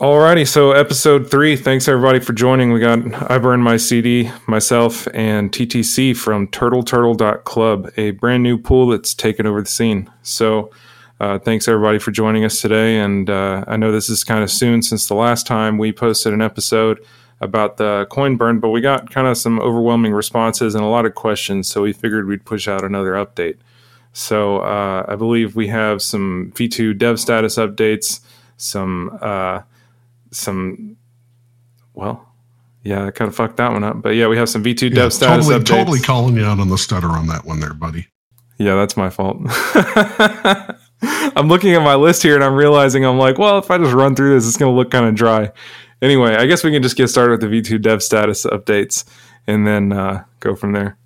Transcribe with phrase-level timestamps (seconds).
[0.00, 1.56] Alrighty, so episode three.
[1.56, 2.72] Thanks everybody for joining.
[2.72, 8.86] We got I Burn My CD, myself, and TTC from TurtleTurtle.club, a brand new pool
[8.86, 10.10] that's taken over the scene.
[10.22, 10.70] So
[11.20, 12.98] uh, thanks everybody for joining us today.
[12.98, 16.32] And uh, I know this is kind of soon since the last time we posted
[16.32, 17.04] an episode
[17.42, 21.04] about the coin burn, but we got kind of some overwhelming responses and a lot
[21.04, 21.68] of questions.
[21.68, 23.58] So we figured we'd push out another update.
[24.14, 28.20] So uh, I believe we have some V2 dev status updates,
[28.56, 29.60] some uh,
[30.30, 30.96] some
[31.94, 32.30] well,
[32.82, 34.02] yeah, I kind of fucked that one up.
[34.02, 35.66] But yeah, we have some V2 yeah, dev status totally, updates.
[35.66, 38.06] Totally calling you out on the stutter on that one there, buddy.
[38.58, 39.38] Yeah, that's my fault.
[41.02, 43.94] I'm looking at my list here and I'm realizing I'm like, well, if I just
[43.94, 45.50] run through this, it's going to look kind of dry.
[46.02, 49.04] Anyway, I guess we can just get started with the V2 dev status updates
[49.46, 50.98] and then uh, go from there.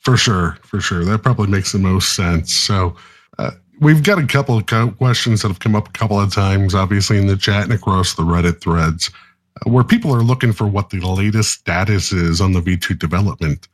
[0.00, 1.04] For sure, for sure.
[1.04, 2.54] That probably makes the most sense.
[2.54, 2.96] So,
[3.38, 4.66] uh, we've got a couple of
[4.98, 8.14] questions that have come up a couple of times, obviously in the chat and across
[8.14, 9.10] the Reddit threads,
[9.56, 13.68] uh, where people are looking for what the latest status is on the V2 development.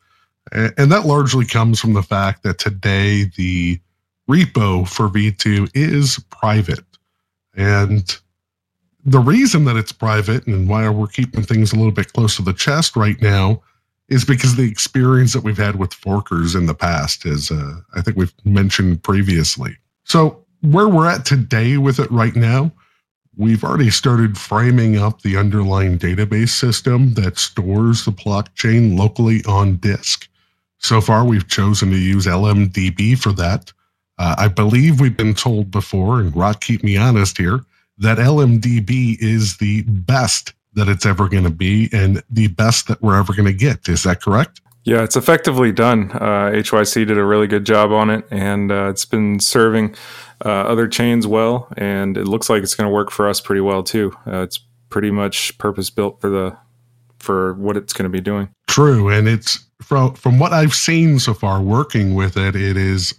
[0.51, 3.81] And that largely comes from the fact that today the
[4.29, 6.85] repo for V2 is private.
[7.55, 8.19] And
[9.05, 12.43] the reason that it's private and why we're keeping things a little bit close to
[12.43, 13.63] the chest right now
[14.09, 18.03] is because the experience that we've had with forkers in the past, as uh, I
[18.03, 19.77] think we've mentioned previously.
[20.13, 22.71] So, where we're at today with it right now,
[23.35, 29.77] we've already started framing up the underlying database system that stores the blockchain locally on
[29.77, 30.29] disk.
[30.77, 33.73] So far, we've chosen to use LMDB for that.
[34.19, 37.61] Uh, I believe we've been told before, and Rock, keep me honest here,
[37.97, 43.01] that LMDB is the best that it's ever going to be and the best that
[43.01, 43.89] we're ever going to get.
[43.89, 44.61] Is that correct?
[44.85, 46.11] Yeah, it's effectively done.
[46.11, 49.95] Uh, HYC did a really good job on it, and uh, it's been serving
[50.45, 53.61] uh, other chains well, and it looks like it's going to work for us pretty
[53.61, 54.13] well too.
[54.27, 56.57] Uh, it's pretty much purpose built for the
[57.19, 58.49] for what it's going to be doing.
[58.67, 63.15] True, and it's from from what I've seen so far working with it, it is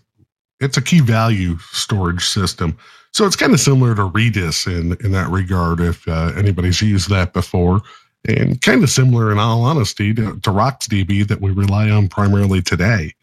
[0.60, 2.78] it's a key value storage system.
[3.12, 5.80] So it's kind of similar to Redis in in that regard.
[5.80, 7.82] If uh, anybody's used that before,
[8.28, 12.62] and kind of similar in all honesty to, to RocksDB that we rely on primarily
[12.62, 13.14] today.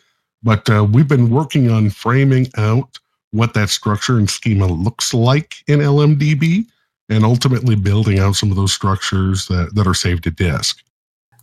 [0.43, 2.99] But uh, we've been working on framing out
[3.33, 6.67] what that structure and schema looks like in LMDB
[7.09, 10.83] and ultimately building out some of those structures that, that are saved to disk.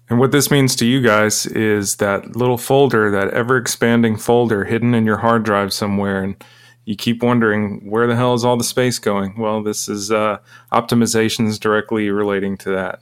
[0.09, 4.63] And what this means to you guys is that little folder, that ever expanding folder
[4.63, 6.41] hidden in your hard drive somewhere, and
[6.85, 9.37] you keep wondering where the hell is all the space going?
[9.37, 10.37] Well, this is uh,
[10.71, 13.01] optimizations directly relating to that.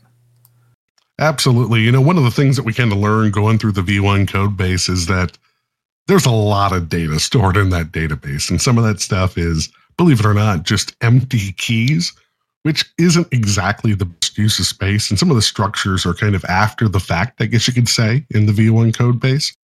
[1.19, 1.81] Absolutely.
[1.81, 4.27] You know, one of the things that we kind of learn going through the V1
[4.27, 5.37] code base is that
[6.07, 8.49] there's a lot of data stored in that database.
[8.49, 12.13] And some of that stuff is, believe it or not, just empty keys
[12.65, 15.11] which isn't exactly the best use of space.
[15.11, 17.87] And some of the structures are kind of after the fact, I guess you could
[17.87, 19.55] say, in the V1 code base.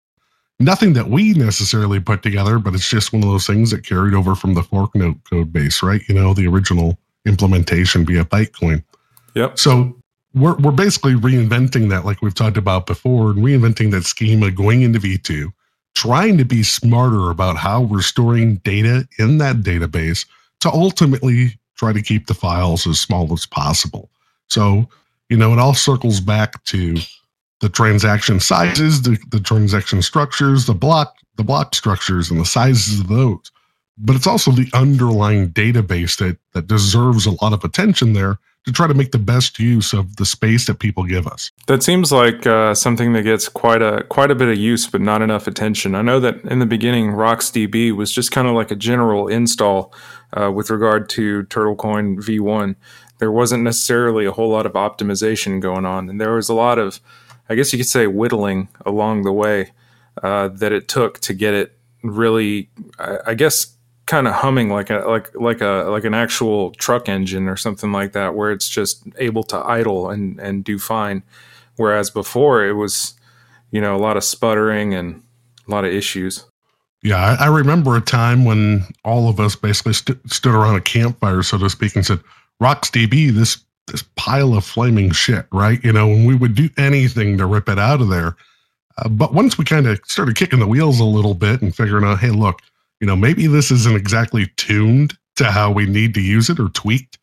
[0.59, 4.13] Nothing that we necessarily put together, but it's just one of those things that carried
[4.13, 6.03] over from the Forknote code base, right?
[6.07, 6.95] You know, the original
[7.25, 8.83] implementation via Bytecoin.
[9.33, 9.57] Yep.
[9.57, 9.97] So
[10.33, 14.81] we're, we're basically reinventing that, like we've talked about before, and reinventing that schema going
[14.81, 15.51] into V2,
[15.95, 20.25] trying to be smarter about how we're storing data in that database
[20.61, 24.09] to ultimately try to keep the files as small as possible.
[24.49, 24.87] So,
[25.29, 26.97] you know, it all circles back to
[27.59, 32.99] the transaction sizes, the, the transaction structures, the block, the block structures and the sizes
[32.99, 33.51] of those.
[33.97, 38.71] But it's also the underlying database that that deserves a lot of attention there to
[38.71, 41.51] try to make the best use of the space that people give us.
[41.67, 45.01] That seems like uh, something that gets quite a quite a bit of use, but
[45.01, 45.95] not enough attention.
[45.95, 49.93] I know that in the beginning, RocksDB was just kind of like a general install
[50.33, 52.75] uh, with regard to TurtleCoin V1.
[53.17, 56.79] There wasn't necessarily a whole lot of optimization going on, and there was a lot
[56.79, 56.99] of,
[57.49, 59.71] I guess you could say, whittling along the way
[60.21, 63.75] uh, that it took to get it really, I, I guess,
[64.05, 67.91] kind of humming like a like like a like an actual truck engine or something
[67.91, 71.23] like that, where it's just able to idle and and do fine.
[71.77, 73.13] Whereas before it was,
[73.71, 75.23] you know, a lot of sputtering and
[75.67, 76.45] a lot of issues.
[77.03, 80.81] Yeah, I, I remember a time when all of us basically st- stood around a
[80.81, 82.19] campfire, so to speak, and said,
[82.61, 85.83] "RocksDB, this this pile of flaming shit," right?
[85.83, 88.35] You know, when we would do anything to rip it out of there.
[88.97, 92.03] Uh, but once we kind of started kicking the wheels a little bit and figuring
[92.03, 92.61] out, hey, look,
[93.01, 96.69] you know, maybe this isn't exactly tuned to how we need to use it or
[96.69, 97.17] tweaked.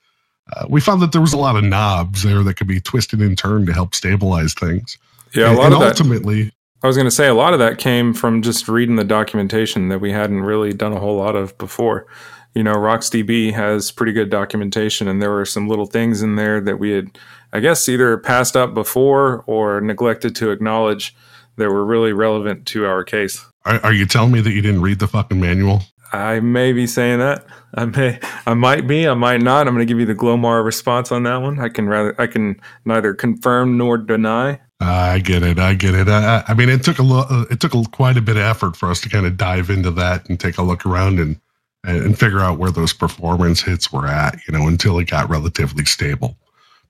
[0.53, 3.21] Uh, we found that there was a lot of knobs there that could be twisted
[3.21, 4.99] and turned to help stabilize things.
[5.35, 6.53] Yeah, a lot and, of ultimately, that,
[6.83, 9.89] I was going to say a lot of that came from just reading the documentation
[9.89, 12.07] that we hadn't really done a whole lot of before.
[12.55, 16.61] you know, RocksDB has pretty good documentation, and there were some little things in there
[16.61, 17.17] that we had,
[17.53, 21.15] I guess, either passed up before or neglected to acknowledge
[21.57, 23.45] that were really relevant to our case.
[23.69, 25.82] Are, are you telling me that you didn't read the fucking manual?
[26.12, 27.44] I may be saying that.
[27.75, 29.69] I may, I might be, I might not.
[29.69, 31.61] I'm going to give you the Glomar response on that one.
[31.61, 34.59] I can rather, I can neither confirm nor deny.
[34.81, 35.59] I get it.
[35.59, 36.09] I get it.
[36.09, 38.43] I, I mean, it took a lo- uh, it took a, quite a bit of
[38.43, 41.38] effort for us to kind of dive into that and take a look around and
[41.85, 44.38] and figure out where those performance hits were at.
[44.47, 46.37] You know, until it got relatively stable.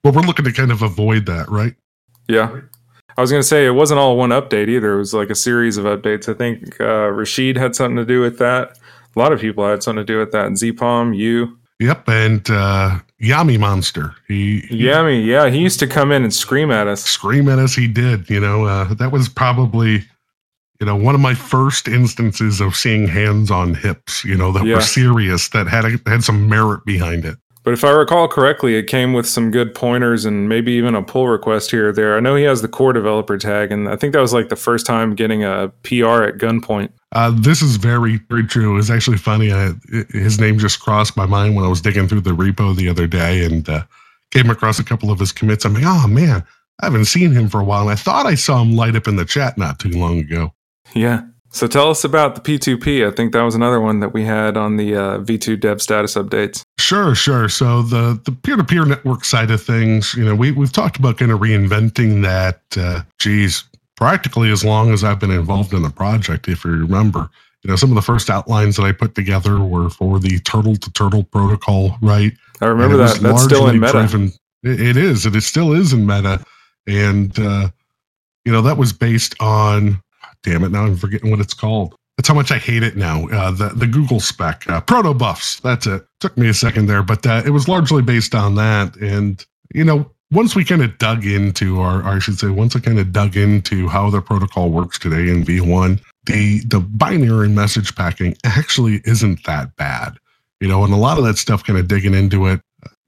[0.03, 1.73] But we're looking to kind of avoid that, right?
[2.27, 2.61] Yeah.
[3.19, 4.93] I was going to say it wasn't all one update either.
[4.93, 6.29] It was like a series of updates.
[6.29, 8.77] I think uh, Rashid had something to do with that.
[9.13, 10.49] A lot of people had something to do with that.
[10.51, 11.57] ZPalm, you.
[11.79, 14.15] Yep, and uh, Yami Monster.
[14.25, 17.03] He, he Yami, yeah, he used to come in and scream at us.
[17.03, 18.29] Scream at us, he did.
[18.29, 20.05] You know, uh, that was probably,
[20.79, 24.23] you know, one of my first instances of seeing hands on hips.
[24.23, 24.75] You know, that yeah.
[24.75, 27.35] were serious, that had a, had some merit behind it.
[27.69, 31.03] But if I recall correctly, it came with some good pointers and maybe even a
[31.03, 32.17] pull request here or there.
[32.17, 34.55] I know he has the core developer tag, and I think that was like the
[34.55, 36.89] first time getting a PR at gunpoint.
[37.11, 38.71] Uh, this is very, very true.
[38.71, 39.53] It was actually funny.
[39.53, 39.73] I,
[40.09, 43.05] his name just crossed my mind when I was digging through the repo the other
[43.05, 43.83] day and uh,
[44.31, 45.63] came across a couple of his commits.
[45.63, 46.43] I'm like, oh man,
[46.81, 47.83] I haven't seen him for a while.
[47.83, 50.55] And I thought I saw him light up in the chat not too long ago.
[50.95, 51.21] Yeah.
[51.51, 53.07] So tell us about the P2P.
[53.07, 56.15] I think that was another one that we had on the uh, V2 dev status
[56.15, 56.63] updates.
[56.77, 57.49] Sure, sure.
[57.49, 60.97] So the the peer to peer network side of things, you know, we we've talked
[60.97, 62.61] about kind of reinventing that.
[62.77, 63.63] Uh, geez,
[63.99, 66.47] practically as long as I've been involved in the project.
[66.47, 67.29] If you remember,
[67.63, 70.77] you know, some of the first outlines that I put together were for the turtle
[70.77, 72.31] to turtle protocol, right?
[72.61, 73.19] I remember that.
[73.19, 73.91] That's still in meta.
[73.91, 74.31] Driven,
[74.63, 75.25] it is.
[75.25, 76.43] It still is in meta,
[76.87, 77.69] and uh,
[78.45, 80.01] you know that was based on
[80.43, 81.95] damn it, now I'm forgetting what it's called.
[82.17, 83.27] That's how much I hate it now.
[83.29, 85.61] Uh, the the Google spec, uh, protobufs.
[85.61, 86.05] That's it.
[86.19, 88.95] Took me a second there, but uh, it was largely based on that.
[88.97, 92.75] And you know, once we kind of dug into, or, or I should say, once
[92.75, 97.49] I kind of dug into how the protocol works today in V1, the the binary
[97.49, 100.17] message packing actually isn't that bad.
[100.59, 102.59] You know, and a lot of that stuff, kind of digging into it,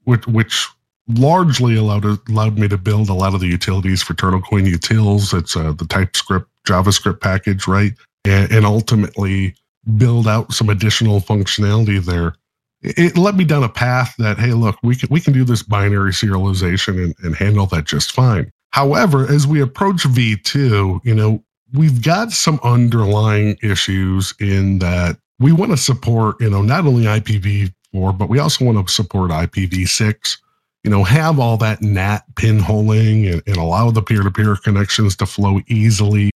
[0.04, 0.66] which which
[1.08, 5.36] largely allowed allowed me to build a lot of the utilities for TurtleCoin utils.
[5.36, 7.92] It's uh, the TypeScript JavaScript package, right?
[8.24, 9.54] And, and ultimately
[9.96, 12.34] build out some additional functionality there.
[12.82, 15.62] It, led me down a path that, hey, look, we can we can do this
[15.62, 18.50] binary serialization and, and handle that just fine.
[18.70, 25.52] However, as we approach V2, you know, we've got some underlying issues in that we
[25.52, 30.38] want to support, you know, not only IPv4, but we also want to support IPv6
[30.84, 35.14] you know, have all that NAT pinholing and, and allow the peer to peer connections
[35.16, 36.31] to flow easily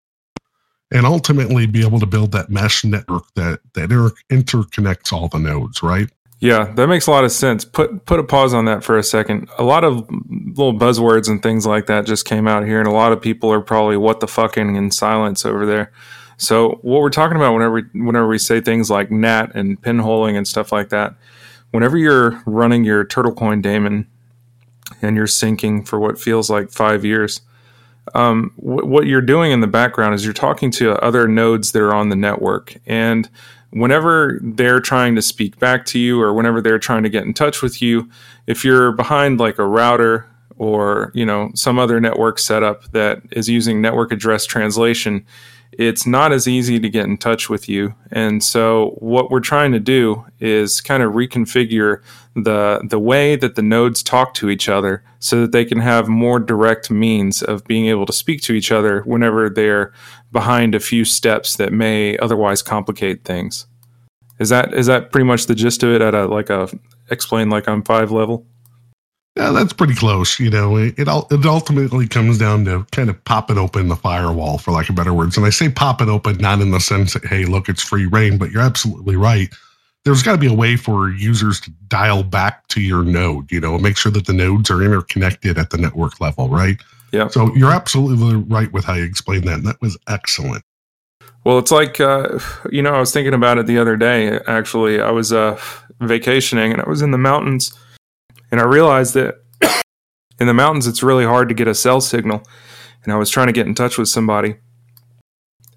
[0.92, 5.38] and ultimately be able to build that mesh network that that inter- interconnects all the
[5.38, 6.08] nodes, right?
[6.38, 7.64] Yeah, that makes a lot of sense.
[7.64, 9.48] Put put a pause on that for a second.
[9.58, 12.92] A lot of little buzzwords and things like that just came out here, and a
[12.92, 15.92] lot of people are probably what the fucking in silence over there.
[16.36, 20.36] So what we're talking about whenever we, whenever we say things like NAT and pinholing
[20.36, 21.14] and stuff like that,
[21.70, 24.06] whenever you're running your TurtleCoin daemon
[25.00, 27.40] and you're syncing for what feels like five years,
[28.14, 31.82] um, w- what you're doing in the background is you're talking to other nodes that
[31.82, 32.76] are on the network.
[32.86, 33.28] And
[33.70, 37.34] whenever they're trying to speak back to you or whenever they're trying to get in
[37.34, 38.08] touch with you,
[38.46, 40.26] if you're behind like a router
[40.58, 45.24] or you know some other network setup that is using network address translation
[45.78, 47.94] it's not as easy to get in touch with you.
[48.10, 52.02] And so what we're trying to do is kind of reconfigure
[52.34, 56.08] the the way that the nodes talk to each other so that they can have
[56.08, 59.92] more direct means of being able to speak to each other whenever they're
[60.32, 63.66] behind a few steps that may otherwise complicate things.
[64.38, 66.68] Is that is that pretty much the gist of it at a like a
[67.10, 68.46] explain like I'm 5 level?
[69.36, 70.40] Yeah, that's pretty close.
[70.40, 74.56] You know, it, it it ultimately comes down to kind of popping open the firewall,
[74.56, 75.36] for lack of better words.
[75.36, 78.06] And I say pop it open not in the sense that hey, look, it's free
[78.06, 79.52] rein, but you're absolutely right.
[80.06, 83.52] There's got to be a way for users to dial back to your node.
[83.52, 86.80] You know, make sure that the nodes are interconnected at the network level, right?
[87.12, 87.28] Yeah.
[87.28, 89.58] So you're absolutely right with how you explained that.
[89.58, 90.64] And that was excellent.
[91.44, 92.38] Well, it's like uh,
[92.72, 94.40] you know, I was thinking about it the other day.
[94.46, 95.60] Actually, I was uh,
[96.00, 97.76] vacationing and I was in the mountains
[98.56, 99.34] and I realized that
[100.40, 102.42] in the mountains, it's really hard to get a cell signal.
[103.04, 104.56] And I was trying to get in touch with somebody.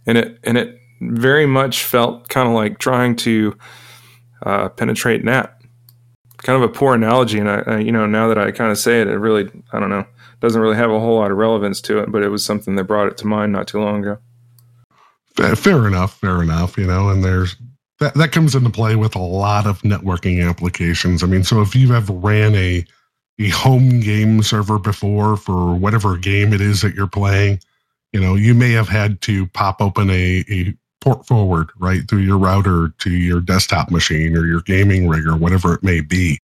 [0.05, 3.57] And it, and it very much felt kind of like trying to
[4.45, 5.53] uh, penetrate NAT.
[6.37, 7.37] Kind of a poor analogy.
[7.37, 9.79] And I, I, you know, now that I kind of say it, it really, I
[9.81, 10.05] don't know,
[10.39, 12.85] doesn't really have a whole lot of relevance to it, but it was something that
[12.85, 14.19] brought it to mind not too long ago.
[15.35, 16.17] Fair enough.
[16.17, 16.77] Fair enough.
[16.77, 17.57] You know, and there's,
[17.99, 21.23] that, that comes into play with a lot of networking applications.
[21.23, 22.85] I mean, so if you've ever ran a
[23.41, 27.59] a home game server before for whatever game it is that you're playing,
[28.11, 32.19] you know, you may have had to pop open a, a port forward right through
[32.19, 36.37] your router to your desktop machine or your gaming rig or whatever it may be.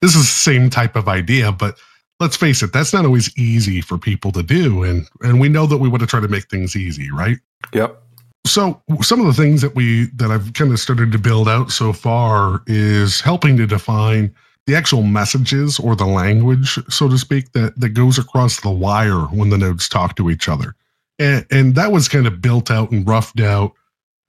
[0.00, 1.78] This is the same type of idea, but
[2.20, 4.82] let's face it, that's not always easy for people to do.
[4.82, 7.38] And and we know that we want to try to make things easy, right?
[7.72, 8.02] Yep.
[8.46, 11.70] So some of the things that we that I've kind of started to build out
[11.70, 14.34] so far is helping to define
[14.66, 19.20] the actual messages or the language, so to speak, that, that goes across the wire
[19.26, 20.74] when the nodes talk to each other.
[21.18, 23.72] And, and that was kind of built out and roughed out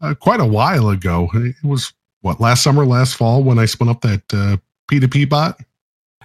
[0.02, 1.30] uh, quite a while ago.
[1.34, 4.58] It was what last summer, last fall when I spun up that uh,
[4.92, 5.60] P2P bot.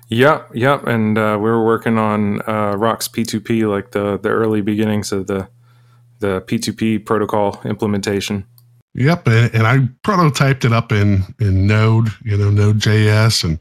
[0.09, 4.61] Yeah, yeah, and uh, we were working on uh, ROX P2P, like the the early
[4.61, 5.49] beginnings of the
[6.20, 8.46] the P2P protocol implementation.
[8.94, 13.58] Yep, and, and I prototyped it up in in Node, you know, Node.js, and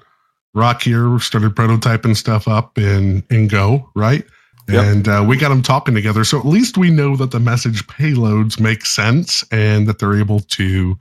[0.53, 4.25] Rock here started prototyping stuff up in in Go, right?
[4.69, 4.85] Yep.
[4.85, 6.23] And uh, we got them talking together.
[6.23, 10.41] So at least we know that the message payloads make sense and that they're able
[10.41, 10.95] to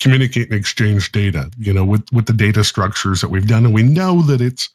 [0.00, 3.64] communicate and exchange data, you know, with, with the data structures that we've done.
[3.64, 4.68] And we know that it's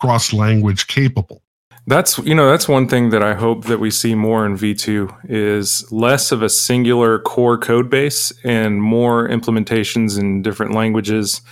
[0.00, 1.42] cross language capable.
[1.86, 5.28] That's you know that's one thing that I hope that we see more in V2
[5.28, 11.42] is less of a singular core code base and more implementations in different languages.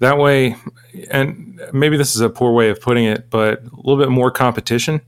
[0.00, 0.56] That way,
[1.10, 4.30] and maybe this is a poor way of putting it, but a little bit more
[4.30, 5.02] competition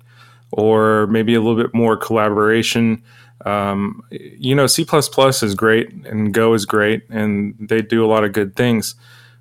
[0.53, 3.03] or maybe a little bit more collaboration.
[3.45, 8.23] Um, you know, C is great and Go is great, and they do a lot
[8.23, 8.95] of good things.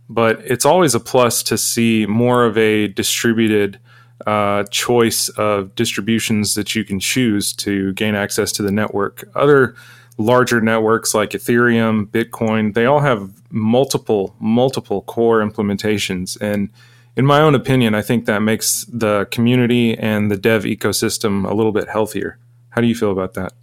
[0.10, 3.80] But it's always a plus to see more of a distributed
[4.28, 9.24] uh, choice of distributions that you can choose to gain access to the network.
[9.36, 9.76] Other
[10.18, 16.38] larger networks like Ethereum, Bitcoin, they all have multiple, multiple core implementations.
[16.42, 16.70] And
[17.16, 21.54] in my own opinion, I think that makes the community and the dev ecosystem a
[21.54, 22.38] little bit healthier.
[22.70, 23.54] How do you feel about that?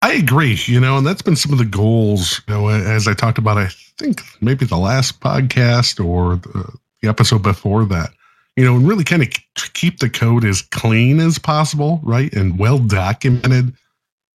[0.00, 3.14] I agree, you know, and that's been some of the goals, you know, as I
[3.14, 6.72] talked about, I think maybe the last podcast or the,
[7.02, 8.10] the episode before that,
[8.58, 9.28] you know, and really kind of
[9.74, 12.32] keep the code as clean as possible, right?
[12.32, 13.72] And well documented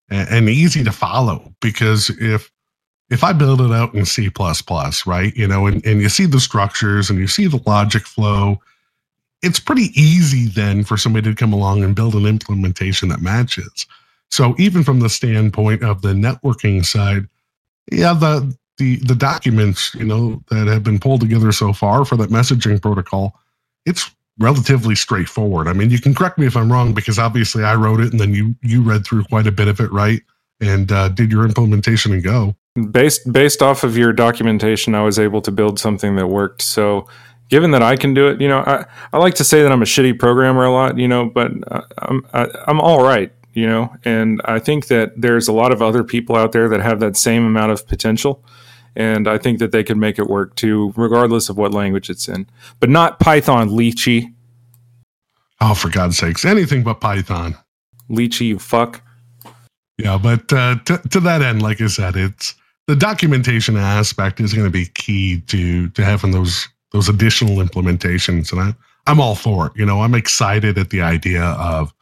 [0.08, 1.52] and, and easy to follow.
[1.60, 2.50] Because if
[3.10, 4.30] if I build it out in C,
[5.04, 8.62] right, you know, and, and you see the structures and you see the logic flow,
[9.42, 13.86] it's pretty easy then for somebody to come along and build an implementation that matches.
[14.30, 17.28] So even from the standpoint of the networking side,
[17.92, 22.16] yeah, the the the documents, you know, that have been pulled together so far for
[22.16, 23.38] that messaging protocol,
[23.86, 25.68] it's relatively straightforward.
[25.68, 28.20] I mean, you can correct me if I'm wrong because obviously I wrote it and
[28.20, 30.22] then you you read through quite a bit of it, right?
[30.60, 32.54] And uh, did your implementation and go
[32.90, 36.62] based based off of your documentation, I was able to build something that worked.
[36.62, 37.06] So,
[37.48, 39.82] given that I can do it, you know, I, I like to say that I'm
[39.82, 43.02] a shitty programmer a lot, you know, but uh, I'm I, am i am all
[43.02, 46.68] right, you know, and I think that there's a lot of other people out there
[46.68, 48.44] that have that same amount of potential.
[48.96, 52.28] And I think that they can make it work too, regardless of what language it's
[52.28, 52.46] in.
[52.80, 54.32] But not Python, Leechy.
[55.60, 57.56] Oh, for God's sakes, anything but Python.
[58.08, 59.02] Leechy, you fuck.
[59.98, 62.54] Yeah, but uh, to, to that end, like I said, it's
[62.86, 68.52] the documentation aspect is going to be key to to having those those additional implementations
[68.52, 68.74] and I
[69.06, 69.72] I'm all for it.
[69.76, 71.92] You know, I'm excited at the idea of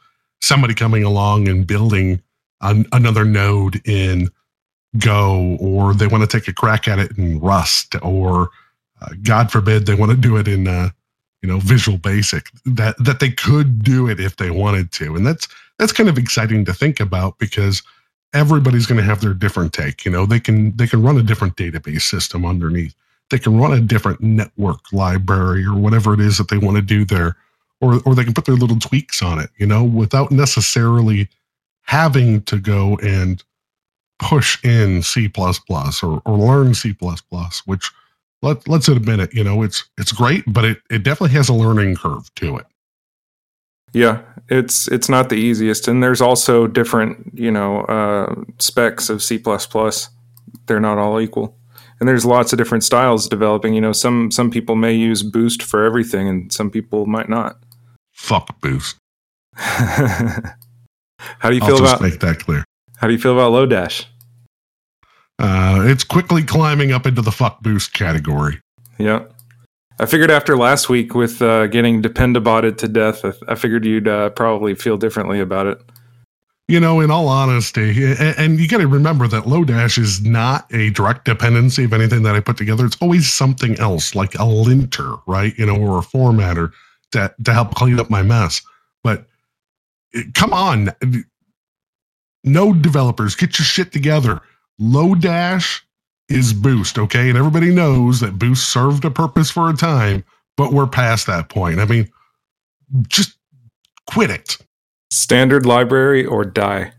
[0.41, 2.21] somebody coming along and building
[2.61, 4.29] an, another node in
[4.97, 8.49] Go, or they want to take a crack at it in Rust, or
[9.01, 10.89] uh, God forbid they want to do it in uh,
[11.41, 12.49] you know Visual Basic.
[12.65, 15.47] That that they could do it if they wanted to, and that's
[15.79, 17.81] that's kind of exciting to think about because
[18.33, 20.05] everybody's going to have their different take.
[20.05, 22.95] You know, they can they can run a different database system underneath.
[23.29, 26.81] They can run a different network library or whatever it is that they want to
[26.81, 27.35] do there,
[27.81, 29.49] or or they can put their little tweaks on it.
[29.57, 31.29] You know, without necessarily
[31.83, 33.43] having to go and
[34.23, 36.95] push in C or or learn C
[37.65, 37.91] which
[38.41, 39.33] let let's admit it.
[39.33, 42.65] You know, it's it's great, but it it definitely has a learning curve to it.
[43.93, 49.23] Yeah, it's it's not the easiest, and there's also different you know uh, specs of
[49.23, 49.41] C++.
[50.65, 51.57] They're not all equal,
[51.99, 53.73] and there's lots of different styles developing.
[53.73, 57.57] You know, some some people may use Boost for everything, and some people might not.
[58.11, 58.97] Fuck Boost.
[59.55, 60.55] how
[61.43, 62.63] do you I'll feel just about make that clear?
[62.97, 64.05] How do you feel about Lodash?
[65.43, 68.61] Uh, it's quickly climbing up into the fuck Boost category.
[68.97, 69.25] Yeah.
[69.99, 74.07] I figured after last week with uh, getting dependabotted to death, I, I figured you'd
[74.07, 75.81] uh, probably feel differently about it.
[76.67, 80.65] you know, in all honesty, and, and you got to remember that Lodash is not
[80.73, 82.85] a direct dependency of anything that I put together.
[82.85, 85.53] It's always something else, like a linter, right?
[85.57, 86.71] You know, or a formatter
[87.11, 88.61] to to help clean up my mess.
[89.03, 89.27] But
[90.33, 90.91] come on,
[92.45, 94.41] node developers, get your shit together.
[94.81, 95.81] Lodash
[96.29, 97.29] is Boost, okay?
[97.29, 100.23] And everybody knows that Boost served a purpose for a time,
[100.57, 101.79] but we're past that point.
[101.79, 102.09] I mean,
[103.07, 103.37] just
[104.09, 104.57] quit it.
[105.11, 106.91] Standard library or die.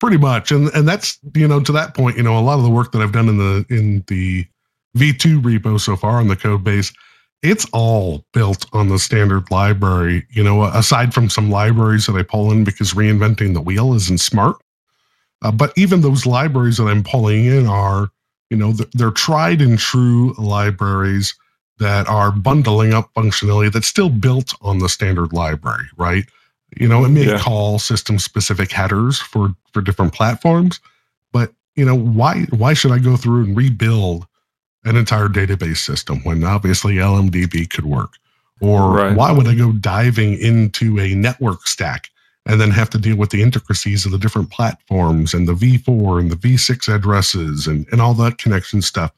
[0.00, 0.50] Pretty much.
[0.50, 2.92] And and that's, you know, to that point, you know, a lot of the work
[2.92, 4.46] that I've done in the in the
[4.96, 6.92] V2 repo so far on the code base,
[7.42, 12.22] it's all built on the standard library, you know, aside from some libraries that I
[12.22, 14.56] pull in because reinventing the wheel isn't smart.
[15.42, 18.10] Uh, but even those libraries that I'm pulling in are,
[18.50, 21.34] you know, they're tried and true libraries
[21.78, 26.24] that are bundling up functionality that's still built on the standard library, right?
[26.76, 27.38] You know, it may yeah.
[27.38, 30.80] call system specific headers for for different platforms,
[31.32, 34.26] but you know, why why should I go through and rebuild
[34.84, 38.14] an entire database system when obviously LMDB could work?
[38.60, 39.16] Or right.
[39.16, 42.08] why would I go diving into a network stack
[42.46, 46.20] and then have to deal with the intricacies of the different platforms and the V4
[46.20, 49.12] and the V6 addresses and, and all that connection stuff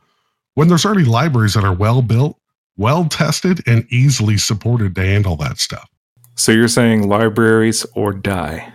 [0.55, 2.37] when there's already libraries that are well built,
[2.77, 5.89] well tested, and easily supported to handle that stuff.
[6.35, 8.73] So you're saying libraries or die?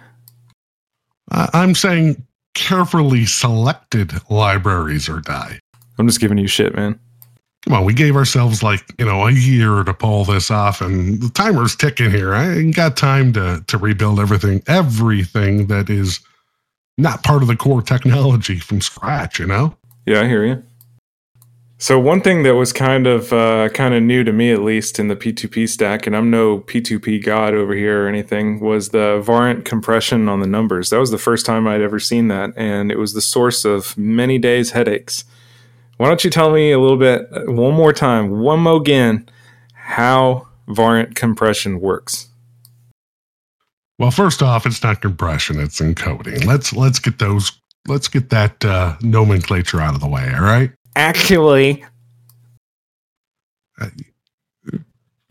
[1.30, 5.60] I'm saying carefully selected libraries or die.
[5.98, 7.00] I'm just giving you shit, man.
[7.66, 11.22] Come on, we gave ourselves like, you know, a year to pull this off and
[11.22, 12.34] the timer's ticking here.
[12.34, 16.20] I ain't got time to to rebuild everything, everything that is
[16.98, 19.76] not part of the core technology from scratch, you know?
[20.06, 20.64] Yeah, I hear you.
[21.84, 25.00] So one thing that was kind of uh, kind of new to me, at least
[25.00, 29.20] in the P2P stack, and I'm no P2P god over here or anything, was the
[29.22, 30.92] varint compression on the numbers.
[30.92, 33.98] That was the first time I'd ever seen that, and it was the source of
[33.98, 35.26] many days headaches.
[35.98, 39.30] Why don't you tell me a little bit, one more time, one more again,
[39.74, 42.28] how varint compression works?
[44.00, 46.46] Well, first off, it's not compression; it's encoding.
[46.46, 47.52] Let's let's get those
[47.88, 50.32] let's get that uh, nomenclature out of the way.
[50.34, 51.84] All right actually.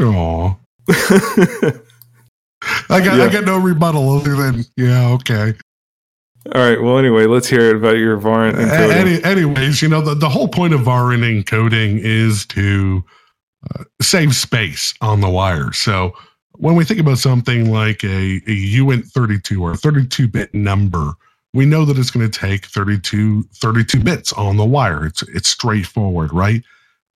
[0.01, 0.59] Oh.
[2.89, 3.25] I got yeah.
[3.25, 5.55] I got no rebuttal other than yeah okay.
[6.47, 6.83] All right.
[6.83, 8.93] Well, anyway, let's hear it about your varint encoding.
[8.93, 13.05] Any, anyways, you know the, the whole point of varint encoding is to
[13.75, 15.73] uh, save space on the wire.
[15.73, 16.15] So
[16.57, 21.13] when we think about something like a, a uint32 or a 32-bit number,
[21.55, 25.07] we know that it's going to take 32, 32 bits on the wire.
[25.07, 26.63] It's it's straightforward, right?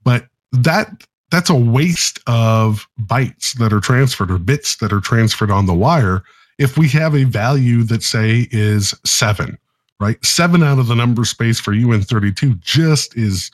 [0.05, 5.51] But that that's a waste of bytes that are transferred or bits that are transferred
[5.51, 6.23] on the wire
[6.59, 9.59] if we have a value that say is seven,
[10.01, 10.23] right?
[10.25, 13.51] Seven out of the number space for uint32 just is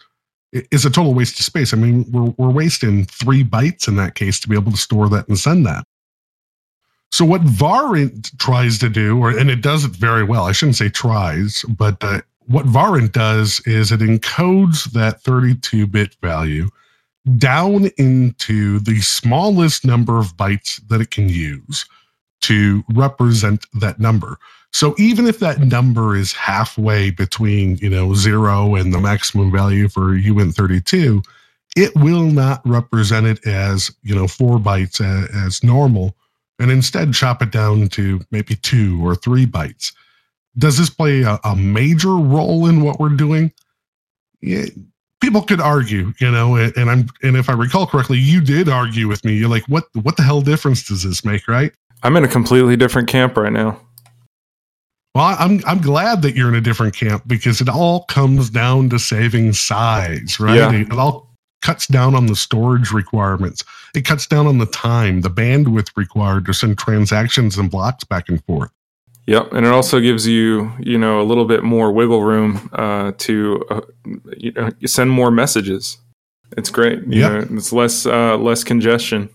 [0.53, 1.73] is a total waste of space.
[1.73, 5.09] I mean, we're we're wasting three bytes in that case to be able to store
[5.09, 5.85] that and send that.
[7.11, 10.45] So what varint tries to do, or and it does it very well.
[10.45, 16.69] I shouldn't say tries, but uh, what varint does is it encodes that 32-bit value
[17.37, 21.87] down into the smallest number of bytes that it can use
[22.43, 24.39] to represent that number.
[24.73, 29.89] So even if that number is halfway between, you know, zero and the maximum value
[29.89, 31.25] for uint32,
[31.77, 36.17] it will not represent it as, you know, four bytes as, as normal
[36.59, 39.93] and instead chop it down to maybe two or three bytes.
[40.57, 43.53] Does this play a, a major role in what we're doing?
[44.41, 44.67] Yeah,
[45.21, 48.69] people could argue, you know, and, and, I'm and if I recall correctly, you did
[48.69, 49.35] argue with me.
[49.35, 51.73] You're like, what what the hell difference does this make, right?
[52.03, 53.81] I'm in a completely different camp right now.
[55.15, 58.89] Well, I'm I'm glad that you're in a different camp because it all comes down
[58.91, 60.57] to saving size, right?
[60.57, 60.73] Yeah.
[60.73, 63.65] It all cuts down on the storage requirements.
[63.95, 68.29] It cuts down on the time, the bandwidth required to send transactions and blocks back
[68.29, 68.71] and forth.
[69.27, 73.13] Yep, and it also gives you, you know, a little bit more wiggle room uh,
[73.19, 73.81] to, uh,
[74.37, 75.99] you know, send more messages.
[76.57, 77.07] It's great.
[77.07, 77.33] You yep.
[77.51, 79.29] know, it's less uh, less congestion.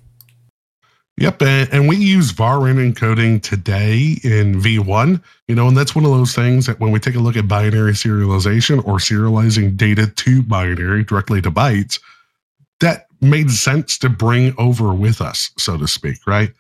[1.20, 6.06] Yep, and, and, we use varint encoding today in V1, you know, and that's one
[6.06, 10.06] of those things that when we take a look at binary serialization or serializing data
[10.06, 12.00] to binary directly to bytes,
[12.82, 16.52] that made sense to bring over with us, so to speak, right?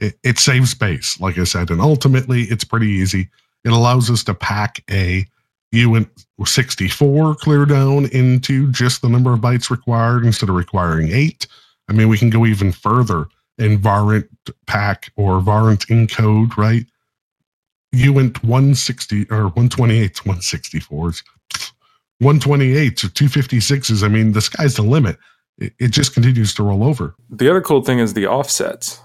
[0.00, 3.28] It, it saves space, like I said, and ultimately it's pretty easy.
[3.64, 5.24] It allows us to pack a
[5.72, 6.08] uint
[6.44, 11.46] 64 clear down into just the number of bytes required instead of requiring eight.
[11.88, 13.28] I mean, we can go even further
[13.60, 14.28] and varint
[14.66, 16.86] pack or varint encode, right?
[17.94, 21.22] uint 160 or 128s, 164s,
[22.22, 24.02] 128s or 256s.
[24.04, 25.18] I mean, the sky's the limit.
[25.58, 27.14] It, it just continues to roll over.
[27.28, 29.00] The other cool thing is the offsets.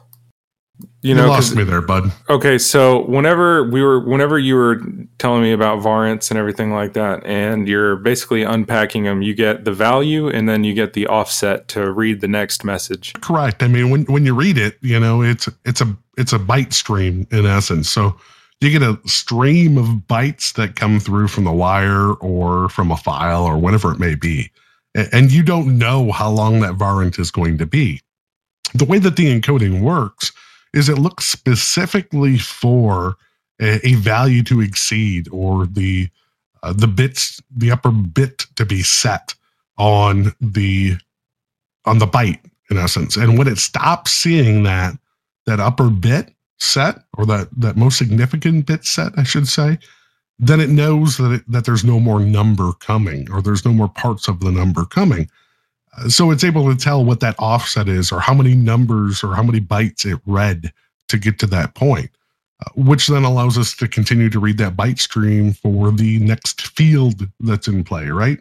[1.01, 2.11] You, you know, lost me there, bud.
[2.29, 4.81] Okay, so whenever we were, whenever you were
[5.19, 9.65] telling me about varints and everything like that, and you're basically unpacking them, you get
[9.65, 13.13] the value and then you get the offset to read the next message.
[13.21, 13.61] Correct.
[13.61, 16.73] I mean, when when you read it, you know, it's it's a it's a byte
[16.73, 17.89] stream in essence.
[17.89, 18.17] So
[18.59, 22.97] you get a stream of bytes that come through from the wire or from a
[22.97, 24.51] file or whatever it may be.
[25.11, 28.01] And you don't know how long that varint is going to be.
[28.73, 30.31] The way that the encoding works
[30.75, 33.15] is it looks specifically for
[33.59, 36.09] a, a value to exceed or the
[36.61, 39.33] uh, the bits the upper bit to be set
[39.77, 40.97] on the
[41.85, 43.15] on the byte in essence.
[43.15, 44.97] And when it stops seeing that
[45.45, 49.77] that upper bit, set or that that most significant bit set, I should say,
[50.39, 53.89] then it knows that it, that there's no more number coming or there's no more
[53.89, 55.29] parts of the number coming.
[56.07, 59.43] So it's able to tell what that offset is or how many numbers or how
[59.43, 60.73] many bytes it read
[61.07, 62.09] to get to that point,
[62.65, 66.67] uh, which then allows us to continue to read that byte stream for the next
[66.67, 68.39] field that's in play, right?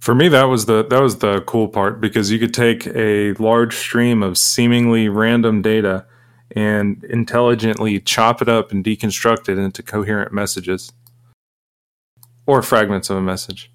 [0.00, 3.34] For me, that was the that was the cool part because you could take a
[3.34, 6.06] large stream of seemingly random data
[6.56, 10.90] and intelligently chop it up and deconstruct it into coherent messages
[12.46, 13.70] or fragments of a message.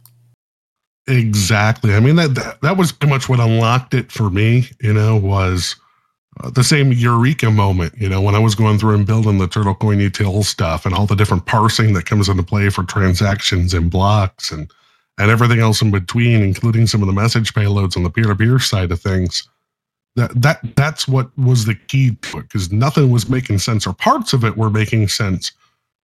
[1.08, 1.94] Exactly.
[1.94, 4.70] I mean that that, that was pretty much what unlocked it for me.
[4.80, 5.76] You know, was
[6.42, 7.94] uh, the same eureka moment.
[7.98, 10.96] You know, when I was going through and building the turtle coin util stuff and
[10.96, 14.72] all the different parsing that comes into play for transactions and blocks and
[15.18, 18.36] and everything else in between, including some of the message payloads on the peer to
[18.36, 19.48] peer side of things
[20.16, 23.94] that that that's what was the key to it because nothing was making sense or
[23.94, 25.52] parts of it were making sense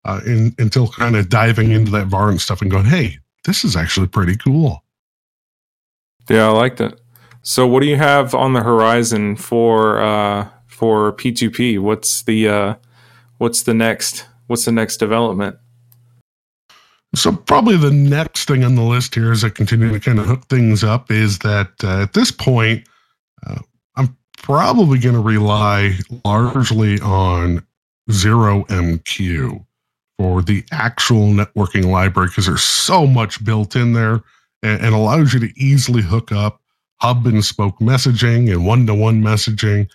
[0.05, 3.65] uh, in, until kind of diving into that var and stuff and going hey this
[3.65, 4.83] is actually pretty cool
[6.31, 7.01] yeah i liked it.
[7.43, 12.75] So what do you have on the horizon for uh, for p2p what's the uh,
[13.38, 15.57] what's the next what's the next development?
[17.14, 20.27] So probably the next thing on the list here as I continue to kind of
[20.27, 22.87] hook things up is that uh, at this point,
[23.45, 23.59] uh,
[23.97, 27.66] I'm probably going to rely largely on
[28.12, 29.64] zero MQ
[30.19, 34.23] for the actual networking library because there's so much built in there
[34.62, 36.61] and, and, allows you to easily hook up
[36.96, 39.88] hub and spoke messaging and one to one messaging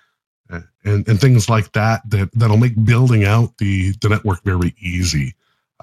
[0.85, 5.33] and, and things like that, that that'll make building out the, the network very easy.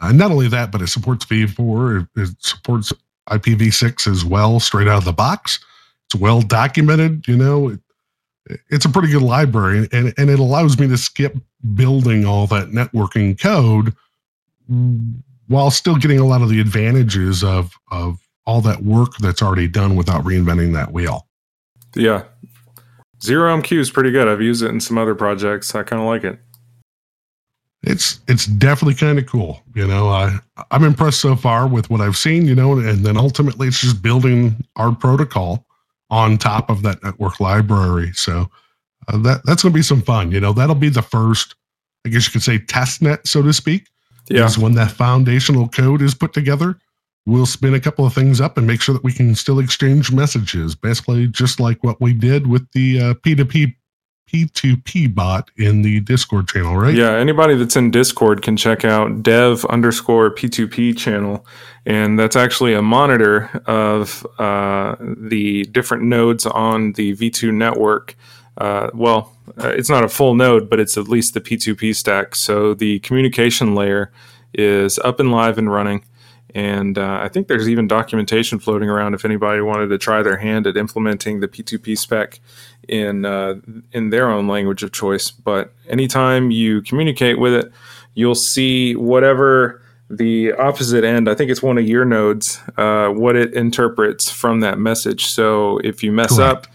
[0.00, 2.92] Uh, not only that, but it supports V4, it, it supports
[3.28, 5.58] IPv6 as well, straight out of the box.
[6.06, 7.80] It's well documented, you know, it,
[8.70, 11.36] it's a pretty good library and, and it allows me to skip
[11.74, 13.94] building all that networking code
[15.48, 19.68] while still getting a lot of the advantages of of all that work that's already
[19.68, 21.26] done without reinventing that wheel.
[21.94, 22.24] Yeah.
[23.22, 24.26] Zero MQ is pretty good.
[24.26, 25.74] I've used it in some other projects.
[25.74, 26.40] I kind of like it.
[27.84, 29.60] It's it's definitely kind of cool.
[29.74, 30.38] You know, I
[30.70, 34.02] I'm impressed so far with what I've seen, you know, and then ultimately it's just
[34.02, 35.66] building our protocol
[36.10, 38.12] on top of that network library.
[38.14, 38.48] So
[39.08, 40.30] uh, that that's going to be some fun.
[40.30, 41.56] You know, that'll be the first,
[42.06, 43.88] I guess you could say, test net, so to speak.
[44.28, 44.46] Yeah.
[44.46, 46.78] Is when that foundational code is put together,
[47.26, 50.12] we'll spin a couple of things up and make sure that we can still exchange
[50.12, 50.74] messages.
[50.74, 53.74] Basically, just like what we did with the uh, P2P
[54.32, 56.94] P2P bot in the Discord channel, right?
[56.94, 61.46] Yeah, anybody that's in Discord can check out dev underscore P2P channel.
[61.84, 68.16] And that's actually a monitor of uh, the different nodes on the V2 network.
[68.56, 72.34] Uh, well, uh, it's not a full node, but it's at least the P2P stack.
[72.34, 74.12] So the communication layer
[74.54, 76.04] is up and live and running.
[76.54, 80.36] And uh, I think there's even documentation floating around if anybody wanted to try their
[80.36, 82.40] hand at implementing the P2P spec
[82.88, 83.54] in uh,
[83.92, 85.30] in their own language of choice.
[85.30, 87.72] But anytime you communicate with it,
[88.14, 91.28] you'll see whatever the opposite end.
[91.28, 92.60] I think it's one of your nodes.
[92.76, 95.26] Uh, what it interprets from that message.
[95.26, 96.66] So if you mess Correct.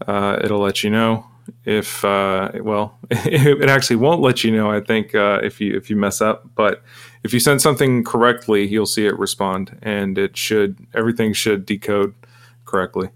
[0.00, 1.26] up, uh, it'll let you know.
[1.64, 4.70] If uh, well, it actually won't let you know.
[4.70, 6.82] I think uh, if you if you mess up, but
[7.24, 12.14] if you send something correctly, you'll see it respond, and it should everything should decode
[12.64, 13.10] correctly.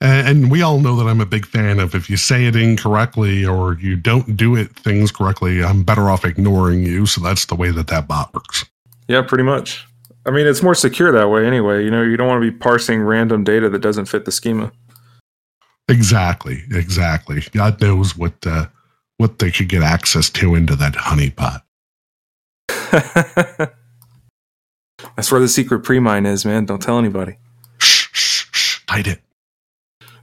[0.00, 3.44] And we all know that I'm a big fan of if you say it incorrectly
[3.44, 7.04] or you don't do it things correctly, I'm better off ignoring you.
[7.04, 8.64] So that's the way that that bot works.
[9.08, 9.84] Yeah, pretty much.
[10.24, 11.82] I mean, it's more secure that way anyway.
[11.84, 14.70] You know, you don't want to be parsing random data that doesn't fit the schema.
[15.88, 17.42] Exactly, exactly.
[17.52, 18.66] God knows what uh,
[19.16, 21.62] what they could get access to into that honeypot.
[25.16, 26.64] That's where the secret pre-mine is, man.
[26.64, 27.38] Don't tell anybody.
[27.78, 28.80] Shh, shh, shh.
[28.88, 29.20] Hide it.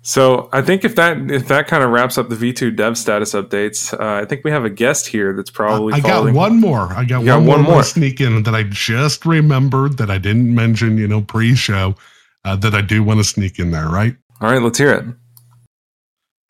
[0.01, 3.33] So I think if that if that kind of wraps up the V2 dev status
[3.33, 5.93] updates, uh, I think we have a guest here that's probably.
[5.93, 6.93] I got one more.
[6.93, 7.83] I got, got one, one more, more.
[7.83, 11.95] sneak in that I just remembered that I didn't mention, you know, pre-show
[12.43, 14.15] uh, that I do want to sneak in there, right?
[14.41, 15.05] All right, let's hear it.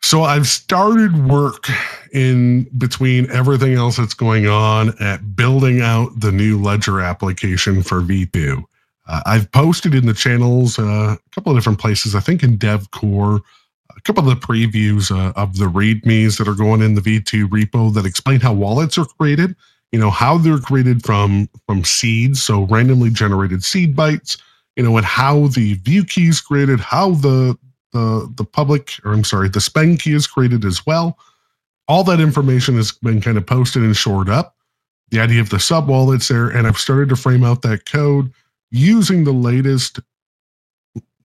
[0.02, 1.68] So I've started work
[2.16, 8.00] in between everything else that's going on at building out the new Ledger application for
[8.00, 8.64] V2.
[9.08, 12.16] Uh, I've posted in the channels uh, a couple of different places.
[12.16, 13.42] I think in DevCore,
[13.96, 17.50] a couple of the previews uh, of the READMEs that are going in the V2
[17.50, 19.54] repo that explain how wallets are created.
[19.92, 24.38] You know how they're created from from seeds, so randomly generated seed bytes.
[24.76, 27.58] You know, and how the view key is created, how the
[27.94, 31.18] the the public, or I'm sorry, the spend key is created as well.
[31.88, 34.56] All that information has been kind of posted and shored up.
[35.12, 38.34] The idea of the sub wallets there, and I've started to frame out that code
[38.72, 40.00] using the latest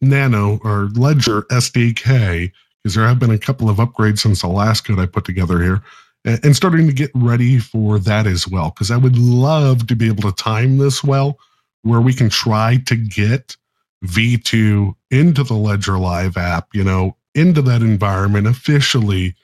[0.00, 4.82] Nano or Ledger SDK, because there have been a couple of upgrades since the last
[4.82, 5.82] code I put together here,
[6.24, 8.70] and, and starting to get ready for that as well.
[8.70, 11.38] Because I would love to be able to time this well,
[11.82, 13.56] where we can try to get
[14.04, 19.34] V2 into the Ledger Live app, you know, into that environment officially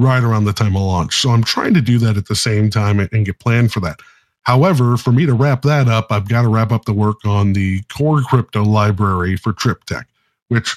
[0.00, 1.20] right around the time of launch.
[1.20, 4.00] So I'm trying to do that at the same time and, get planned for that.
[4.42, 7.52] However, for me to wrap that up, I've got to wrap up the work on
[7.52, 10.04] the core crypto library for TripTech,
[10.48, 10.76] which,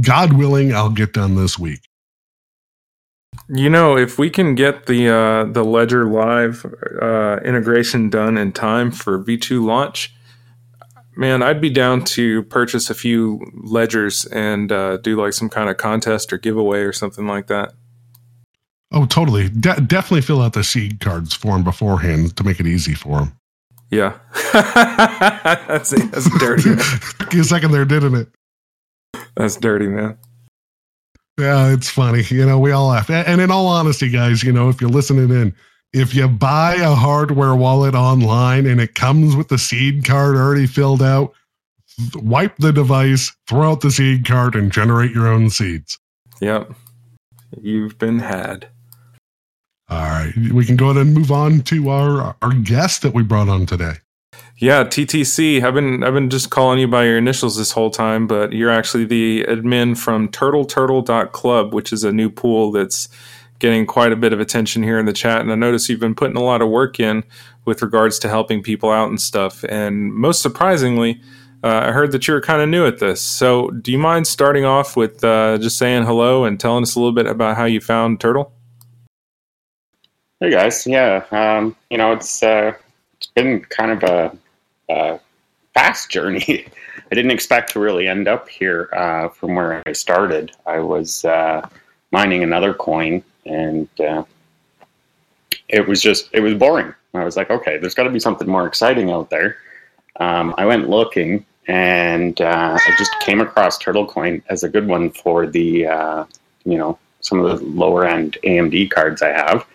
[0.00, 1.80] God willing, I'll get done this week.
[3.48, 6.64] You know, if we can get the uh, the Ledger Live
[7.00, 10.14] uh, integration done in time for V2 launch,
[11.16, 15.70] man, I'd be down to purchase a few ledgers and uh, do like some kind
[15.70, 17.72] of contest or giveaway or something like that.
[18.92, 19.48] Oh, totally.
[19.48, 23.18] De- definitely fill out the seed cards for them beforehand to make it easy for
[23.18, 23.32] them.
[23.90, 24.18] Yeah,
[24.52, 26.70] that's that's dirty.
[26.70, 26.78] Man.
[27.18, 28.28] Took you a second there, didn't it?
[29.36, 30.18] That's dirty, man.
[31.38, 32.22] Yeah, it's funny.
[32.28, 33.10] You know, we all laugh.
[33.10, 35.54] And in all honesty, guys, you know, if you're listening in,
[35.92, 40.66] if you buy a hardware wallet online and it comes with the seed card already
[40.66, 41.32] filled out,
[42.14, 45.98] wipe the device, throw out the seed card, and generate your own seeds.
[46.40, 46.72] Yep,
[47.60, 48.68] you've been had.
[49.88, 53.22] All right, we can go ahead and move on to our our guest that we
[53.22, 53.94] brought on today.
[54.58, 55.62] Yeah, TTC.
[55.62, 58.70] I've been I've been just calling you by your initials this whole time, but you're
[58.70, 63.08] actually the admin from turtleturtle.club, which is a new pool that's
[63.58, 65.40] getting quite a bit of attention here in the chat.
[65.40, 67.22] And I notice you've been putting a lot of work in
[67.64, 69.64] with regards to helping people out and stuff.
[69.68, 71.20] And most surprisingly,
[71.62, 73.20] uh, I heard that you're kind of new at this.
[73.20, 76.98] So do you mind starting off with uh, just saying hello and telling us a
[76.98, 78.55] little bit about how you found Turtle?
[80.38, 82.74] Hey guys, yeah, um, you know it's uh,
[83.16, 84.36] it's been kind of a,
[84.90, 85.18] a
[85.72, 86.66] fast journey.
[87.10, 90.52] I didn't expect to really end up here uh, from where I started.
[90.66, 91.66] I was uh,
[92.10, 94.24] mining another coin, and uh,
[95.70, 96.92] it was just it was boring.
[97.14, 99.56] I was like, okay, there's got to be something more exciting out there.
[100.20, 104.86] Um, I went looking, and uh, I just came across Turtle Coin as a good
[104.86, 106.24] one for the uh,
[106.66, 109.66] you know some of the lower end AMD cards I have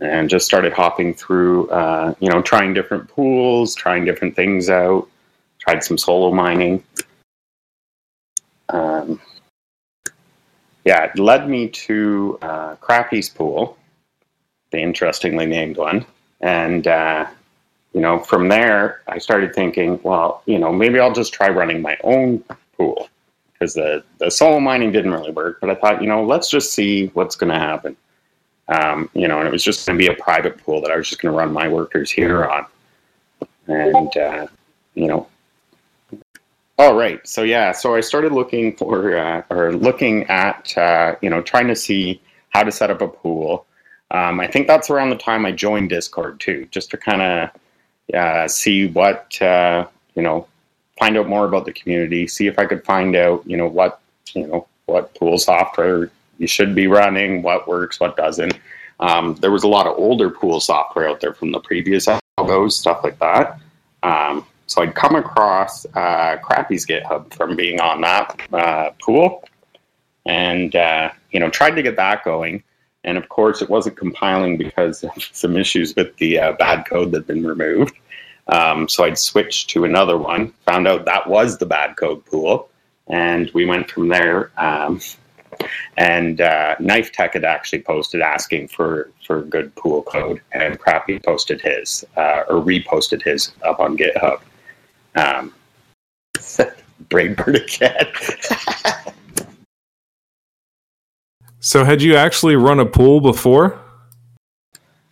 [0.00, 5.08] and just started hopping through, uh, you know, trying different pools, trying different things out.
[5.58, 6.82] Tried some solo mining.
[8.70, 9.20] Um,
[10.84, 13.76] yeah, it led me to uh, Crappy's pool,
[14.70, 16.06] the interestingly named one,
[16.40, 17.26] and uh,
[17.92, 21.82] you know, from there I started thinking, well, you know, maybe I'll just try running
[21.82, 22.42] my own
[22.78, 23.08] pool
[23.52, 25.60] because the the solo mining didn't really work.
[25.60, 27.96] But I thought, you know, let's just see what's going to happen.
[28.70, 30.96] Um, you know, and it was just going to be a private pool that I
[30.96, 32.66] was just going to run my workers here on.
[33.66, 34.46] And, uh,
[34.94, 35.26] you know,
[36.78, 37.20] all right.
[37.28, 41.66] So, yeah, so I started looking for, uh, or looking at, uh, you know, trying
[41.66, 43.66] to see how to set up a pool.
[44.12, 48.14] Um, I think that's around the time I joined Discord too, just to kind of
[48.14, 50.46] uh, see what, uh, you know,
[50.98, 54.00] find out more about the community, see if I could find out, you know, what,
[54.32, 58.58] you know, what pool software you should be running, what works, what doesn't.
[58.98, 62.72] Um, there was a lot of older pool software out there from the previous algos,
[62.72, 63.60] stuff like that.
[64.02, 69.44] Um, so I'd come across uh, Crappy's GitHub from being on that uh, pool,
[70.24, 72.62] and uh, you know tried to get that going.
[73.04, 77.10] And of course, it wasn't compiling because of some issues with the uh, bad code
[77.12, 77.94] that had been removed.
[78.48, 82.70] Um, so I'd switched to another one, found out that was the bad code pool,
[83.08, 84.50] and we went from there.
[84.56, 85.00] Um,
[85.96, 91.18] And uh, Knife Tech had actually posted asking for for good pool code, and Crappy
[91.18, 94.40] posted his uh, or reposted his up on GitHub.
[95.14, 95.54] Um,
[97.08, 98.06] Bird again.
[101.60, 103.80] so, had you actually run a pool before?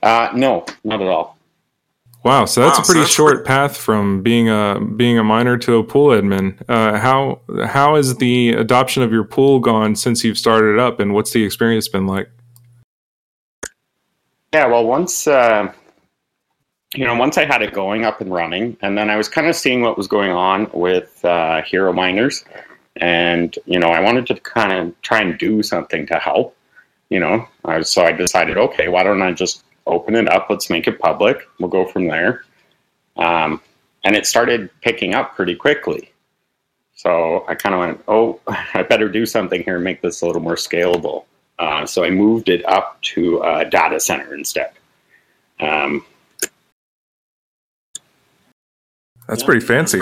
[0.02, 1.37] Uh, no, not at all.
[2.24, 5.18] Wow, so that's wow, a pretty so that's short pretty- path from being a being
[5.18, 6.60] a miner to a pool admin.
[6.68, 11.00] Uh, how how has the adoption of your pool gone since you've started it up,
[11.00, 12.28] and what's the experience been like?
[14.52, 15.72] Yeah, well, once uh,
[16.94, 19.46] you know, once I had it going up and running, and then I was kind
[19.46, 22.44] of seeing what was going on with uh, hero miners,
[22.96, 26.56] and you know, I wanted to kind of try and do something to help.
[27.10, 30.48] You know, I, so I decided, okay, why don't I just open it up?
[30.50, 31.48] Let's make it public.
[31.58, 32.44] We'll go from there.
[33.16, 33.60] Um,
[34.04, 36.12] and it started picking up pretty quickly.
[36.94, 38.40] So I kind of went, oh,
[38.74, 41.24] I better do something here and make this a little more scalable.
[41.58, 44.72] Uh, so I moved it up to a data center instead.
[45.60, 46.04] Um,
[49.26, 50.00] That's pretty fancy.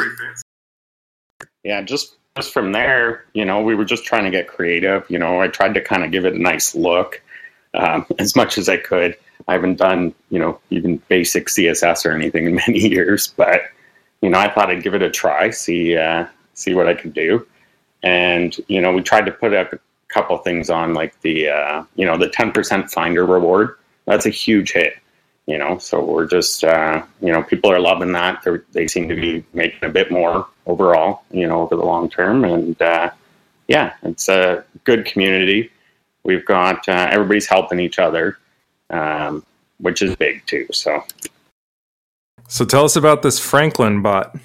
[1.64, 5.05] Yeah, just just from there, you know, we were just trying to get creative.
[5.11, 7.22] You know, I tried to kind of give it a nice look
[7.75, 9.16] um, as much as I could.
[9.49, 13.62] I haven't done, you know, even basic CSS or anything in many years, but
[14.22, 17.14] you know, I thought I'd give it a try, see uh, see what I could
[17.14, 17.46] do,
[18.03, 22.07] and you know, we tried to put a couple things on, like the uh, you
[22.07, 23.77] know the ten percent Finder reward.
[24.07, 24.94] That's a huge hit
[25.46, 28.42] you know so we're just uh, you know people are loving that.
[28.42, 32.11] They're, they seem to be making a bit more overall you know over the long
[32.11, 32.44] term.
[32.44, 33.11] And uh,
[33.68, 35.70] yeah it's a good community.
[36.25, 38.38] We've got uh, everybody's helping each other
[38.90, 39.44] um,
[39.79, 41.03] which is big too so
[42.49, 44.37] so tell us about this franklin bot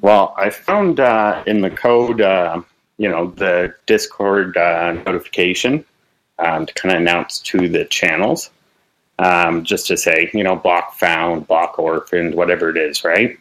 [0.00, 2.60] well i found uh, in the code uh,
[2.98, 5.84] you know the discord uh, notification
[6.42, 8.50] um, to kind of announce to the channels,
[9.18, 13.38] um, just to say, you know, block found, block orphaned, whatever it is, right?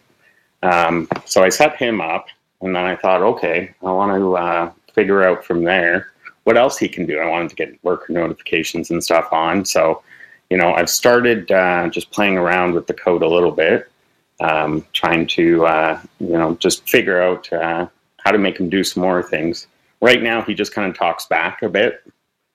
[0.64, 2.28] Um, so I set him up,
[2.62, 6.12] and then I thought, okay, I want to uh, figure out from there
[6.44, 7.20] what else he can do.
[7.20, 9.66] I wanted to get worker notifications and stuff on.
[9.66, 10.04] So,
[10.50, 13.90] you know, I've started uh, just playing around with the code a little bit,
[14.40, 18.84] um, trying to, uh, you know, just figure out uh, how to make him do
[18.84, 19.68] some more things.
[20.02, 22.04] Right now, he just kind of talks back a bit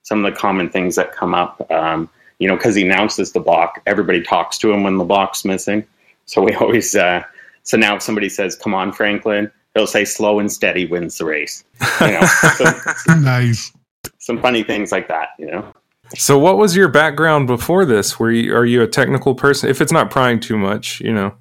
[0.07, 1.69] some of the common things that come up.
[1.69, 5.43] Um, you know, because he announces the block, everybody talks to him when the block's
[5.43, 5.85] missing.
[6.25, 7.23] So we always, uh,
[7.63, 11.25] so now if somebody says, "Come on, Franklin," he'll say, "Slow and steady wins the
[11.25, 11.65] race."
[11.99, 13.73] You know, some, nice.
[14.19, 15.29] Some funny things like that.
[15.39, 15.73] You know.
[16.15, 18.19] So, what was your background before this?
[18.19, 19.69] Were you are you a technical person?
[19.69, 21.35] If it's not prying too much, you know.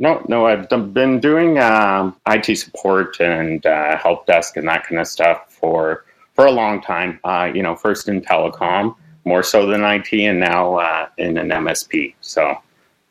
[0.00, 5.00] No, no, I've been doing um, IT support and uh, help desk and that kind
[5.00, 7.20] of stuff for for a long time.
[7.24, 11.48] Uh, you know, first in telecom, more so than IT, and now uh, in an
[11.48, 12.14] MSP.
[12.20, 12.48] So,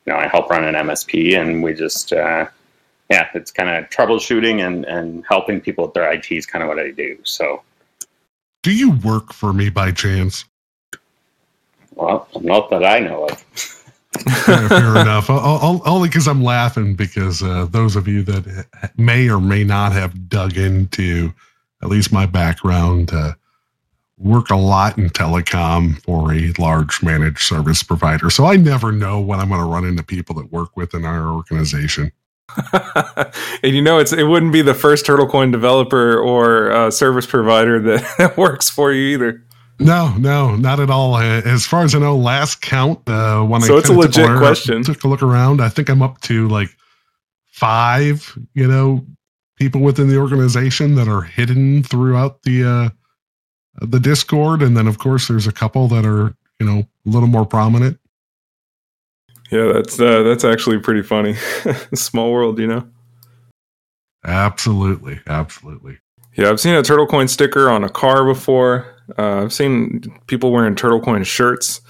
[0.05, 2.47] you know, I help run an MSP, and we just, uh,
[3.09, 6.69] yeah, it's kind of troubleshooting and and helping people with their IT is kind of
[6.69, 7.17] what I do.
[7.23, 7.61] So,
[8.61, 10.45] do you work for me by chance?
[11.95, 13.39] Well, not that I know of.
[14.45, 15.29] fair, fair enough.
[15.29, 18.65] I'll, only because I'm laughing because uh, those of you that
[18.97, 21.33] may or may not have dug into
[21.83, 23.33] at least my background, uh,
[24.17, 28.29] work a lot in telecom for a large managed service provider.
[28.29, 31.27] So I never know when I'm going to run into people that work within our
[31.33, 32.11] organization.
[33.63, 37.79] and you know, it's it wouldn't be the first TurtleCoin developer or uh, service provider
[37.79, 39.43] that works for you either.
[39.79, 41.17] No, no, not at all.
[41.17, 44.37] As far as I know, last count uh, when so I it's a legit took
[44.37, 44.83] question.
[44.83, 45.61] Took a look around.
[45.61, 46.69] I think I'm up to like
[47.47, 48.37] five.
[48.53, 49.05] You know,
[49.55, 52.89] people within the organization that are hidden throughout the uh,
[53.81, 57.29] the Discord, and then of course there's a couple that are you know a little
[57.29, 57.99] more prominent.
[59.49, 61.33] Yeah, that's uh, that's actually pretty funny.
[61.93, 62.87] Small world, you know.
[64.25, 65.99] Absolutely, absolutely.
[66.35, 68.95] Yeah, I've seen a turtle coin sticker on a car before.
[69.17, 71.81] Uh, I've seen people wearing turtle coin shirts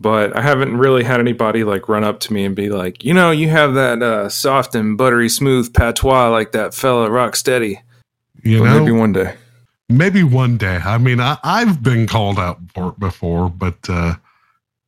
[0.00, 3.12] but I haven't really had anybody like run up to me and be like, you
[3.12, 7.80] know, you have that uh, soft and buttery smooth patois like that fella Rocksteady.
[8.42, 9.34] You but know, maybe one day.
[9.88, 10.76] Maybe one day.
[10.76, 14.14] I mean, I, have been called out for it before, but uh,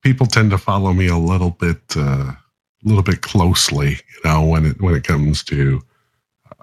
[0.03, 2.39] people tend to follow me a little bit, uh, a
[2.85, 3.91] little bit closely.
[3.91, 5.81] You know, when it when it comes to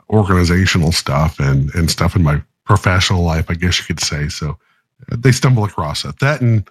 [0.09, 4.29] organizational stuff and and stuff in my professional life, I guess you could say.
[4.29, 4.57] So
[5.11, 6.19] uh, they stumble across it.
[6.19, 6.69] That and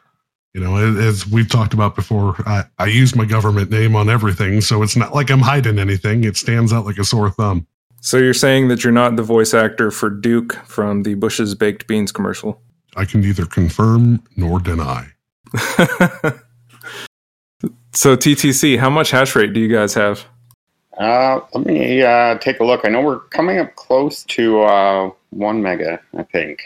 [0.55, 4.63] you know, as we've talked about before, I, I use my government name on everything,
[4.63, 6.25] so it's not like I'm hiding anything.
[6.25, 7.67] It stands out like a sore thumb.
[8.01, 11.87] So you're saying that you're not the voice actor for Duke from the Bush's Baked
[11.87, 12.63] Beans commercial?
[12.97, 15.09] I can neither confirm nor deny.
[17.97, 20.27] so TTC, how much hash rate do you guys have?
[20.99, 22.83] Uh, let me uh, take a look.
[22.85, 26.01] I know we're coming up close to uh, one mega.
[26.17, 26.63] I think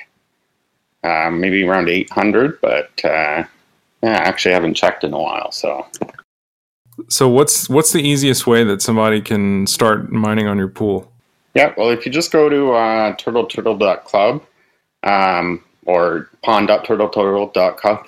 [1.05, 3.45] uh, maybe around 800, but uh,
[4.03, 5.53] yeah, actually, I haven't checked in a while.
[5.53, 5.87] So,
[7.09, 11.11] so what's what's the easiest way that somebody can start mining on your pool?
[11.55, 14.43] Yeah, well, if you just go to uh, turtleturtle.club
[15.03, 18.07] um, or pond.turtleturtle.club,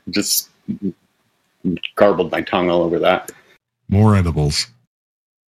[0.10, 0.49] just
[1.94, 3.30] garbled my tongue all over that.
[3.88, 4.66] More edibles.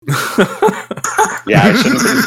[0.07, 2.23] yeah, I shouldn't, been,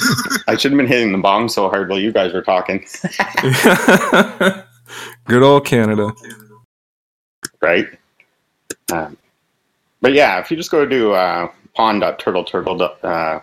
[0.46, 2.86] I shouldn't have been hitting the bong so hard while you guys were talking.
[5.24, 6.12] Good old Canada.
[7.60, 7.88] Right?
[8.92, 9.16] Um,
[10.00, 13.42] but yeah, if you just go to uh, pond.turtleturtle.club,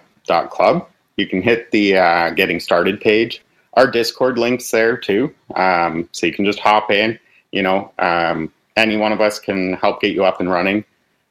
[0.82, 0.86] uh,
[1.18, 3.43] you can hit the uh, getting started page.
[3.74, 5.34] Our Discord links there too.
[5.56, 7.20] Um, so you can just hop in.
[7.52, 10.84] You know, um, any one of us can help get you up and running.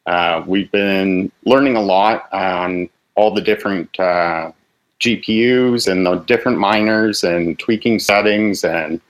[0.07, 4.51] Uh, we've been learning a lot on all the different uh,
[5.01, 9.01] GPUs and the different miners and tweaking settings and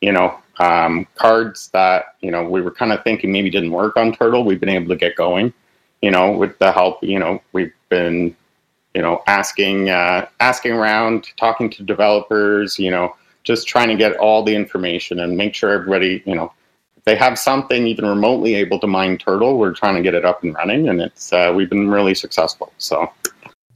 [0.00, 3.96] you know um, cards that you know we were kind of thinking maybe didn't work
[3.96, 4.44] on Turtle.
[4.44, 5.52] We've been able to get going.
[6.02, 7.02] You know, with the help.
[7.02, 8.36] You know, we've been
[8.94, 12.78] you know asking uh, asking around, talking to developers.
[12.78, 16.52] You know, just trying to get all the information and make sure everybody you know
[17.06, 20.42] they have something even remotely able to mine turtle, we're trying to get it up
[20.42, 22.72] and running, and it's uh, we've been really successful.
[22.78, 23.10] So,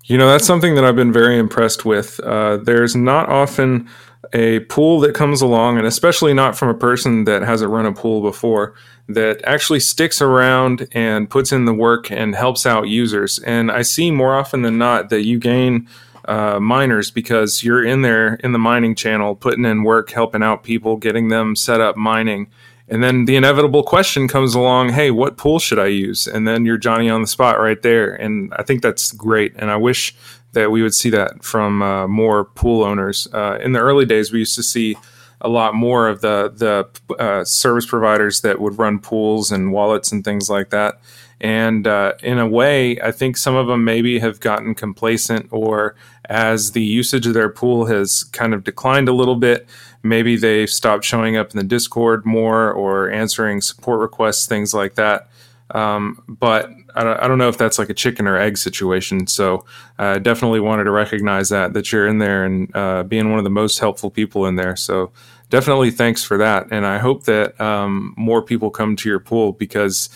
[0.04, 2.18] you know, that's something that I've been very impressed with.
[2.20, 3.88] Uh, there's not often
[4.32, 7.92] a pool that comes along, and especially not from a person that hasn't run a
[7.92, 8.74] pool before,
[9.08, 13.38] that actually sticks around and puts in the work and helps out users.
[13.40, 15.88] And I see more often than not that you gain.
[16.26, 20.62] Uh, miners because you're in there in the mining channel putting in work helping out
[20.62, 22.46] people getting them set up mining
[22.90, 26.26] and then the inevitable question comes along hey what pool should i use?
[26.26, 28.12] And then you're johnny on the spot right there.
[28.14, 29.54] And i think that's great.
[29.56, 30.14] And i wish
[30.52, 33.28] that we would see that from uh, more pool owners.
[33.32, 34.96] Uh, in the early days we used to see
[35.40, 40.12] a lot more of the the uh, service providers that would run pools and wallets
[40.12, 41.00] and things like that
[41.40, 45.94] and uh, in a way i think some of them maybe have gotten complacent or
[46.28, 49.66] as the usage of their pool has kind of declined a little bit
[50.02, 54.94] maybe they've stopped showing up in the Discord more or answering support requests, things like
[54.94, 55.28] that.
[55.72, 59.28] Um, but I don't, I don't, know if that's like a chicken or egg situation.
[59.28, 59.64] So
[59.98, 63.38] I uh, definitely wanted to recognize that that you're in there and uh, being one
[63.38, 64.74] of the most helpful people in there.
[64.74, 65.12] So
[65.48, 66.66] definitely thanks for that.
[66.72, 70.08] And I hope that um, more people come to your pool because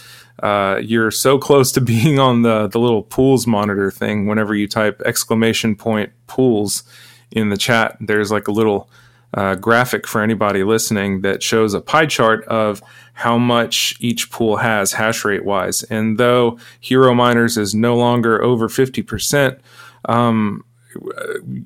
[0.43, 4.27] uh, you're so close to being on the the little pools monitor thing.
[4.27, 6.83] Whenever you type exclamation point pools
[7.31, 8.89] in the chat, there's like a little
[9.35, 12.83] uh, graphic for anybody listening that shows a pie chart of
[13.15, 15.83] how much each pool has hash rate wise.
[15.85, 19.59] And though Hero Miners is no longer over 50%,
[20.07, 20.65] um,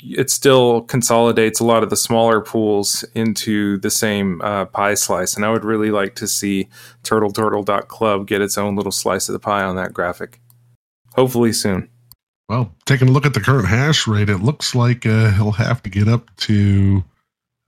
[0.02, 5.36] it still consolidates a lot of the smaller pools into the same uh, pie slice.
[5.36, 6.68] And I would really like to see
[7.02, 10.40] Turtle turtleturtle.club get its own little slice of the pie on that graphic.
[11.14, 11.88] Hopefully soon.
[12.48, 15.82] Well, taking a look at the current hash rate, it looks like uh, he'll have
[15.82, 17.04] to get up to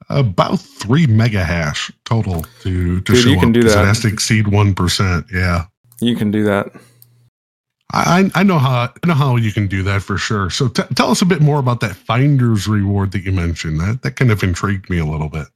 [0.09, 3.55] about three mega hash total to to Dude, show you can up.
[3.55, 3.83] do that.
[3.83, 5.27] It has to exceed one percent.
[5.33, 5.67] Yeah,
[6.01, 6.73] you can do that.
[7.93, 10.51] I I know how I know how you can do that for sure.
[10.51, 13.81] So t- tell us a bit more about that finder's reward that you mentioned.
[13.81, 15.49] That that kind of intrigued me a little bit.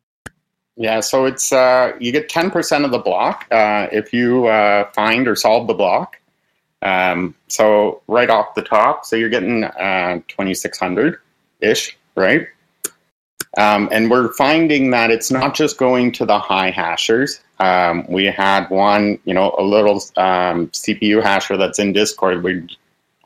[0.77, 4.91] Yeah, so it's uh, you get ten percent of the block uh, if you uh,
[4.93, 6.17] find or solve the block.
[6.83, 11.19] Um, so right off the top, so you're getting uh, twenty six hundred
[11.61, 12.49] ish, right?
[13.57, 17.41] Um, and we're finding that it's not just going to the high hashers.
[17.61, 22.43] Um, we had one, you know, a little um, CPU hasher that's in Discord.
[22.43, 22.67] We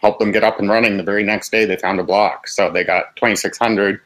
[0.01, 0.97] helped them get up and running.
[0.97, 4.01] The very next day, they found a block, so they got 2600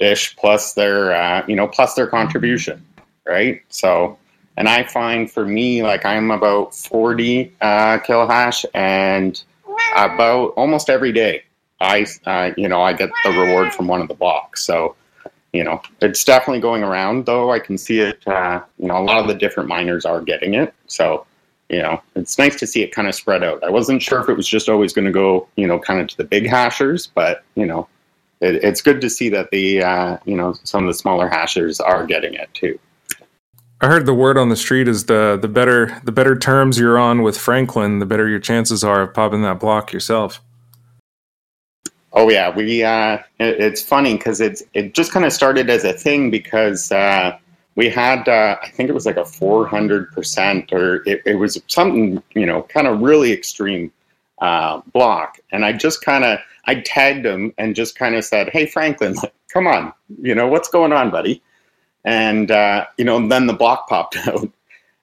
[0.00, 2.84] ish plus their, uh, you know, plus their contribution,
[3.26, 3.62] right?
[3.68, 4.16] So,
[4.56, 9.42] and I find for me, like I'm about 40 uh, kilo hash, and
[9.96, 11.42] about almost every day,
[11.80, 14.64] I, uh, you know, I get the reward from one of the blocks.
[14.64, 14.96] So
[15.52, 17.50] you know, it's definitely going around though.
[17.50, 18.26] I can see it.
[18.26, 20.74] Uh, you know, a lot of the different miners are getting it.
[20.86, 21.26] So,
[21.68, 23.62] you know, it's nice to see it kind of spread out.
[23.64, 26.08] I wasn't sure if it was just always going to go, you know, kind of
[26.08, 27.88] to the big hashers, but you know,
[28.40, 31.80] it, it's good to see that the, uh, you know, some of the smaller hashers
[31.80, 32.78] are getting it too.
[33.80, 36.98] I heard the word on the street is the the better the better terms you're
[36.98, 40.42] on with Franklin, the better your chances are of popping that block yourself.
[42.18, 42.82] Oh yeah, we.
[42.82, 46.90] Uh, it, it's funny because it's it just kind of started as a thing because
[46.90, 47.38] uh,
[47.76, 51.36] we had uh, I think it was like a four hundred percent or it, it,
[51.36, 53.92] was something you know kind of really extreme
[54.40, 58.48] uh, block, and I just kind of I tagged him and just kind of said,
[58.48, 59.14] "Hey Franklin,
[59.48, 61.40] come on, you know what's going on, buddy?"
[62.04, 64.50] And uh, you know, then the block popped out.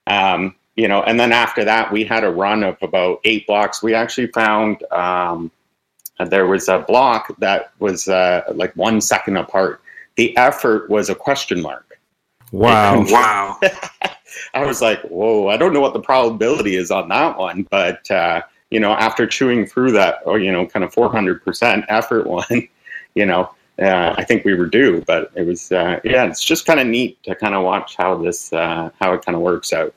[0.06, 3.82] Um, you know, and then after that, we had a run of about eight blocks.
[3.82, 5.50] We actually found um,
[6.24, 9.82] there was a block that was uh, like one second apart.
[10.16, 11.98] The effort was a question mark.
[12.52, 13.04] Wow!
[13.10, 13.60] wow!
[14.54, 15.48] I was like, whoa!
[15.48, 19.26] I don't know what the probability is on that one, but uh, you know, after
[19.26, 22.68] chewing through that, or you know, kind of 400% effort one,
[23.14, 23.50] you know,
[23.80, 25.02] uh, I think we were due.
[25.06, 28.16] But it was, uh, yeah, it's just kind of neat to kind of watch how
[28.16, 29.94] this, uh, how it kind of works out.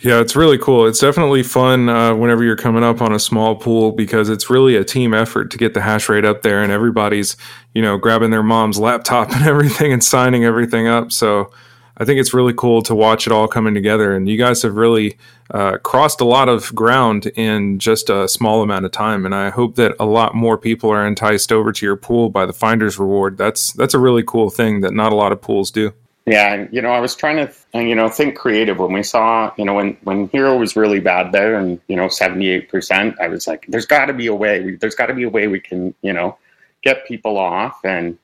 [0.00, 0.86] Yeah, it's really cool.
[0.86, 4.76] It's definitely fun uh, whenever you're coming up on a small pool because it's really
[4.76, 7.36] a team effort to get the hash rate up there, and everybody's
[7.74, 11.10] you know grabbing their mom's laptop and everything and signing everything up.
[11.10, 11.50] So
[11.96, 14.14] I think it's really cool to watch it all coming together.
[14.14, 15.18] And you guys have really
[15.50, 19.26] uh, crossed a lot of ground in just a small amount of time.
[19.26, 22.46] And I hope that a lot more people are enticed over to your pool by
[22.46, 23.36] the finder's reward.
[23.36, 25.92] That's that's a really cool thing that not a lot of pools do.
[26.28, 29.64] Yeah, you know, I was trying to, you know, think creative when we saw, you
[29.64, 33.16] know, when when Hero was really bad there, and you know, seventy eight percent.
[33.20, 34.76] I was like, there's got to be a way.
[34.76, 36.36] There's got to be a way we can, you know,
[36.82, 38.18] get people off, and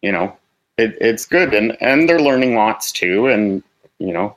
[0.00, 0.36] you know,
[0.78, 3.62] it, it's good, and and they're learning lots too, and
[3.98, 4.36] you know,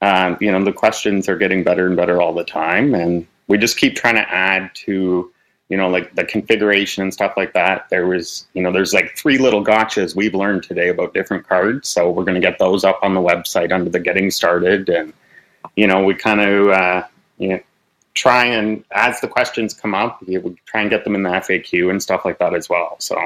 [0.00, 3.58] um, you know, the questions are getting better and better all the time, and we
[3.58, 5.30] just keep trying to add to
[5.70, 7.88] you know, like the configuration and stuff like that.
[7.88, 11.88] There was, you know, there's like three little gotchas we've learned today about different cards.
[11.88, 14.88] So we're going to get those up on the website under the getting started.
[14.88, 15.12] And,
[15.76, 17.04] you know, we kind of, uh,
[17.38, 17.60] you know,
[18.14, 21.90] try and, as the questions come up, we try and get them in the FAQ
[21.90, 22.96] and stuff like that as well.
[22.98, 23.16] So,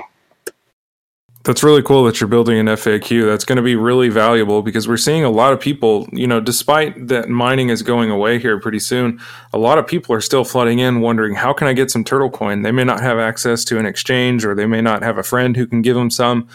[1.45, 3.27] that's really cool that you're building an FAQ.
[3.27, 6.41] That's going to be really valuable because we're seeing a lot of people, you know,
[6.41, 9.21] despite that mining is going away here pretty soon,
[9.53, 12.31] a lot of people are still flooding in wondering how can I get some turtle
[12.31, 12.63] coin?
[12.63, 15.55] They may not have access to an exchange or they may not have a friend
[15.55, 16.49] who can give them some,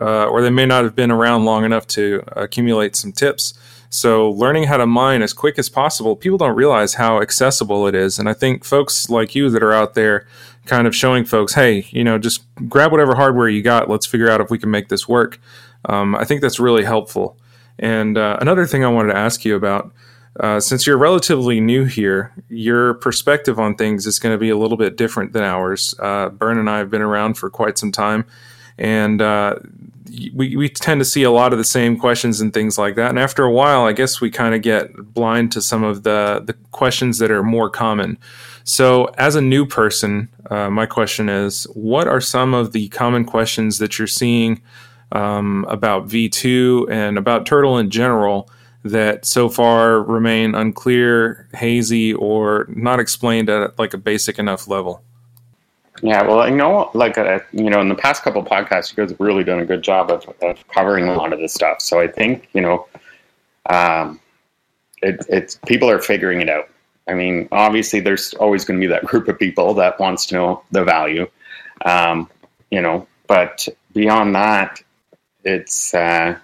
[0.00, 3.54] uh, or they may not have been around long enough to accumulate some tips.
[3.94, 7.94] So, learning how to mine as quick as possible, people don't realize how accessible it
[7.94, 8.18] is.
[8.18, 10.26] And I think folks like you that are out there
[10.66, 13.88] kind of showing folks, hey, you know, just grab whatever hardware you got.
[13.88, 15.38] Let's figure out if we can make this work.
[15.84, 17.38] Um, I think that's really helpful.
[17.78, 19.92] And uh, another thing I wanted to ask you about.
[20.40, 24.56] Uh, since you're relatively new here, your perspective on things is going to be a
[24.56, 25.94] little bit different than ours.
[26.00, 28.26] Uh, Burn and I have been around for quite some time,
[28.76, 29.54] and uh,
[30.32, 33.10] we, we tend to see a lot of the same questions and things like that.
[33.10, 36.42] And after a while, I guess we kind of get blind to some of the,
[36.44, 38.18] the questions that are more common.
[38.64, 43.24] So, as a new person, uh, my question is what are some of the common
[43.24, 44.62] questions that you're seeing
[45.12, 48.50] um, about V2 and about Turtle in general
[48.84, 55.02] that so far remain unclear, hazy, or not explained at like a basic enough level?
[56.02, 59.10] Yeah, well, I know, like, uh, you know, in the past couple podcasts, you guys
[59.10, 61.80] have really done a good job of, of covering a lot of this stuff.
[61.80, 62.86] So I think, you know,
[63.70, 64.20] um,
[65.02, 66.68] it, it's people are figuring it out.
[67.06, 70.34] I mean, obviously, there's always going to be that group of people that wants to
[70.34, 71.28] know the value,
[71.84, 72.30] um,
[72.70, 73.06] you know.
[73.26, 74.82] But beyond that,
[75.44, 76.38] it's uh,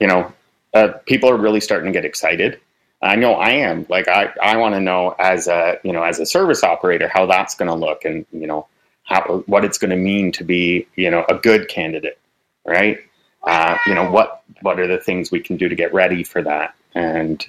[0.00, 0.32] you know,
[0.74, 2.60] uh, people are really starting to get excited.
[3.02, 3.86] I know I am.
[3.88, 7.26] Like, I I want to know as a you know as a service operator how
[7.26, 8.66] that's going to look, and you know
[9.04, 12.18] how what it's going to mean to be you know a good candidate,
[12.64, 12.98] right?
[13.44, 16.42] Uh, you know what what are the things we can do to get ready for
[16.42, 17.46] that, and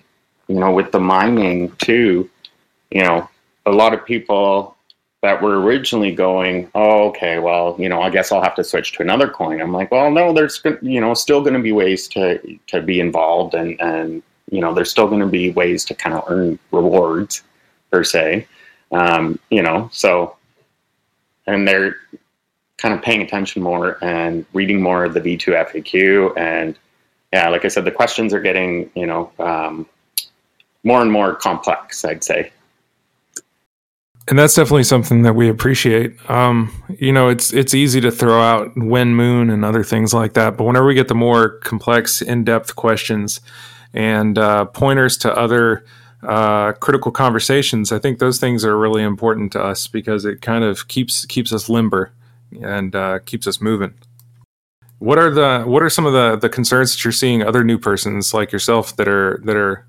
[0.52, 2.30] you know, with the mining too,
[2.90, 3.30] you know,
[3.66, 4.76] a lot of people
[5.22, 8.92] that were originally going, oh, okay, well, you know, I guess I'll have to switch
[8.94, 9.62] to another coin.
[9.62, 13.00] I'm like, well, no, there's, you know, still going to be ways to to be
[13.00, 16.60] involved, and and you know, there's still going to be ways to kind of earn
[16.72, 17.42] rewards
[17.92, 18.48] per se,
[18.92, 20.36] um, you know, so,
[21.48, 21.96] and they're
[22.78, 26.78] kind of paying attention more and reading more of the V2 FAQ, and
[27.34, 29.32] yeah, like I said, the questions are getting, you know.
[29.40, 29.88] Um,
[30.84, 32.52] more and more complex, I'd say.
[34.28, 36.18] And that's definitely something that we appreciate.
[36.30, 40.34] Um, you know, it's it's easy to throw out when moon and other things like
[40.34, 43.42] that, but whenever we get the more complex, in depth questions
[43.94, 45.86] and uh, pointers to other
[46.24, 50.64] uh, critical conversations, I think those things are really important to us because it kind
[50.64, 52.12] of keeps keeps us limber
[52.62, 53.94] and uh, keeps us moving.
[55.00, 57.80] What are the what are some of the the concerns that you're seeing other new
[57.80, 59.86] persons like yourself that are that are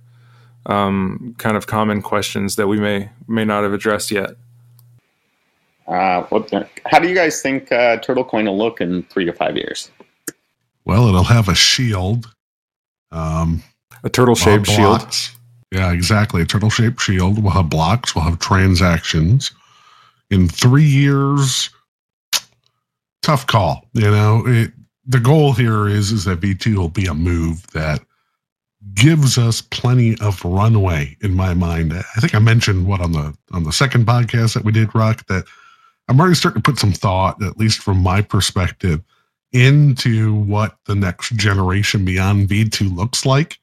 [0.66, 4.30] um, kind of common questions that we may may not have addressed yet?
[5.86, 9.26] Uh, what the, how do you guys think uh, Turtle Coin will look in three
[9.26, 9.90] to five years?
[10.84, 12.32] Well, it'll have a shield.
[13.10, 13.62] Um,
[14.04, 15.14] a turtle shaped shield.
[15.70, 16.42] Yeah, exactly.
[16.42, 17.42] A turtle shaped shield.
[17.42, 18.14] We'll have blocks.
[18.14, 19.52] We'll have transactions.
[20.30, 21.70] In three years,
[23.22, 23.88] tough call.
[23.94, 24.72] You know, it,
[25.06, 28.00] the goal here is is that V2 will be a move that
[28.94, 31.92] gives us plenty of runway in my mind.
[31.92, 35.26] I think I mentioned what on the on the second podcast that we did, Rock,
[35.28, 35.44] that
[36.08, 39.02] I'm already starting to put some thought, at least from my perspective,
[39.52, 43.58] into what the next generation beyond V2 looks like.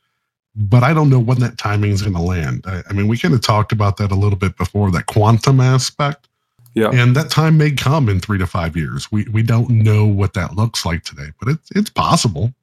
[0.61, 2.65] But I don't know when that timing is going to land.
[2.67, 5.61] I, I mean, we kind of talked about that a little bit before, that quantum
[5.61, 6.27] aspect.
[6.73, 6.89] Yeah.
[6.89, 9.09] And that time may come in three to five years.
[9.11, 12.53] We we don't know what that looks like today, but it's it's possible.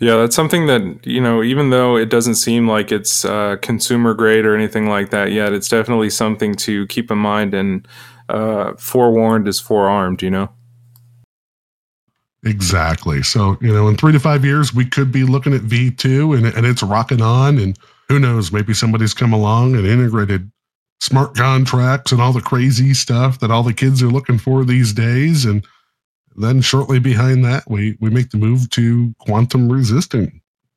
[0.00, 4.14] Yeah, that's something that you know, even though it doesn't seem like it's uh, consumer
[4.14, 7.54] grade or anything like that yet, it's definitely something to keep in mind.
[7.54, 7.86] And
[8.28, 10.22] uh, forewarned is forearmed.
[10.22, 10.50] You know.
[12.44, 13.22] Exactly.
[13.22, 16.32] So you know, in three to five years, we could be looking at V two,
[16.34, 17.58] and and it's rocking on.
[17.58, 17.78] And
[18.08, 18.52] who knows?
[18.52, 20.50] Maybe somebody's come along and integrated
[21.00, 24.92] smart contracts and all the crazy stuff that all the kids are looking for these
[24.92, 25.44] days.
[25.44, 25.66] And
[26.36, 30.32] then shortly behind that, we, we make the move to quantum resistant,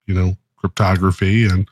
[0.05, 1.70] you know, cryptography and,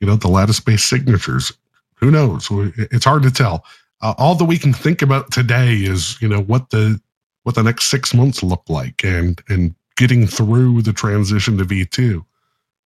[0.00, 1.52] you know, the lattice based signatures.
[1.96, 2.48] Who knows?
[2.50, 3.64] It's hard to tell.
[4.00, 7.00] Uh, all that we can think about today is, you know, what the,
[7.42, 12.24] what the next six months look like and, and getting through the transition to V2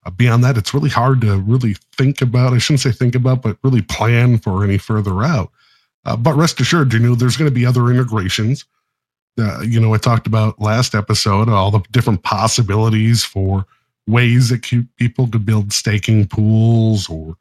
[0.07, 2.53] uh, beyond that, it's really hard to really think about.
[2.53, 5.51] I shouldn't say think about, but really plan for any further out.
[6.05, 8.63] Uh, but rest assured, you know, there's going to be other integrations.
[9.37, 13.65] Uh, you know, I talked about last episode all the different possibilities for
[14.07, 14.61] ways that
[14.95, 17.35] people could build staking pools or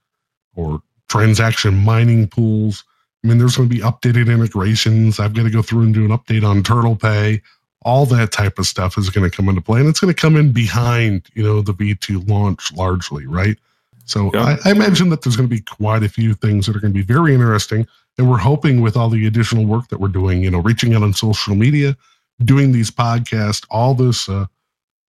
[0.56, 2.82] or transaction mining pools.
[3.26, 5.18] I mean, there's going to be updated integrations.
[5.18, 7.42] I've got to go through and do an update on Turtle Pay
[7.86, 10.20] all that type of stuff is going to come into play and it's going to
[10.20, 13.58] come in behind you know the v2 launch largely right
[14.04, 14.56] so yeah.
[14.64, 16.92] I, I, imagine that there's going to be quite a few things that are going
[16.92, 17.86] to be very interesting
[18.18, 21.04] and we're hoping with all the additional work that we're doing you know reaching out
[21.04, 21.96] on social media
[22.44, 24.46] doing these podcasts all this uh,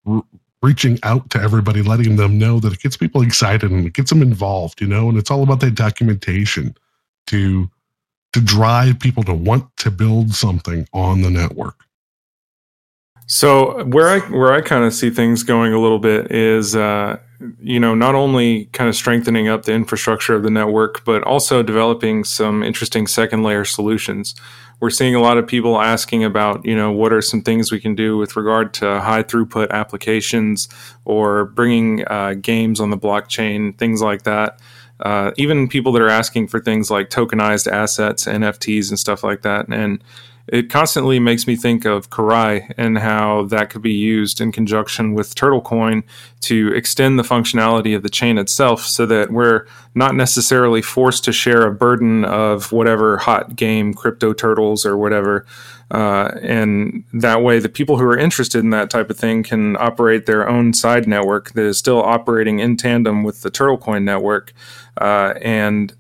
[0.06, 0.24] r-
[0.62, 4.10] reaching out to everybody letting them know that it gets people excited and it gets
[4.10, 6.76] them involved you know and it's all about that documentation
[7.26, 7.70] to
[8.36, 11.86] to drive people to want to build something on the network
[13.28, 17.18] so where I where I kind of see things going a little bit is, uh,
[17.60, 21.64] you know, not only kind of strengthening up the infrastructure of the network, but also
[21.64, 24.36] developing some interesting second layer solutions.
[24.80, 27.80] We're seeing a lot of people asking about, you know, what are some things we
[27.80, 30.70] can do with regard to high throughput applications
[31.06, 34.60] or bringing uh, games on the blockchain, things like that.
[35.00, 39.42] Uh, even people that are asking for things like tokenized assets, NFTs, and stuff like
[39.42, 40.04] that, and
[40.48, 45.16] it constantly makes me think of Karai and how that could be used in conjunction
[45.16, 46.04] with TurtleCoin
[46.42, 49.66] to extend the functionality of the chain itself so that we're
[49.96, 55.48] not necessarily forced to share a burden of whatever hot game, crypto turtles or whatever.
[55.90, 59.76] Uh, and that way, the people who are interested in that type of thing can
[59.78, 64.54] operate their own side network that is still operating in tandem with the TurtleCoin network.
[65.00, 65.94] Uh, and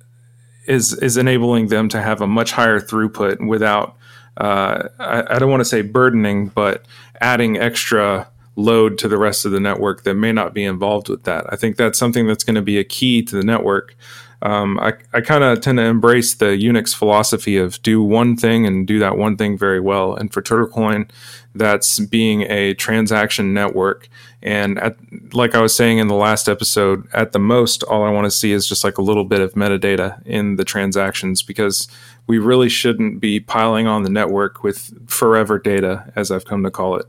[0.67, 3.95] is is enabling them to have a much higher throughput without
[4.37, 6.85] uh, I, I, don't want to say burdening, but
[7.21, 11.23] adding extra load to the rest of the network that may not be involved with
[11.23, 11.45] that.
[11.51, 13.95] I think that's something that's going to be a key to the network.
[14.41, 18.67] Um, I, I kind of tend to embrace the Unix philosophy of do one thing
[18.67, 20.13] and do that one thing very well.
[20.13, 21.09] And for TurtleCoin,
[21.55, 24.07] that's being a transaction network.
[24.43, 24.97] And at,
[25.33, 28.31] like I was saying in the last episode, at the most, all I want to
[28.31, 31.87] see is just like a little bit of metadata in the transactions because
[32.27, 36.71] we really shouldn't be piling on the network with forever data, as I've come to
[36.71, 37.05] call it.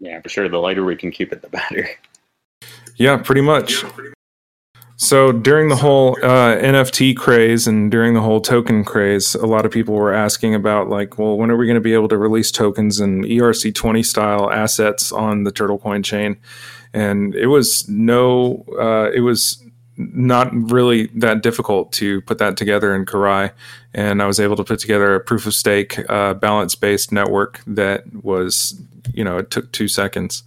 [0.00, 0.48] Yeah, for sure.
[0.48, 1.88] The lighter we can keep it, the better.
[2.96, 3.84] Yeah, pretty much.
[4.96, 9.64] So during the whole uh, NFT craze and during the whole token craze, a lot
[9.64, 12.18] of people were asking about like, well, when are we going to be able to
[12.18, 16.36] release tokens and ERC20 style assets on the TurtleCoin chain?
[16.92, 19.64] And it was no, uh, it was
[20.00, 23.52] not really that difficult to put that together in Karai.
[23.92, 27.60] And I was able to put together a proof of stake uh, balance based network
[27.66, 28.80] that was,
[29.12, 30.42] you know, it took two seconds.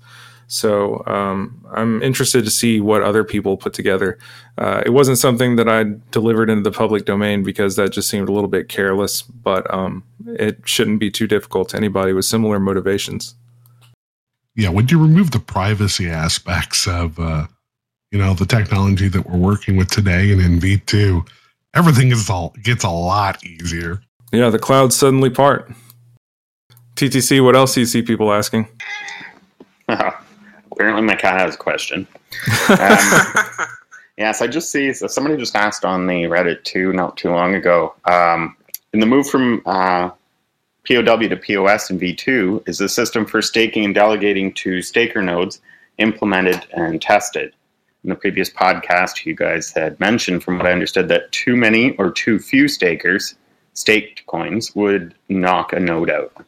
[0.47, 4.20] So um, I'm interested to see what other people put together.
[4.58, 8.30] Uh, it wasn't something that I delivered into the public domain because that just seemed
[8.30, 12.60] a little bit careless, but um, it shouldn't be too difficult to anybody with similar
[12.60, 13.36] motivations.
[14.56, 17.47] Yeah, when you remove the privacy aspects of uh,
[18.14, 21.28] you know, the technology that we're working with today and in V2,
[21.74, 24.01] everything is all gets a lot easier.
[24.32, 25.72] Yeah, the clouds suddenly part.
[26.95, 28.68] TTC, what else do you see people asking?
[29.88, 32.07] Apparently, my cat has a question.
[32.70, 33.68] Um,
[34.18, 37.55] yes, I just see so somebody just asked on the Reddit too, not too long
[37.55, 37.95] ago.
[38.05, 38.55] Um,
[38.93, 40.11] in the move from uh,
[40.88, 45.61] POW to POS in V2, is the system for staking and delegating to staker nodes
[45.97, 47.53] implemented and tested?
[48.04, 51.95] In the previous podcast, you guys had mentioned, from what I understood, that too many
[51.97, 53.36] or too few stakers
[53.74, 56.45] staked coins would knock a node out.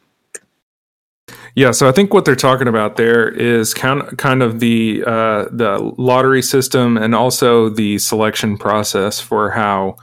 [1.54, 5.46] Yeah, so I think what they're talking about there is kind kind of the uh,
[5.50, 9.96] the lottery system and also the selection process for how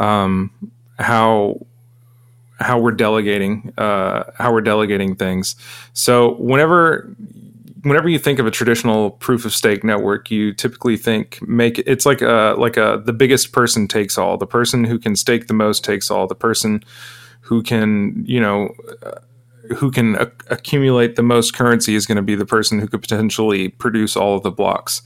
[0.00, 0.50] um,
[0.98, 1.66] how
[2.58, 5.56] how we're delegating uh, how we're delegating things.
[5.92, 7.14] So whenever
[7.84, 12.04] whenever you think of a traditional proof of stake network, you typically think make it's
[12.04, 14.36] like a like a the biggest person takes all.
[14.36, 16.26] The person who can stake the most takes all.
[16.26, 16.82] The person
[17.42, 18.74] who can you know.
[19.02, 19.20] Uh,
[19.78, 23.00] who can a- accumulate the most currency is going to be the person who could
[23.00, 25.00] potentially produce all of the blocks.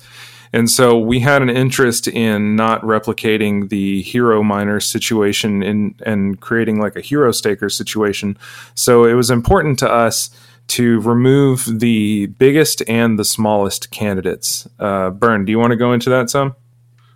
[0.52, 6.40] And so we had an interest in not replicating the hero miner situation in and
[6.40, 8.36] creating like a hero staker situation.
[8.74, 10.30] So it was important to us
[10.68, 14.68] to remove the biggest and the smallest candidates.
[14.78, 16.54] Uh, Burn, do you want to go into that some?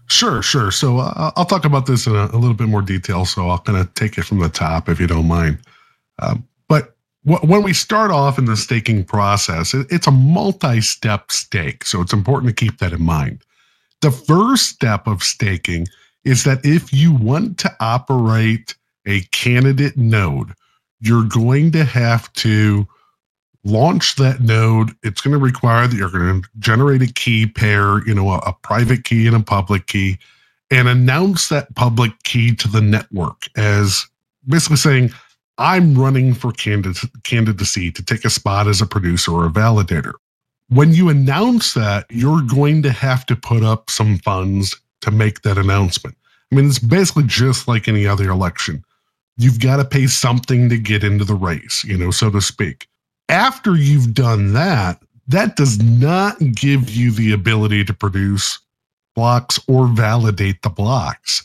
[0.08, 0.70] Sure, sure.
[0.70, 3.24] So uh, I'll talk about this in a, a, little bit more detail.
[3.24, 5.58] So I'll kind of take it from the top if you don't mind.
[6.18, 6.46] Um,
[7.24, 11.84] when we start off in the staking process, it's a multi step stake.
[11.84, 13.42] So it's important to keep that in mind.
[14.00, 15.86] The first step of staking
[16.24, 18.74] is that if you want to operate
[19.06, 20.52] a candidate node,
[21.00, 22.88] you're going to have to
[23.64, 24.90] launch that node.
[25.02, 28.38] It's going to require that you're going to generate a key pair, you know, a,
[28.38, 30.18] a private key and a public key,
[30.70, 34.06] and announce that public key to the network as
[34.48, 35.10] basically saying,
[35.58, 40.14] I'm running for candidacy to take a spot as a producer or a validator.
[40.70, 45.42] When you announce that, you're going to have to put up some funds to make
[45.42, 46.16] that announcement.
[46.50, 48.82] I mean, it's basically just like any other election.
[49.36, 52.88] You've got to pay something to get into the race, you know, so to speak.
[53.32, 58.60] After you've done that, that does not give you the ability to produce
[59.16, 61.42] blocks or validate the blocks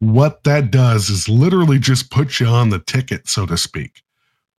[0.00, 4.02] what that does is literally just put you on the ticket, so to speak.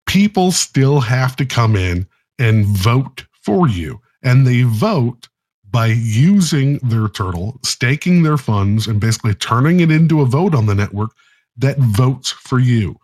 [0.07, 2.07] People still have to come in
[2.39, 5.29] and vote for you, and they vote
[5.71, 10.67] by using their turtle, staking their funds, and basically turning it into a vote on
[10.67, 11.11] the network
[11.57, 12.97] that votes for you.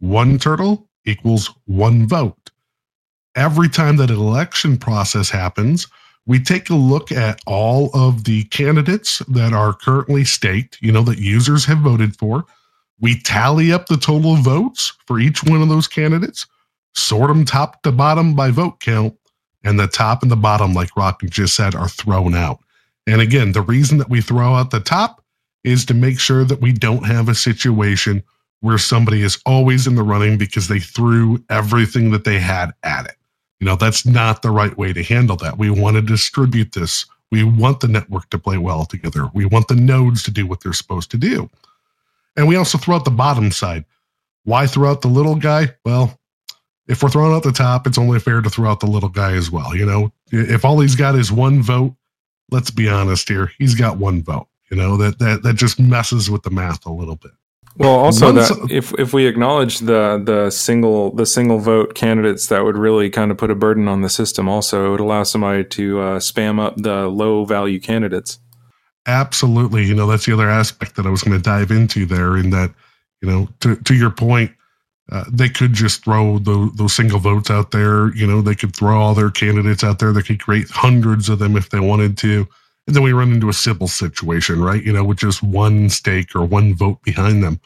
[0.00, 2.43] One turtle equals one vote.
[3.36, 5.88] Every time that an election process happens,
[6.26, 11.02] we take a look at all of the candidates that are currently staked, you know,
[11.02, 12.44] that users have voted for.
[13.00, 16.46] We tally up the total votes for each one of those candidates,
[16.94, 19.14] sort them top to bottom by vote count,
[19.64, 22.60] and the top and the bottom, like Rocky just said, are thrown out.
[23.06, 25.22] And again, the reason that we throw out the top
[25.64, 28.22] is to make sure that we don't have a situation
[28.60, 33.06] where somebody is always in the running because they threw everything that they had at
[33.06, 33.16] it.
[33.60, 35.58] You know, that's not the right way to handle that.
[35.58, 37.06] We want to distribute this.
[37.30, 39.30] We want the network to play well together.
[39.32, 41.50] We want the nodes to do what they're supposed to do.
[42.36, 43.84] And we also throw out the bottom side.
[44.44, 45.74] Why throw out the little guy?
[45.84, 46.18] Well,
[46.86, 49.32] if we're throwing out the top, it's only fair to throw out the little guy
[49.32, 49.74] as well.
[49.74, 51.94] You know, if all he's got is one vote,
[52.50, 54.48] let's be honest here, he's got one vote.
[54.70, 57.32] You know, that that that just messes with the math a little bit.
[57.76, 62.64] Well, also that if if we acknowledge the the single the single vote candidates, that
[62.64, 64.48] would really kind of put a burden on the system.
[64.48, 68.38] Also, it would allow somebody to uh, spam up the low value candidates.
[69.06, 72.36] Absolutely, you know that's the other aspect that I was going to dive into there.
[72.36, 72.72] In that,
[73.20, 74.52] you know, to to your point,
[75.10, 78.14] uh, they could just throw those, those single votes out there.
[78.14, 80.12] You know, they could throw all their candidates out there.
[80.12, 82.46] They could create hundreds of them if they wanted to.
[82.86, 84.82] And then we run into a Sybil situation, right?
[84.82, 87.60] You know, with just one stake or one vote behind them.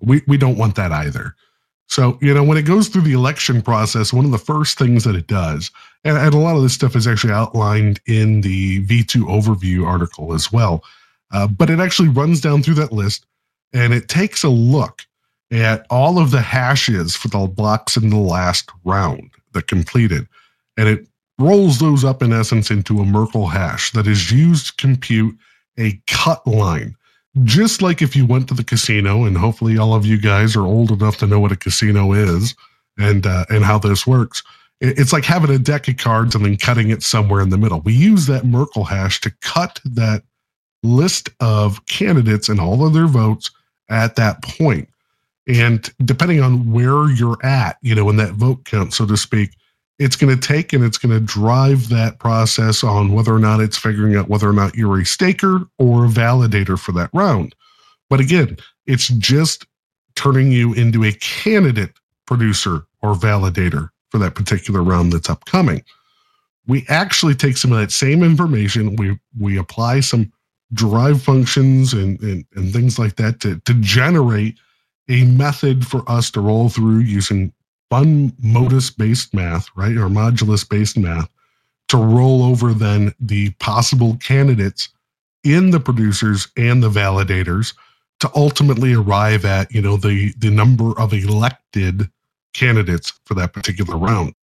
[0.00, 1.34] We, we don't want that either.
[1.88, 5.04] So, you know, when it goes through the election process, one of the first things
[5.04, 5.70] that it does,
[6.04, 10.34] and, and a lot of this stuff is actually outlined in the V2 overview article
[10.34, 10.84] as well,
[11.32, 13.24] uh, but it actually runs down through that list
[13.72, 15.02] and it takes a look
[15.50, 20.28] at all of the hashes for the blocks in the last round that completed.
[20.76, 21.07] And it
[21.38, 25.36] rolls those up in essence into a Merkle hash that is used to compute
[25.78, 26.94] a cut line.
[27.44, 30.66] Just like if you went to the casino, and hopefully all of you guys are
[30.66, 32.54] old enough to know what a casino is
[32.98, 34.42] and uh, and how this works.
[34.80, 37.80] It's like having a deck of cards and then cutting it somewhere in the middle.
[37.80, 40.22] We use that Merkle hash to cut that
[40.82, 43.50] list of candidates and all of their votes
[43.88, 44.88] at that point.
[45.48, 49.50] And depending on where you're at, you know, in that vote count, so to speak,
[49.98, 53.60] it's going to take and it's going to drive that process on whether or not
[53.60, 57.54] it's figuring out whether or not you're a staker or a validator for that round.
[58.08, 59.66] But again, it's just
[60.14, 61.92] turning you into a candidate
[62.26, 65.82] producer or validator for that particular round that's upcoming.
[66.66, 70.32] We actually take some of that same information, we we apply some
[70.74, 74.58] drive functions and, and, and things like that to, to generate
[75.08, 77.52] a method for us to roll through using
[77.90, 79.96] fun modus based math, right?
[79.96, 81.28] Or modulus based math
[81.88, 84.90] to roll over then the possible candidates
[85.44, 87.74] in the producers and the validators
[88.20, 92.10] to ultimately arrive at, you know, the, the number of elected
[92.52, 94.34] candidates for that particular round.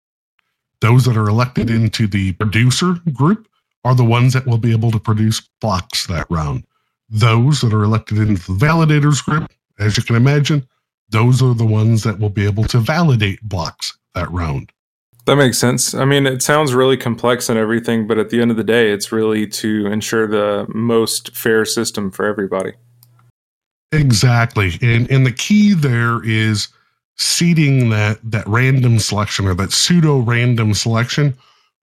[0.79, 3.47] Those that are elected into the producer group
[3.83, 6.65] are the ones that will be able to produce blocks that round.
[7.09, 10.67] Those that are elected into the validators group, as you can imagine,
[11.09, 14.71] those are the ones that will be able to validate blocks that round.
[15.25, 15.95] That makes sense.
[15.95, 18.91] I mean, it sounds really complex and everything, but at the end of the day,
[18.91, 22.73] it's really to ensure the most fair system for everybody.
[23.91, 24.73] Exactly.
[24.81, 26.67] And and the key there is
[27.17, 31.35] seeding that that random selection or that pseudo random selection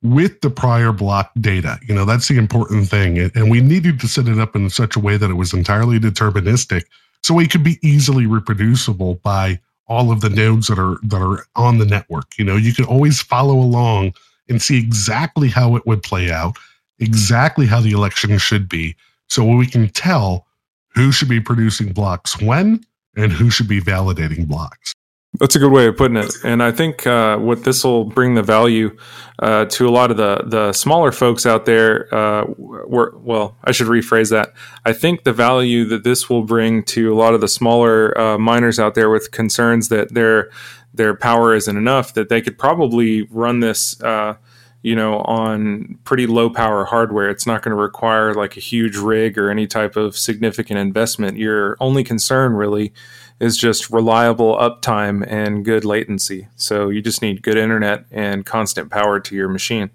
[0.02, 1.78] with the prior block data.
[1.86, 3.18] You know, that's the important thing.
[3.34, 5.98] And we needed to set it up in such a way that it was entirely
[5.98, 6.84] deterministic
[7.22, 11.46] so it could be easily reproducible by all of the nodes that are that are
[11.56, 12.38] on the network.
[12.38, 14.14] You know, you can always follow along
[14.48, 16.56] and see exactly how it would play out,
[16.98, 18.96] exactly how the election should be.
[19.28, 20.46] So we can tell
[20.94, 22.84] who should be producing blocks when
[23.16, 24.92] and who should be validating blocks.
[25.38, 28.34] That's a good way of putting it, and I think uh, what this will bring
[28.34, 28.94] the value
[29.38, 32.14] uh, to a lot of the the smaller folks out there.
[32.14, 34.52] Uh, well, I should rephrase that.
[34.84, 38.36] I think the value that this will bring to a lot of the smaller uh,
[38.36, 40.50] miners out there with concerns that their
[40.92, 44.36] their power isn't enough, that they could probably run this uh,
[44.82, 47.30] you know, on pretty low power hardware.
[47.30, 51.38] It's not going to require like a huge rig or any type of significant investment.
[51.38, 52.92] Your only concern really
[53.40, 56.48] is just reliable uptime and good latency.
[56.56, 59.90] So you just need good internet and constant power to your machine.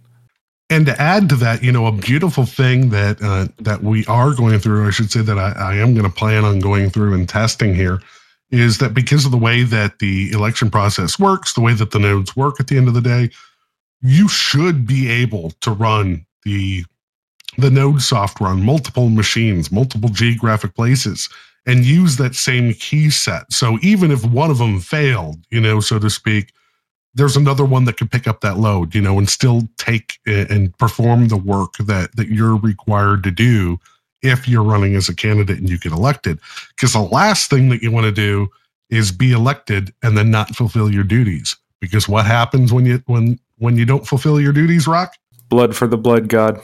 [0.69, 4.33] And to add to that, you know, a beautiful thing that uh, that we are
[4.33, 7.13] going through, I should say that I, I am going to plan on going through
[7.13, 8.01] and testing here,
[8.51, 11.99] is that because of the way that the election process works, the way that the
[11.99, 13.29] nodes work at the end of the day,
[14.01, 16.83] you should be able to run the
[17.57, 21.29] the node software on multiple machines, multiple geographic places,
[21.67, 23.51] and use that same key set.
[23.51, 26.53] So even if one of them failed, you know, so to speak,
[27.13, 30.75] there's another one that could pick up that load, you know, and still take and
[30.77, 33.79] perform the work that that you're required to do
[34.21, 36.39] if you're running as a candidate and you get elected.
[36.69, 38.47] Because the last thing that you want to do
[38.89, 41.55] is be elected and then not fulfill your duties.
[41.81, 45.13] Because what happens when you when when you don't fulfill your duties, Rock?
[45.49, 46.61] Blood for the blood god.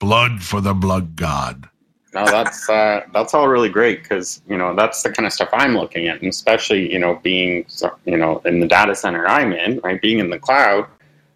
[0.00, 1.68] Blood for the blood god.
[2.14, 5.48] No, that's uh, that's all really great because you know that's the kind of stuff
[5.52, 7.66] I'm looking at, and especially you know being
[8.04, 10.86] you know in the data center I'm in, right, being in the cloud,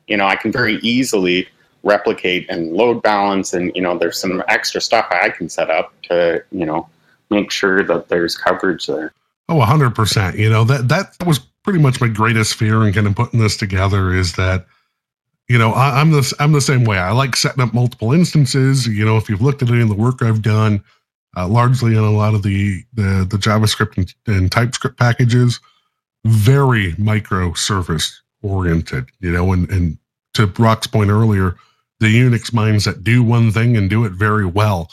[0.07, 1.49] you know I can very easily
[1.83, 5.93] replicate and load balance, and you know there's some extra stuff I can set up
[6.03, 6.89] to you know
[7.31, 9.13] make sure that there's coverage there.
[9.49, 10.37] Oh, 100%.
[10.37, 13.57] You know, that that was pretty much my greatest fear in kind of putting this
[13.57, 14.67] together is that
[15.49, 16.99] you know, I, am the I'm the same way.
[16.99, 18.87] I like setting up multiple instances.
[18.87, 20.85] You know, if you've looked at any of the work I've done,
[21.37, 25.61] uh, largely on a lot of the the, the JavaScript and, and, TypeScript packages,
[26.27, 29.09] very microservice oriented.
[29.21, 29.99] You know, and and
[30.35, 31.57] to Rock's point earlier,
[32.01, 34.91] the Unix minds that do one thing and do it very well.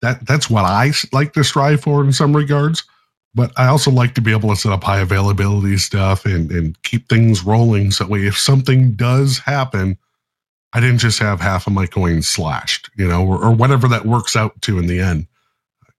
[0.00, 2.84] That that's what I like to strive for in some regards.
[3.34, 6.80] But I also like to be able to set up high availability stuff and, and
[6.82, 7.90] keep things rolling.
[7.90, 9.98] So that way, if something does happen,
[10.72, 14.06] I didn't just have half of my coins slashed, you know, or, or whatever that
[14.06, 15.26] works out to in the end.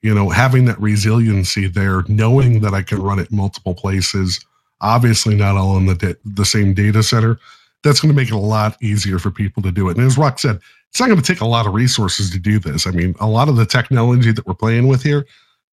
[0.01, 4.39] You know, having that resiliency there, knowing that I can run it multiple places,
[4.81, 7.39] obviously not all in the da- the same data center,
[7.83, 9.97] that's going to make it a lot easier for people to do it.
[9.97, 10.59] And as Rock said,
[10.89, 12.87] it's not going to take a lot of resources to do this.
[12.87, 15.25] I mean, a lot of the technology that we're playing with here,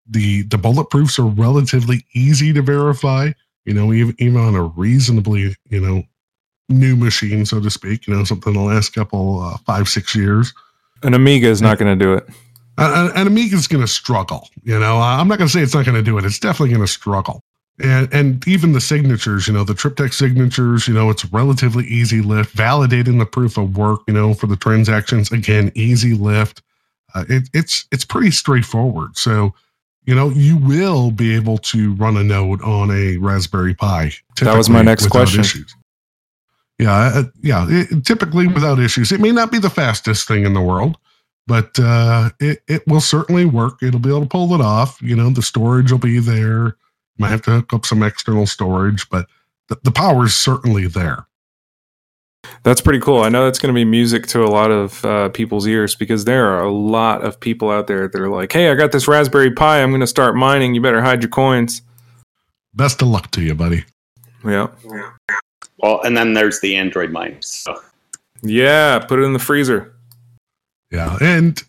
[0.09, 3.33] the the bulletproofs are relatively easy to verify.
[3.65, 6.03] You know, even even on a reasonably you know
[6.69, 8.07] new machine, so to speak.
[8.07, 10.53] You know, something the last couple uh, five six years.
[11.03, 12.29] An Amiga is not going to do it.
[12.79, 14.49] An, an Amiga is going to struggle.
[14.63, 16.25] You know, I'm not going to say it's not going to do it.
[16.25, 17.43] It's definitely going to struggle.
[17.83, 22.23] And and even the signatures, you know, the triptych signatures, you know, it's relatively easy
[22.23, 22.57] lift.
[22.57, 26.63] Validating the proof of work, you know, for the transactions, again, easy lift.
[27.15, 29.17] Uh, it, it's it's pretty straightforward.
[29.17, 29.55] So
[30.07, 34.13] you know, you will be able to run a node on a Raspberry Pi.
[34.41, 35.41] That was my next question.
[35.41, 35.75] Issues.
[36.79, 37.67] Yeah, uh, yeah.
[37.69, 39.11] It, typically without issues.
[39.11, 40.97] It may not be the fastest thing in the world,
[41.47, 43.83] but uh, it it will certainly work.
[43.83, 45.01] It'll be able to pull it off.
[45.03, 46.77] You know, the storage will be there.
[47.19, 49.27] Might have to hook up some external storage, but
[49.69, 51.27] the, the power is certainly there.
[52.63, 53.23] That's pretty cool.
[53.23, 56.25] I know that's going to be music to a lot of uh, people's ears because
[56.25, 59.07] there are a lot of people out there that are like, "Hey, I got this
[59.07, 59.83] Raspberry Pi.
[59.83, 60.75] I'm going to start mining.
[60.75, 61.83] You better hide your coins."
[62.75, 63.85] Best of luck to you, buddy.
[64.45, 64.69] Yeah.
[65.79, 67.47] Well, and then there's the Android miners.
[67.47, 67.81] So.
[68.43, 69.95] Yeah, put it in the freezer.
[70.91, 71.63] Yeah, and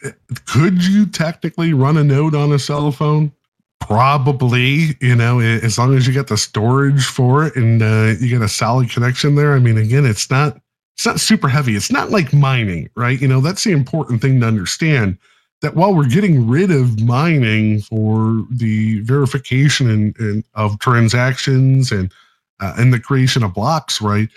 [0.46, 3.32] could you technically run a node on a cell phone?
[3.80, 8.30] Probably, you know, as long as you get the storage for it and uh, you
[8.30, 9.54] get a solid connection there.
[9.54, 10.60] I mean, again, it's not
[10.98, 11.76] it's not super heavy.
[11.76, 13.22] It's not like mining, right?
[13.22, 15.20] You know, that's the important thing to understand
[15.62, 22.12] that while we're getting rid of mining for the verification and, and of transactions and
[22.60, 24.28] uh, and the creation of blocks, right?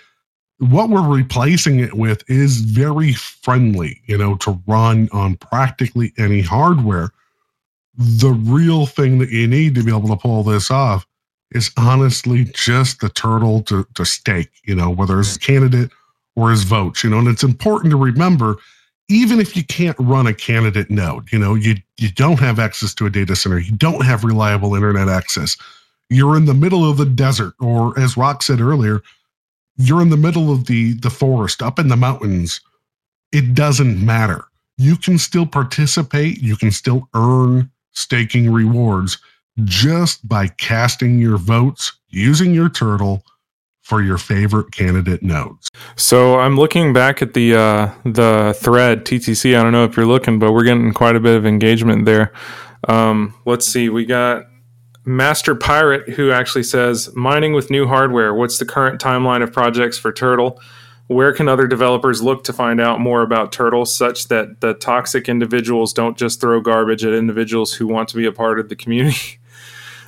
[0.59, 6.41] What we're replacing it with is very friendly, you know, to run on practically any
[6.41, 7.09] hardware.
[7.97, 11.07] The real thing that you need to be able to pull this off
[11.49, 15.89] is honestly just the turtle to, to stake, you know, whether it's a candidate
[16.35, 18.55] or his votes, you know, and it's important to remember,
[19.09, 22.93] even if you can't run a candidate node, you know, you, you don't have access
[22.93, 25.57] to a data center, you don't have reliable internet access,
[26.09, 29.01] you're in the middle of the desert, or as Rock said earlier,
[29.77, 32.61] you're in the middle of the, the forest, up in the mountains,
[33.31, 34.45] it doesn't matter.
[34.77, 39.17] You can still participate, you can still earn staking rewards
[39.63, 43.23] just by casting your votes using your turtle
[43.91, 45.69] for your favorite candidate nodes.
[45.97, 49.53] So I'm looking back at the uh, the thread TTC.
[49.59, 52.31] I don't know if you're looking, but we're getting quite a bit of engagement there.
[52.87, 54.45] Um, let's see, we got
[55.03, 58.33] Master Pirate who actually says mining with new hardware.
[58.33, 60.57] What's the current timeline of projects for Turtle?
[61.07, 65.27] Where can other developers look to find out more about Turtle, such that the toxic
[65.27, 68.75] individuals don't just throw garbage at individuals who want to be a part of the
[68.77, 69.39] community?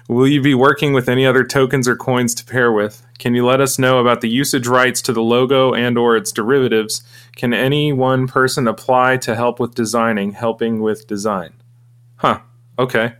[0.09, 3.05] Will you be working with any other tokens or coins to pair with?
[3.19, 6.31] Can you let us know about the usage rights to the logo and or its
[6.31, 7.01] derivatives?
[7.35, 11.53] Can any one person apply to help with designing, helping with design?
[12.17, 12.39] Huh.
[12.77, 13.13] Okay.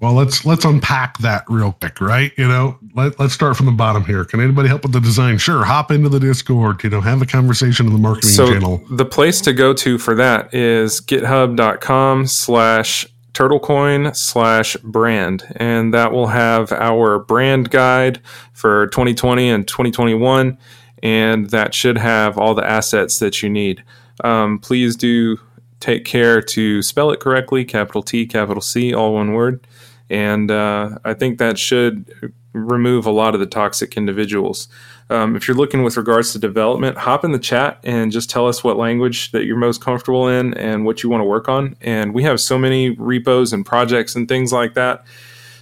[0.00, 2.30] Well, let's let's unpack that real quick, right?
[2.36, 4.24] You know, let, let's start from the bottom here.
[4.24, 5.38] Can anybody help with the design?
[5.38, 6.84] Sure, hop into the Discord.
[6.84, 8.80] You know, have a conversation in the marketing so channel.
[8.90, 15.44] The place to go to for that is github.com/slash turtlecoin slash brand.
[15.56, 18.20] And that will have our brand guide
[18.52, 20.58] for 2020 and 2021
[21.02, 23.84] and that should have all the assets that you need.
[24.24, 25.38] Um, please do
[25.80, 29.66] take care to spell it correctly capital t capital c all one word.
[30.10, 34.68] And uh, i think that should remove a lot of the toxic individuals
[35.10, 38.46] um, if you're looking with regards to development, hop in the chat and just tell
[38.46, 41.76] us what language that you're most comfortable in and what you want to work on.
[41.80, 45.04] And we have so many repos and projects and things like that.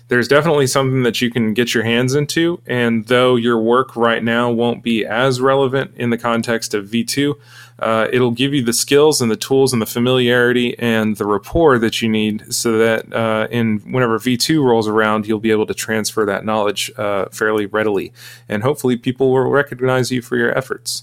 [0.09, 2.61] There's definitely something that you can get your hands into.
[2.67, 7.35] And though your work right now won't be as relevant in the context of V2,
[7.79, 11.79] uh, it'll give you the skills and the tools and the familiarity and the rapport
[11.79, 15.75] that you need so that uh, in whenever V2 rolls around, you'll be able to
[15.75, 18.13] transfer that knowledge uh, fairly readily.
[18.49, 21.03] And hopefully, people will recognize you for your efforts.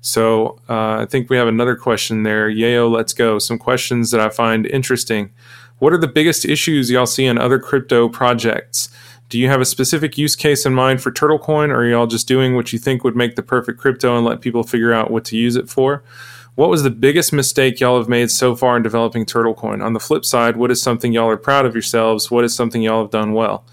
[0.00, 2.48] So uh, I think we have another question there.
[2.48, 3.38] Yayo, let's go.
[3.38, 5.30] Some questions that I find interesting.
[5.78, 8.88] What are the biggest issues y'all see in other crypto projects?
[9.28, 12.28] Do you have a specific use case in mind for TurtleCoin, or are y'all just
[12.28, 15.24] doing what you think would make the perfect crypto and let people figure out what
[15.26, 16.04] to use it for?
[16.54, 19.84] What was the biggest mistake y'all have made so far in developing TurtleCoin?
[19.84, 22.30] On the flip side, what is something y'all are proud of yourselves?
[22.30, 23.64] What is something y'all have done well?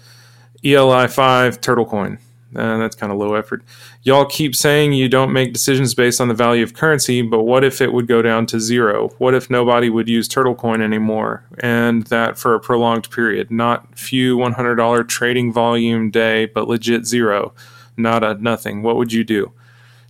[0.64, 2.18] ELI5 TurtleCoin.
[2.54, 3.62] Uh, that's kind of low effort.
[4.02, 7.64] Y'all keep saying you don't make decisions based on the value of currency, but what
[7.64, 9.08] if it would go down to zero?
[9.18, 11.44] What if nobody would use Turtle Coin anymore?
[11.58, 17.52] And that for a prolonged period, not few $100 trading volume day, but legit zero,
[17.96, 18.82] not a nothing.
[18.82, 19.52] What would you do?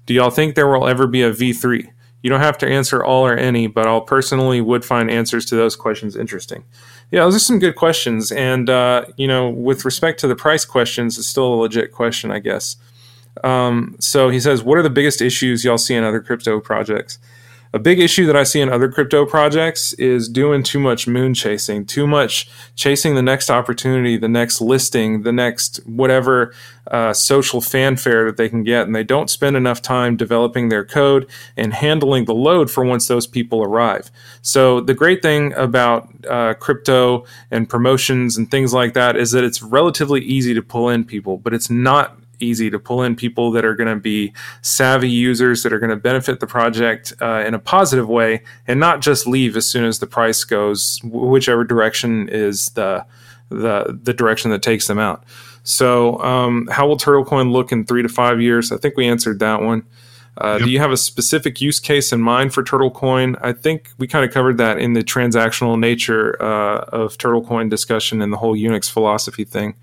[0.07, 1.90] Do y'all think there will ever be a V3?
[2.24, 5.57] You don't have to answer all or any, but I'll personally would find answers to
[5.57, 6.64] those questions interesting.
[7.11, 8.32] Yeah, those are some good questions.
[8.32, 12.30] And, uh, you know, with respect to the price questions, it's still a legit question,
[12.30, 12.76] I guess.
[13.42, 17.18] Um, so he says, What are the biggest issues y'all see in other crypto projects?
[17.74, 21.34] A big issue that I see in other crypto projects is doing too much moon
[21.34, 26.54] chasing, too much chasing the next opportunity, the next listing, the next whatever
[26.86, 28.86] uh, social fanfare that they can get.
[28.86, 33.08] And they don't spend enough time developing their code and handling the load for once
[33.08, 34.08] those people arrive.
[34.40, 39.42] So, the great thing about uh, crypto and promotions and things like that is that
[39.42, 43.51] it's relatively easy to pull in people, but it's not easy to pull in people
[43.53, 44.32] that are going to be
[44.62, 48.80] savvy users that are going to benefit the project uh, in a positive way and
[48.80, 53.05] not just leave as soon as the price goes whichever direction is the
[53.51, 55.24] the the direction that takes them out
[55.62, 59.39] so um, how will turtlecoin look in three to five years i think we answered
[59.39, 59.85] that one
[60.39, 60.66] uh, yep.
[60.66, 63.39] Do you have a specific use case in mind for TurtleCoin?
[63.41, 68.20] I think we kind of covered that in the transactional nature uh, of TurtleCoin discussion
[68.20, 69.74] and the whole Unix philosophy thing.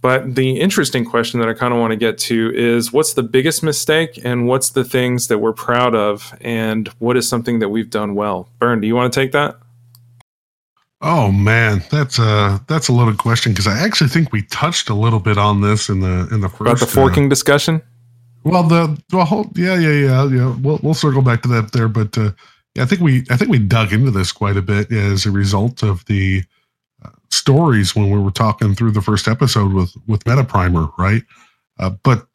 [0.00, 3.22] But the interesting question that I kind of want to get to is what's the
[3.22, 7.68] biggest mistake and what's the things that we're proud of and what is something that
[7.68, 8.48] we've done well?
[8.60, 9.58] Burn, do you want to take that?
[11.00, 14.94] Oh man, that's a that's a loaded question because I actually think we touched a
[14.94, 17.82] little bit on this in the in the first about the forking uh, discussion.
[18.42, 21.86] Well, the the whole yeah yeah yeah yeah we'll we'll circle back to that there,
[21.86, 22.32] but uh,
[22.74, 25.30] yeah, I think we I think we dug into this quite a bit as a
[25.30, 26.42] result of the
[27.30, 31.22] stories when we were talking through the first episode with with MetaPrimer, right?
[31.78, 32.26] Uh, but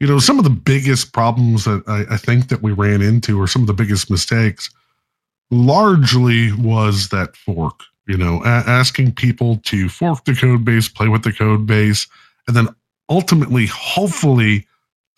[0.00, 3.40] you know, some of the biggest problems that I, I, think that we ran into,
[3.40, 4.68] or some of the biggest mistakes,
[5.52, 7.80] largely was that fork.
[8.08, 12.08] You know, a- asking people to fork the code base, play with the code base,
[12.48, 12.68] and then
[13.08, 14.66] ultimately, hopefully,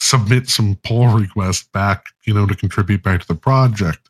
[0.01, 2.07] submit some pull requests back.
[2.25, 4.04] You know, to contribute back to the project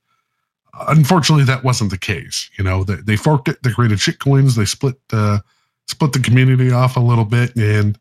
[0.89, 2.51] unfortunately, that wasn't the case.
[2.59, 5.39] You know, they, they forked it, they created shitcoins, they split uh,
[5.87, 7.99] split the community off a little bit, and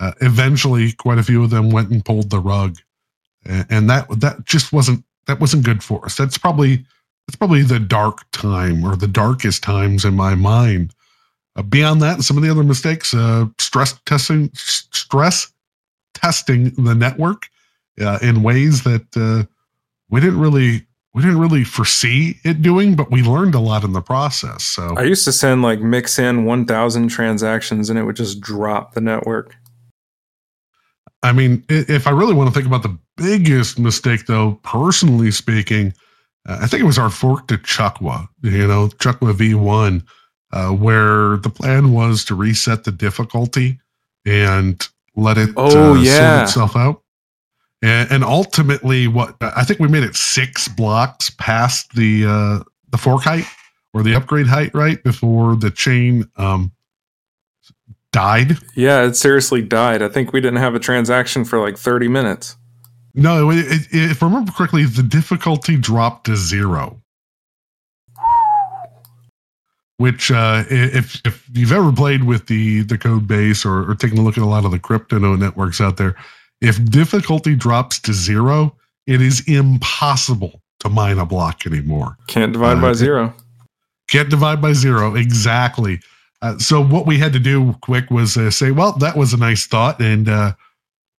[0.00, 2.76] uh, eventually, quite a few of them went and pulled the rug,
[3.44, 6.16] and, and that that just wasn't that wasn't good for us.
[6.16, 6.84] That's probably
[7.26, 10.94] that's probably the dark time or the darkest times in my mind.
[11.56, 15.52] Uh, beyond that, some of the other mistakes, uh, stress testing, stress
[16.14, 17.48] testing the network
[18.00, 19.44] uh, in ways that uh,
[20.08, 23.92] we didn't really we didn't really foresee it doing, but we learned a lot in
[23.92, 24.62] the process.
[24.62, 28.94] So I used to send like mix in 1,000 transactions and it would just drop
[28.94, 29.56] the network.
[31.22, 35.92] I mean, if I really want to think about the biggest mistake, though, personally speaking,
[36.46, 40.04] uh, I think it was our fork to Chukwa, you know, Chukwa V1,
[40.52, 43.80] uh, where the plan was to reset the difficulty
[44.24, 44.86] and
[45.16, 46.44] let it oh, uh, yeah.
[46.44, 47.02] sort itself out.
[47.80, 52.98] And, and ultimately, what I think we made it six blocks past the uh, the
[52.98, 53.44] fork height
[53.94, 56.72] or the upgrade height, right before the chain um,
[58.12, 58.58] died.
[58.74, 60.02] Yeah, it seriously died.
[60.02, 62.56] I think we didn't have a transaction for like thirty minutes.
[63.14, 67.00] No, it, it, if I remember correctly, the difficulty dropped to zero.
[69.98, 74.18] Which, uh, if if you've ever played with the the code base or, or taken
[74.18, 76.14] a look at a lot of the crypto networks out there,
[76.60, 82.16] if difficulty drops to zero, it is impossible to mine a block anymore.
[82.26, 83.34] Can't divide uh, by zero.
[84.08, 85.14] Can't divide by zero.
[85.14, 86.00] Exactly.
[86.40, 89.36] Uh, so what we had to do quick was uh, say, well, that was a
[89.36, 90.52] nice thought, and uh,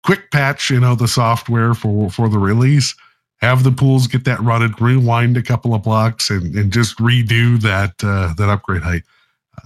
[0.03, 2.95] quick patch, you know, the software for for the release.
[3.41, 7.61] Have the pools get that running, rewind a couple of blocks, and, and just redo
[7.61, 9.03] that uh, that upgrade height.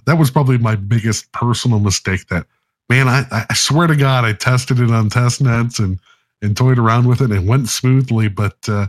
[0.05, 2.45] that was probably my biggest personal mistake that
[2.89, 5.99] man, I, I swear to God, I tested it on test nets and,
[6.41, 8.27] and toyed around with it and it went smoothly.
[8.27, 8.87] But uh,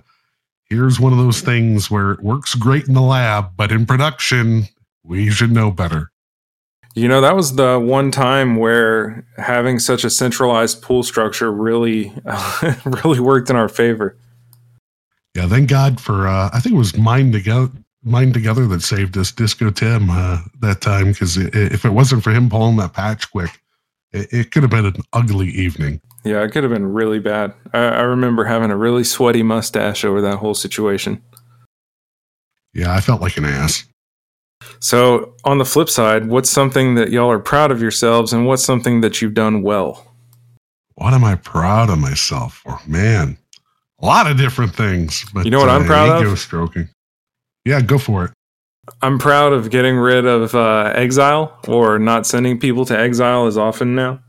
[0.64, 4.64] here's one of those things where it works great in the lab, but in production,
[5.02, 6.10] we should know better.
[6.94, 12.12] You know, that was the one time where having such a centralized pool structure really,
[12.84, 14.16] really worked in our favor.
[15.34, 17.68] Yeah, thank God for uh, I think it was Mind Together,
[18.04, 22.30] Mind Together that saved us, Disco Tim, uh, that time because if it wasn't for
[22.30, 23.60] him pulling that patch quick,
[24.14, 26.00] it, it could have been an ugly evening.
[26.24, 27.52] Yeah, it could have been really bad.
[27.74, 31.22] I, I remember having a really sweaty mustache over that whole situation.
[32.72, 33.84] Yeah, I felt like an ass.
[34.80, 38.64] So, on the flip side, what's something that y'all are proud of yourselves and what's
[38.64, 40.14] something that you've done well?
[40.94, 42.78] What am I proud of myself for?
[42.86, 43.36] Man,
[44.00, 45.26] a lot of different things.
[45.34, 46.38] But you know what uh, I'm proud of?
[46.38, 46.88] stroking.
[47.64, 48.30] Yeah, go for it.
[49.00, 53.56] I'm proud of getting rid of uh, exile or not sending people to exile as
[53.56, 54.20] often now.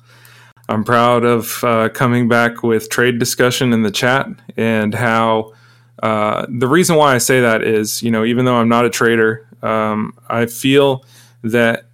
[0.68, 4.28] I'm proud of uh, coming back with trade discussion in the chat
[4.58, 5.54] and how
[6.02, 8.90] uh, the reason why I say that is, you know, even though I'm not a
[8.90, 11.06] trader, um, I feel
[11.44, 11.86] that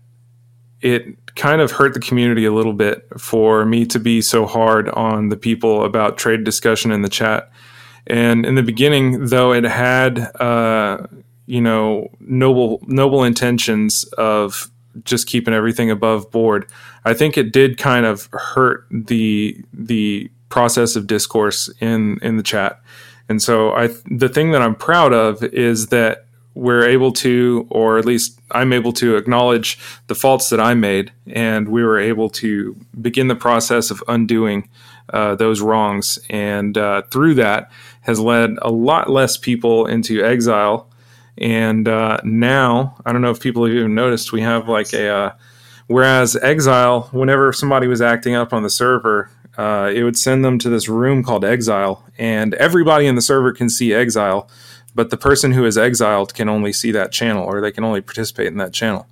[0.81, 4.89] it kind of hurt the community a little bit for me to be so hard
[4.89, 7.51] on the people about trade discussion in the chat
[8.07, 11.05] And in the beginning, though, it had uh,
[11.51, 14.71] you know noble noble intentions of
[15.03, 16.65] just keeping everything above board.
[17.03, 22.43] I think it did kind of hurt the the process of discourse in in the
[22.43, 22.79] chat.
[23.27, 27.97] And so I the thing that I'm proud of is that we're able to, or
[27.97, 32.29] at least I'm able to acknowledge the faults that I made, and we were able
[32.29, 34.69] to begin the process of undoing
[35.13, 36.19] uh, those wrongs.
[36.29, 37.71] And uh, through that,
[38.01, 40.90] has led a lot less people into exile.
[41.37, 45.09] And uh, now, I don't know if people have even noticed, we have like a.
[45.09, 45.35] Uh,
[45.87, 50.57] whereas exile, whenever somebody was acting up on the server, uh, it would send them
[50.59, 54.49] to this room called exile, and everybody in the server can see exile
[54.93, 58.01] but the person who is exiled can only see that channel or they can only
[58.01, 59.07] participate in that channel.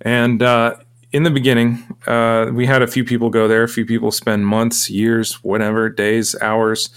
[0.00, 0.76] And uh,
[1.12, 4.46] in the beginning, uh, we had a few people go there, a few people spend
[4.46, 6.90] months, years, whatever, days, hours.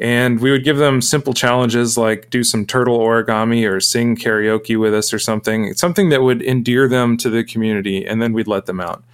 [0.00, 4.80] And we would give them simple challenges like do some turtle origami or sing karaoke
[4.80, 8.06] with us or something, something that would endear them to the community.
[8.06, 9.04] And then we'd let them out.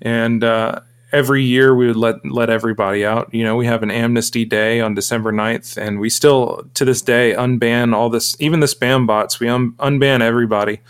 [0.00, 0.80] And uh,
[1.12, 3.32] every year we would let let everybody out.
[3.32, 7.02] You know, we have an amnesty day on December 9th, and we still to this
[7.02, 9.40] day unban all this, even the spam bots.
[9.40, 10.80] We un- unban everybody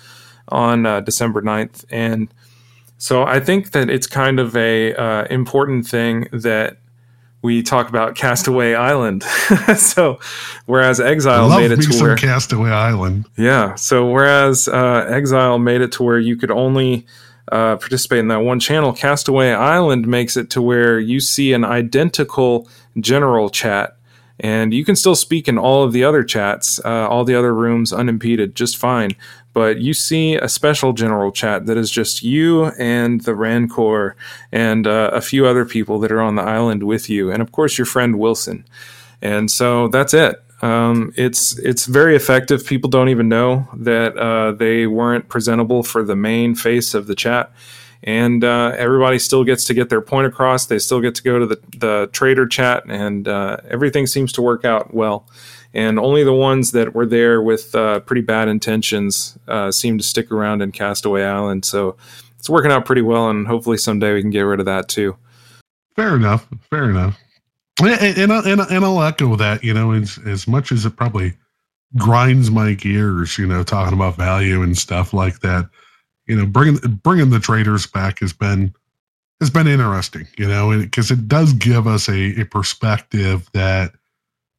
[0.49, 2.28] on uh, December 9th, and
[2.99, 6.78] so I think that it's kind of a uh, important thing that
[7.47, 9.23] we talk about Castaway Island.
[9.77, 10.18] so
[10.66, 13.77] whereas Exile made it to where Castaway Island, yeah.
[13.77, 17.06] So whereas uh, Exile made it to where you could only
[17.52, 18.93] uh, participate in that one channel.
[18.93, 22.68] Castaway Island makes it to where you see an identical
[22.98, 23.97] general chat,
[24.40, 27.55] and you can still speak in all of the other chats, uh, all the other
[27.55, 29.12] rooms unimpeded, just fine.
[29.57, 34.15] But you see a special general chat that is just you and the Rancor
[34.53, 37.53] and uh, a few other people that are on the island with you, and of
[37.53, 38.66] course your friend Wilson.
[39.23, 40.37] And so that's it.
[40.61, 42.66] Um, it's it's very effective.
[42.66, 47.15] People don't even know that uh, they weren't presentable for the main face of the
[47.15, 47.51] chat,
[48.03, 50.66] and uh, everybody still gets to get their point across.
[50.66, 54.43] They still get to go to the the trader chat, and uh, everything seems to
[54.43, 55.27] work out well.
[55.74, 60.05] And only the ones that were there with uh, pretty bad intentions uh, seem to
[60.05, 61.66] stick around in Castaway Island.
[61.66, 61.97] So
[62.38, 65.16] it's working out pretty well, and hopefully someday we can get rid of that too.
[65.94, 66.48] Fair enough.
[66.70, 67.18] Fair enough.
[67.78, 71.34] And, and, and, and I'll echo that, you know, as, as much as it probably
[71.98, 75.68] grinds my gears, you know, talking about value and stuff like that,
[76.26, 78.72] you know, bringing, bringing the traders back has been,
[79.40, 83.93] has been interesting, you know, because it does give us a, a perspective that,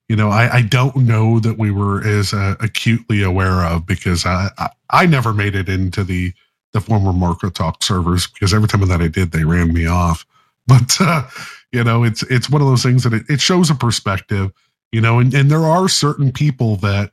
[0.08, 4.26] you know, I, I don't know that we were as uh, acutely aware of because
[4.26, 6.34] I, I, I never made it into the
[6.74, 10.26] the former Market Talk servers because every time that I did, they ran me off.
[10.68, 11.26] But uh,
[11.72, 14.52] you know, it's it's one of those things that it, it shows a perspective,
[14.92, 17.12] you know, and, and there are certain people that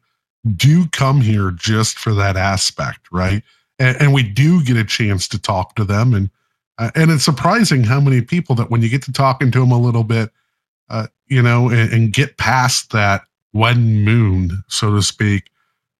[0.56, 3.44] do come here just for that aspect, right?
[3.78, 6.30] And, and we do get a chance to talk to them, and
[6.78, 9.70] uh, and it's surprising how many people that when you get to talking to them
[9.70, 10.30] a little bit,
[10.88, 15.50] uh, you know, and, and get past that one moon, so to speak,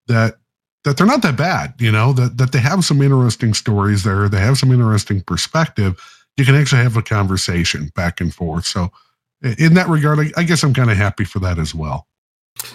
[0.06, 0.36] that
[0.85, 4.28] that they're not that bad, you know, that that they have some interesting stories there,
[4.28, 5.98] they have some interesting perspective
[6.36, 8.66] you can actually have a conversation back and forth.
[8.66, 8.90] So,
[9.59, 12.06] in that regard, I, I guess I'm kind of happy for that as well.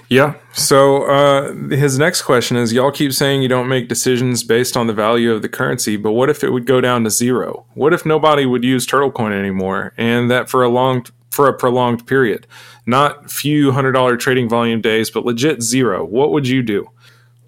[0.07, 0.35] Yeah.
[0.53, 4.87] So uh, his next question is: Y'all keep saying you don't make decisions based on
[4.87, 7.65] the value of the currency, but what if it would go down to zero?
[7.73, 11.53] What if nobody would use Turtle Coin anymore, and that for a long for a
[11.53, 12.47] prolonged period,
[12.85, 16.05] not few hundred dollar trading volume days, but legit zero?
[16.05, 16.89] What would you do?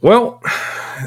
[0.01, 0.41] Well,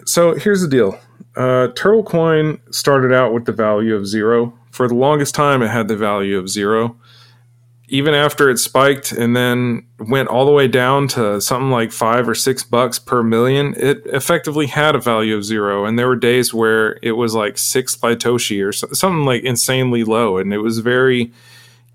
[0.07, 0.99] so here's the deal.
[1.37, 5.69] Uh, Turtle Coin started out with the value of zero for the longest time, it
[5.69, 6.97] had the value of zero.
[7.87, 12.29] Even after it spiked and then went all the way down to something like five
[12.29, 15.85] or six bucks per million, it effectively had a value of zero.
[15.85, 20.39] And there were days where it was like six Satoshi or something like insanely low.
[20.39, 21.31] And it was very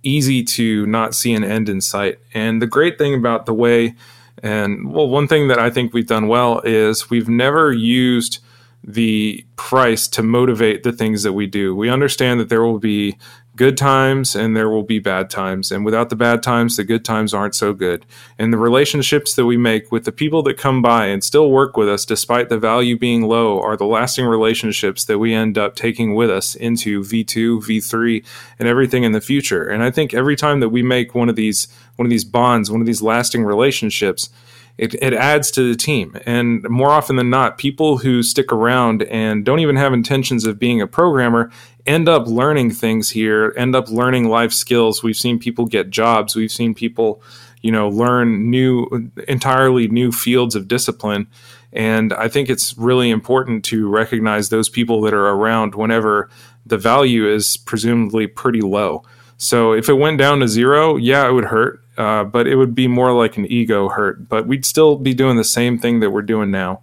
[0.04, 2.20] easy to not see an end in sight.
[2.34, 3.96] And the great thing about the way,
[4.42, 8.40] and well, one thing that I think we've done well is we've never used
[8.84, 11.76] the price to motivate the things that we do.
[11.76, 13.18] We understand that there will be
[13.60, 15.70] good times and there will be bad times.
[15.70, 18.06] And without the bad times, the good times aren't so good.
[18.38, 21.76] And the relationships that we make with the people that come by and still work
[21.76, 25.76] with us despite the value being low are the lasting relationships that we end up
[25.76, 28.26] taking with us into V2, V3,
[28.60, 29.68] and everything in the future.
[29.68, 31.68] And I think every time that we make one of these
[31.98, 34.30] one of these bonds, one of these lasting relationships,
[34.78, 36.18] it, it adds to the team.
[36.26, 40.58] And more often than not, people who stick around and don't even have intentions of
[40.58, 41.52] being a programmer
[41.90, 45.04] end up learning things here, end up learning life skills.
[45.04, 46.36] We've seen people get jobs.
[46.36, 47.22] We've seen people
[47.62, 51.28] you know, learn new, entirely new fields of discipline.
[51.72, 56.30] And I think it's really important to recognize those people that are around whenever
[56.66, 59.04] the value is presumably pretty low.
[59.38, 62.76] So if it went down to zero, yeah, it would hurt, uh, but it would
[62.76, 64.28] be more like an ego hurt.
[64.28, 66.82] But we'd still be doing the same thing that we're doing now.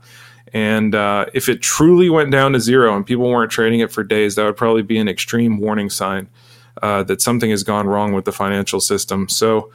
[0.53, 4.05] And uh, if it truly went down to zero and people weren't trading it for
[4.05, 6.29] days, that would probably be an extreme warning sign
[6.83, 9.29] uh, that something has gone wrong with the financial system.
[9.29, 9.73] So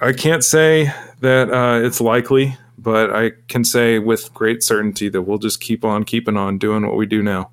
[0.00, 5.22] I can't say that uh, it's likely, but I can say with great certainty that
[5.22, 7.50] we'll just keep on keeping on doing what we do now.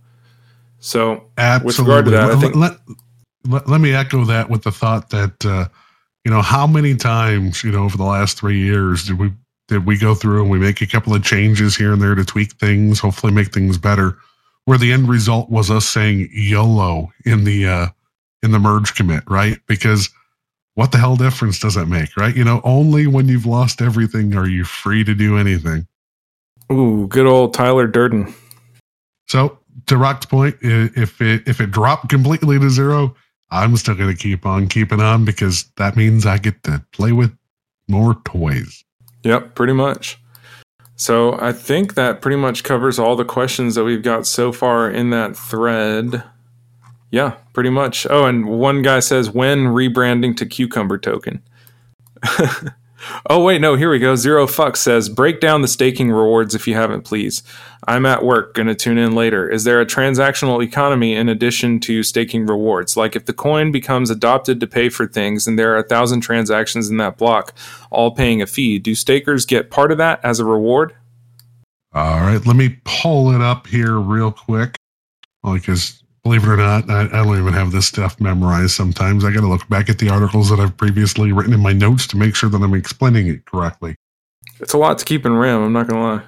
[0.80, 1.66] So, Absolutely.
[1.66, 2.56] with regard to that, I think.
[2.56, 2.78] Let,
[3.48, 5.68] let, let me echo that with the thought that, uh,
[6.24, 9.34] you know, how many times, you know, over the last three years did we
[9.70, 12.26] did we go through and we make a couple of changes here and there to
[12.26, 14.18] tweak things, hopefully make things better,
[14.66, 17.88] where the end result was us saying YOLO in the uh,
[18.44, 19.60] in the merge commit, right?
[19.68, 20.10] Because
[20.74, 22.36] what the hell difference does that make, right?
[22.36, 25.88] You know, only when you've lost everything are you free to do anything.
[26.72, 28.34] Ooh, good old Tyler Durden.
[29.28, 33.16] So to Rock's point, if it if it dropped completely to zero,
[33.52, 37.12] I'm still going to keep on keeping on because that means I get to play
[37.12, 37.36] with
[37.88, 38.84] more toys.
[39.24, 40.20] Yep, pretty much.
[40.96, 44.90] So I think that pretty much covers all the questions that we've got so far
[44.90, 46.24] in that thread.
[47.12, 48.06] Yeah, pretty much.
[48.10, 51.42] Oh, and one guy says when rebranding to Cucumber Token.
[53.30, 54.16] oh wait, no, here we go.
[54.16, 57.44] Zero Fuck says break down the staking rewards if you haven't, please.
[57.88, 59.50] I'm at work, gonna tune in later.
[59.50, 62.98] Is there a transactional economy in addition to staking rewards?
[62.98, 66.22] Like if the coin becomes adopted to pay for things and there are a thousand
[66.22, 67.54] transactions in that block,
[67.90, 70.96] all paying a fee, do stakers get part of that as a reward?
[71.94, 74.76] All right, let me pull it up here real quick.
[75.44, 79.24] Because believe it or not, I, I, don't even have this stuff memorized sometimes.
[79.24, 82.08] I got to look back at the articles that I've previously written in my notes
[82.08, 83.96] to make sure that I'm explaining it correctly.
[84.60, 86.24] It's a lot to keep in RAM, I'm not going to lie.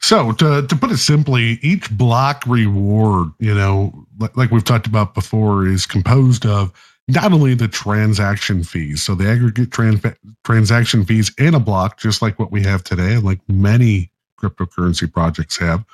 [0.00, 5.14] So to, to put it simply, each block reward, you know, like we've talked about
[5.14, 6.72] before, is composed of
[7.08, 10.02] not only the transaction fees, so the aggregate trans-
[10.44, 15.56] transaction fees in a block, just like what we have today, like many cryptocurrency projects
[15.58, 15.84] have,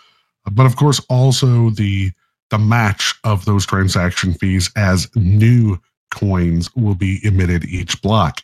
[0.53, 2.13] but of course also the
[2.55, 5.77] the match of those transaction fees as new
[6.13, 8.43] coins will be emitted each block.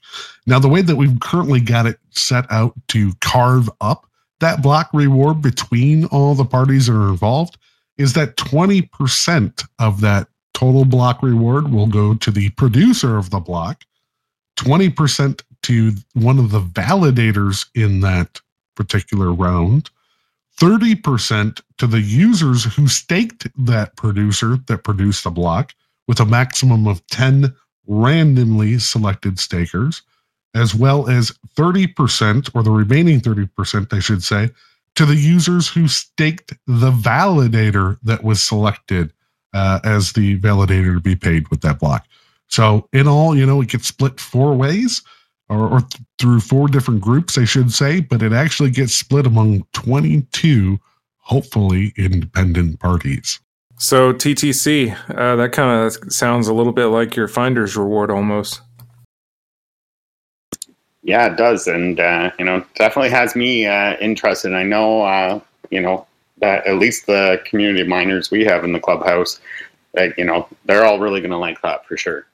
[0.49, 4.09] Now, the way that we've currently got it set out to carve up
[4.41, 7.57] that block reward between all the parties that are involved
[7.99, 13.39] is that 20% of that total block reward will go to the producer of the
[13.39, 13.85] block,
[14.59, 18.41] 20% to one of the validators in that
[18.75, 19.89] particular round,
[20.61, 25.75] 30% to the users who staked that producer that produced a block,
[26.07, 27.55] with a maximum of 10
[27.87, 30.03] randomly selected stakers,
[30.55, 34.51] as well as 30%, or the remaining 30%, I should say,
[34.97, 39.13] to the users who staked the validator that was selected
[39.55, 42.07] uh, as the validator to be paid with that block.
[42.49, 45.03] So, in all, you know, it gets split four ways
[45.51, 49.27] or, or th- through four different groups, I should say, but it actually gets split
[49.27, 50.79] among 22,
[51.19, 53.41] hopefully, independent parties.
[53.77, 58.61] So, TTC, uh, that kind of sounds a little bit like your finder's reward almost.
[61.03, 64.53] Yeah, it does, and uh, you know, definitely has me uh, interested.
[64.53, 65.41] I know, uh,
[65.71, 66.07] you know,
[66.41, 69.41] that at least the community of miners we have in the clubhouse,
[69.95, 72.27] that you know, they're all really going to like that for sure.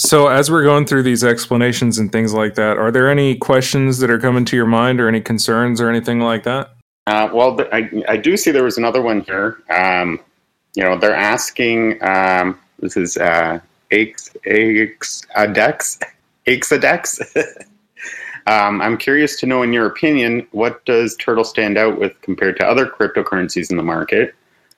[0.00, 3.98] So, as we're going through these explanations and things like that, are there any questions
[3.98, 6.70] that are coming to your mind, or any concerns, or anything like that?
[7.08, 9.60] Uh, well, I, I do see there was another one here.
[9.70, 10.20] Um,
[10.76, 11.98] you know, they're asking.
[12.00, 13.58] Um, this is uh,
[13.90, 16.00] Aix, Aix, Adex,
[16.46, 17.20] Aixadex.
[18.46, 22.56] Um, I'm curious to know, in your opinion, what does Turtle stand out with compared
[22.56, 24.34] to other cryptocurrencies in the market?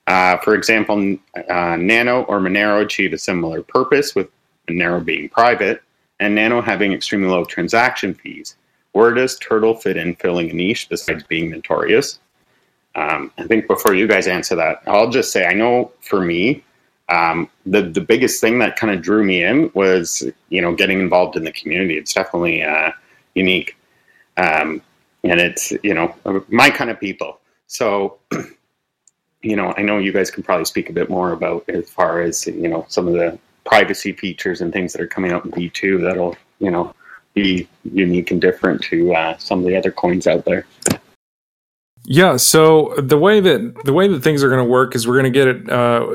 [0.09, 1.17] Uh, for example,
[1.49, 4.27] uh, Nano or Monero achieve a similar purpose, with
[4.71, 5.83] Monero being private
[6.19, 8.57] and Nano having extremely low transaction fees.
[8.93, 12.19] Where does Turtle fit in filling a niche besides being notorious?
[12.95, 16.65] Um, I think before you guys answer that, I'll just say I know for me,
[17.09, 21.01] um, the the biggest thing that kind of drew me in was you know getting
[21.01, 21.97] involved in the community.
[21.97, 22.91] It's definitely uh,
[23.35, 23.77] unique.
[24.37, 24.83] Um,
[25.25, 26.15] and it's, you know,
[26.49, 27.41] my kind of people.
[27.67, 28.19] So,
[29.43, 32.23] you know, I know you guys can probably speak a bit more about as far
[32.23, 35.51] as, you know, some of the privacy features and things that are coming out in
[35.51, 36.95] V2 that'll, you know,
[37.35, 40.67] be unique and different to uh, some of the other coins out there.
[42.05, 42.39] Yeah.
[42.39, 45.33] So the way that the way that things are going to work is we're going
[45.33, 45.71] to get it.
[45.71, 46.07] Uh,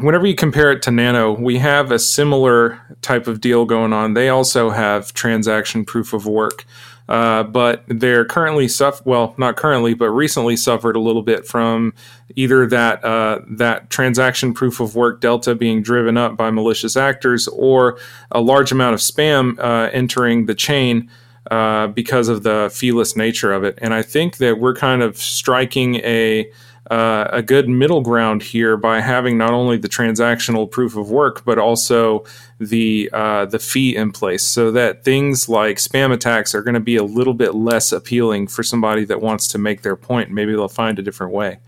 [0.00, 4.14] whenever you compare it to Nano, we have a similar type of deal going on.
[4.14, 6.64] They also have transaction proof of work.
[7.08, 11.94] Uh, but they're currently suffer well, not currently, but recently suffered a little bit from
[12.36, 17.48] either that uh, that transaction proof of work delta being driven up by malicious actors
[17.48, 17.98] or
[18.30, 21.10] a large amount of spam uh, entering the chain
[21.50, 23.78] uh, because of the feeless nature of it.
[23.80, 26.50] And I think that we're kind of striking a
[26.90, 31.44] uh, a good middle ground here by having not only the transactional proof of work
[31.44, 32.24] but also
[32.58, 36.80] the uh, the fee in place, so that things like spam attacks are going to
[36.80, 40.30] be a little bit less appealing for somebody that wants to make their point.
[40.30, 41.58] Maybe they'll find a different way.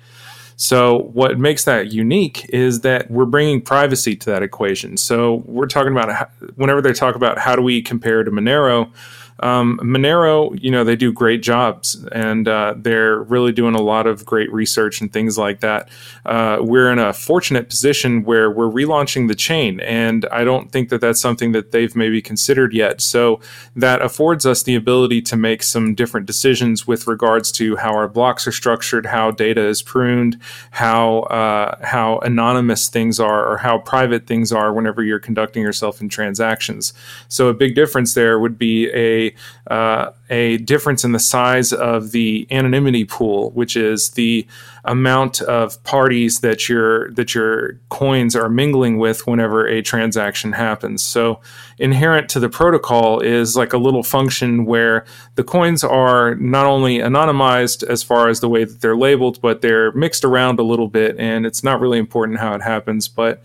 [0.60, 4.98] So, what makes that unique is that we're bringing privacy to that equation.
[4.98, 8.92] So, we're talking about whenever they talk about how do we compare to Monero,
[9.40, 14.06] um, Monero, you know, they do great jobs and uh, they're really doing a lot
[14.06, 15.88] of great research and things like that.
[16.26, 20.90] Uh, we're in a fortunate position where we're relaunching the chain, and I don't think
[20.90, 23.00] that that's something that they've maybe considered yet.
[23.00, 23.40] So
[23.74, 28.08] that affords us the ability to make some different decisions with regards to how our
[28.08, 30.40] blocks are structured, how data is pruned,
[30.70, 36.00] how uh, how anonymous things are, or how private things are whenever you're conducting yourself
[36.00, 36.92] in transactions.
[37.28, 39.29] So a big difference there would be a
[39.68, 44.46] uh, a difference in the size of the anonymity pool, which is the
[44.84, 51.04] amount of parties that your that your coins are mingling with whenever a transaction happens.
[51.04, 51.40] So
[51.78, 55.04] inherent to the protocol is like a little function where
[55.34, 59.60] the coins are not only anonymized as far as the way that they're labeled, but
[59.60, 63.42] they're mixed around a little bit, and it's not really important how it happens, but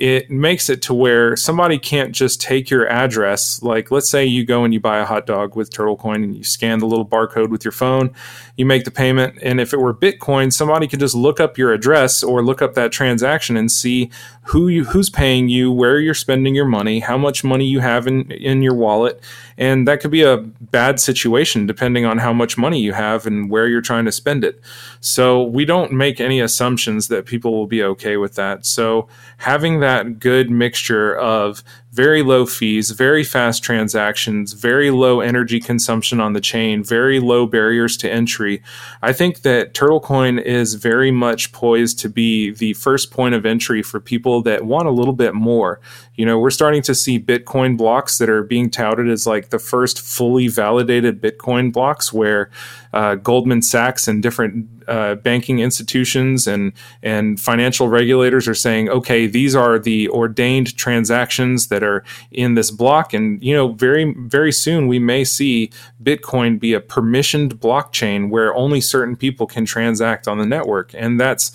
[0.00, 3.62] it makes it to where somebody can't just take your address.
[3.62, 6.34] Like, let's say you go and you buy a hot dog with Turtle Coin and
[6.34, 8.14] you scan the little barcode with your phone,
[8.60, 9.38] you make the payment.
[9.42, 12.74] And if it were Bitcoin, somebody could just look up your address or look up
[12.74, 14.10] that transaction and see
[14.44, 18.06] who you, who's paying you, where you're spending your money, how much money you have
[18.06, 19.20] in, in your wallet.
[19.56, 23.50] And that could be a bad situation depending on how much money you have and
[23.50, 24.60] where you're trying to spend it.
[25.00, 28.66] So we don't make any assumptions that people will be okay with that.
[28.66, 29.08] So
[29.38, 31.62] having that good mixture of
[31.92, 37.46] very low fees, very fast transactions, very low energy consumption on the chain, very low
[37.46, 38.49] barriers to entry.
[39.02, 43.82] I think that TurtleCoin is very much poised to be the first point of entry
[43.82, 45.80] for people that want a little bit more.
[46.14, 49.58] You know, we're starting to see Bitcoin blocks that are being touted as like the
[49.58, 52.50] first fully validated Bitcoin blocks where
[52.92, 56.72] uh, Goldman Sachs and different uh, banking institutions and
[57.02, 62.70] and financial regulators are saying, okay, these are the ordained transactions that are in this
[62.70, 65.70] block, and you know, very very soon we may see
[66.02, 71.20] Bitcoin be a permissioned blockchain where only certain people can transact on the network, and
[71.20, 71.52] that's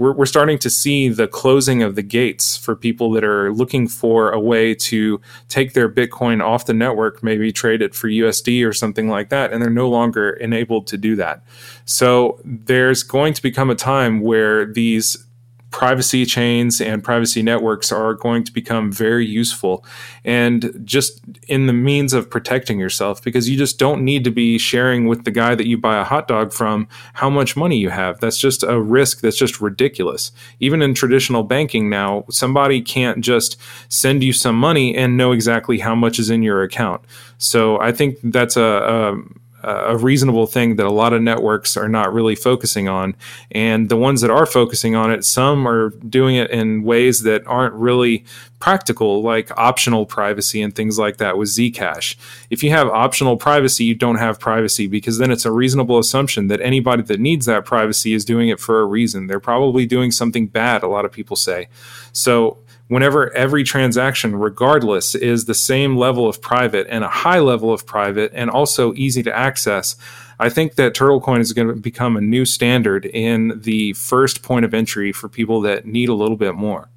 [0.00, 3.86] we're, we're starting to see the closing of the gates for people that are looking
[3.86, 8.66] for a way to take their Bitcoin off the network, maybe trade it for USD
[8.66, 11.44] or something like that, and they're no longer enabled to do that.
[11.84, 15.26] So there's going to become a time where these
[15.70, 19.84] privacy chains and privacy networks are going to become very useful.
[20.24, 24.58] And just in the means of protecting yourself because you just don't need to be
[24.58, 27.90] sharing with the guy that you buy a hot dog from how much money you
[27.90, 28.18] have.
[28.20, 30.32] That's just a risk that's just ridiculous.
[30.58, 33.56] Even in traditional banking now somebody can't just
[33.88, 37.02] send you some money and know exactly how much is in your account.
[37.38, 39.16] So i think that's a, a
[39.62, 43.14] a reasonable thing that a lot of networks are not really focusing on.
[43.50, 47.46] And the ones that are focusing on it, some are doing it in ways that
[47.46, 48.24] aren't really
[48.58, 52.16] practical, like optional privacy and things like that with Zcash.
[52.50, 56.48] If you have optional privacy, you don't have privacy because then it's a reasonable assumption
[56.48, 59.26] that anybody that needs that privacy is doing it for a reason.
[59.26, 61.68] They're probably doing something bad, a lot of people say.
[62.12, 62.58] So
[62.90, 67.86] whenever every transaction, regardless, is the same level of private and a high level of
[67.86, 69.94] private and also easy to access,
[70.40, 74.64] I think that TurtleCoin is going to become a new standard in the first point
[74.64, 76.90] of entry for people that need a little bit more.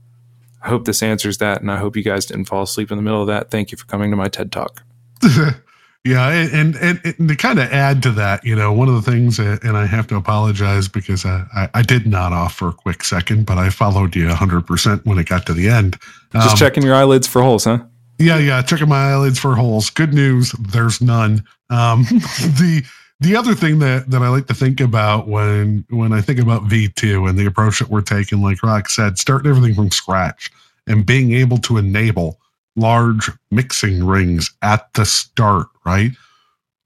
[0.64, 3.04] I hope this answers that, and I hope you guys didn't fall asleep in the
[3.04, 3.52] middle of that.
[3.52, 4.82] Thank you for coming to my TED Talk.
[6.06, 9.10] Yeah, and, and, and to kind of add to that, you know, one of the
[9.10, 12.74] things, and I have to apologize because I, I, I did nod off for a
[12.74, 15.98] quick second, but I followed you 100% when it got to the end.
[16.34, 17.80] Just um, checking your eyelids for holes, huh?
[18.20, 19.90] Yeah, yeah, checking my eyelids for holes.
[19.90, 21.44] Good news, there's none.
[21.70, 22.84] Um, the
[23.20, 26.64] the other thing that that I like to think about when when I think about
[26.64, 30.52] V2 and the approach that we're taking, like Rock said, starting everything from scratch
[30.86, 32.40] and being able to enable
[32.76, 36.12] large mixing rings at the start, right?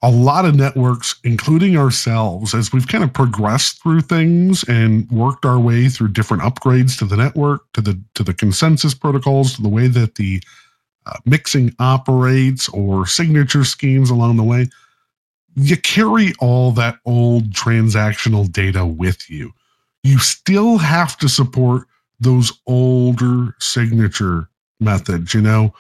[0.04, 5.46] a lot of networks, including ourselves, as we've kind of progressed through things and worked
[5.46, 9.62] our way through different upgrades to the network, to the to the consensus protocols, to
[9.62, 10.42] the way that the
[11.08, 14.68] uh, mixing operates, or signature schemes along the way,
[15.56, 19.52] you carry all that old transactional data with you.
[20.04, 21.88] You still have to support
[22.20, 24.48] those older signature
[24.80, 25.74] methods, you know,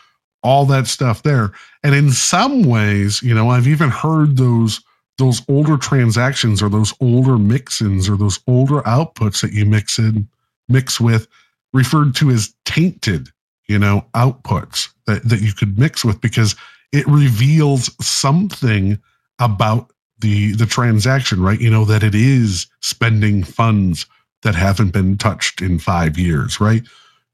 [0.44, 1.52] all that stuff there.
[1.84, 4.82] And in some ways, you know, I've even heard those
[5.18, 10.28] those older transactions or those older mix-ins or those older outputs that you mix in
[10.69, 11.28] mix with
[11.74, 13.30] referred to as tainted,
[13.68, 16.56] you know, outputs that, that you could mix with because
[16.91, 18.99] it reveals something
[19.40, 21.60] about the the transaction, right?
[21.60, 24.06] You know, that it is spending funds
[24.44, 26.84] that haven't been touched in five years, right?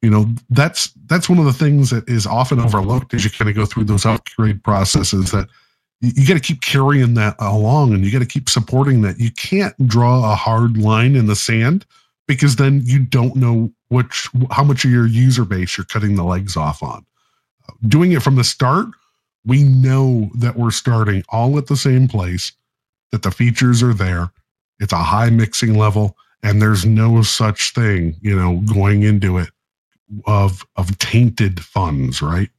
[0.04, 3.50] You know, that's that's one of the things that is often overlooked as you kind
[3.50, 5.48] of go through those upgrade processes that
[6.02, 9.18] you, you got to keep carrying that along and you got to keep supporting that.
[9.18, 11.86] You can't draw a hard line in the sand
[12.28, 16.26] because then you don't know which how much of your user base you're cutting the
[16.26, 17.06] legs off on.
[17.88, 18.88] Doing it from the start,
[19.46, 22.52] we know that we're starting all at the same place,
[23.14, 24.34] that the features are there.
[24.82, 29.48] It's a high mixing level and there's no such thing, you know, going into it
[30.26, 32.50] of of tainted funds, right?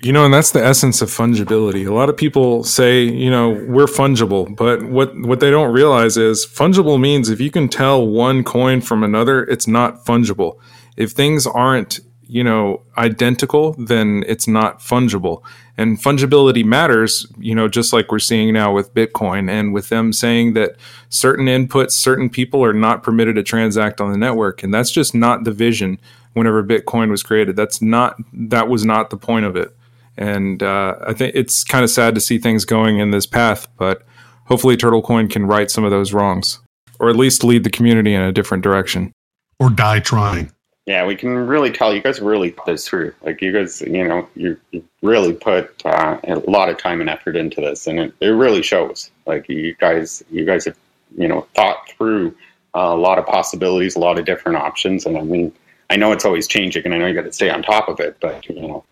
[0.00, 1.84] You know, and that's the essence of fungibility.
[1.86, 6.16] A lot of people say, you know, we're fungible, but what what they don't realize
[6.16, 10.58] is fungible means if you can tell one coin from another, it's not fungible.
[10.96, 15.42] If things aren't you know identical then it's not fungible.
[15.76, 20.12] And fungibility matters you know just like we're seeing now with bitcoin and with them
[20.12, 20.76] saying that
[21.08, 24.62] certain inputs certain people are not permitted to transact on the network.
[24.62, 25.98] And that's just not the vision
[26.34, 27.56] whenever bitcoin was created.
[27.56, 29.74] That's not that was not the point of it.
[30.16, 33.68] And uh, i think it's kind of sad to see things going in this path
[33.76, 34.02] but
[34.46, 36.58] hopefully turtlecoin can right some of those wrongs
[36.98, 39.12] or at least lead the community in a different direction.
[39.58, 40.52] Or die trying
[40.88, 43.12] yeah, we can really tell you guys really put this through.
[43.20, 47.10] Like you guys, you know, you, you really put uh, a lot of time and
[47.10, 49.10] effort into this, and it, it really shows.
[49.26, 50.78] Like you guys, you guys have,
[51.14, 52.34] you know, thought through
[52.72, 55.52] a lot of possibilities, a lot of different options, and I mean,
[55.90, 58.00] I know it's always changing, and I know you got to stay on top of
[58.00, 58.82] it, but you know,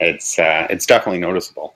[0.00, 1.74] it's uh, it's definitely noticeable.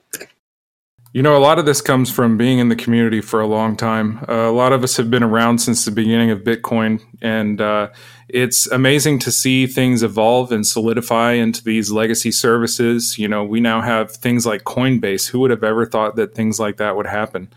[1.13, 3.75] You know, a lot of this comes from being in the community for a long
[3.75, 4.25] time.
[4.29, 7.89] Uh, a lot of us have been around since the beginning of Bitcoin, and uh,
[8.29, 13.17] it's amazing to see things evolve and solidify into these legacy services.
[13.17, 15.29] You know, we now have things like Coinbase.
[15.29, 17.51] Who would have ever thought that things like that would happen?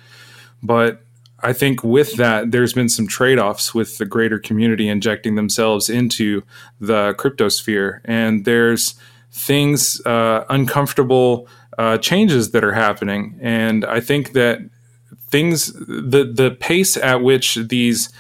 [0.63, 1.03] But
[1.43, 5.91] I think with that, there's been some trade offs with the greater community injecting themselves
[5.91, 6.43] into
[6.81, 8.95] the crypto sphere, and there's
[9.31, 14.61] things uh, uncomfortable uh, changes that are happening, and I think that
[15.31, 18.11] things the the pace at which these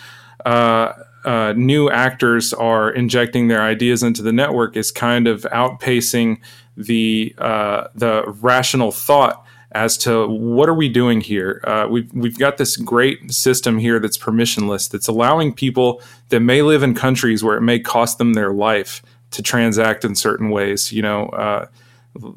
[0.44, 0.92] uh,
[1.24, 6.40] uh, new actors are injecting their ideas into the network is kind of outpacing
[6.76, 11.62] the uh, the rational thought as to what are we doing here.
[11.64, 16.62] Uh, we've we've got this great system here that's permissionless that's allowing people that may
[16.62, 20.92] live in countries where it may cost them their life to transact in certain ways.
[20.92, 21.66] You know uh,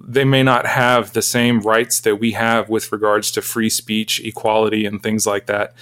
[0.07, 4.22] they may not have the same rights that we have with regards to free speech,
[4.24, 5.74] equality, and things like that.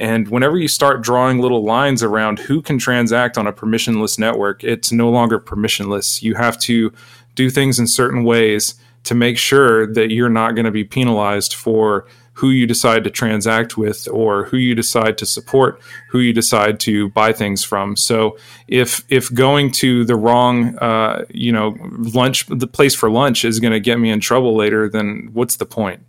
[0.00, 4.64] And whenever you start drawing little lines around who can transact on a permissionless network,
[4.64, 6.22] it's no longer permissionless.
[6.22, 6.90] You have to
[7.34, 8.74] do things in certain ways
[9.04, 13.10] to make sure that you're not going to be penalized for who you decide to
[13.10, 15.78] transact with or who you decide to support,
[16.08, 17.94] who you decide to buy things from.
[17.94, 21.76] So if if going to the wrong uh, you know
[22.14, 25.56] lunch the place for lunch is going to get me in trouble later, then what's
[25.56, 26.02] the point?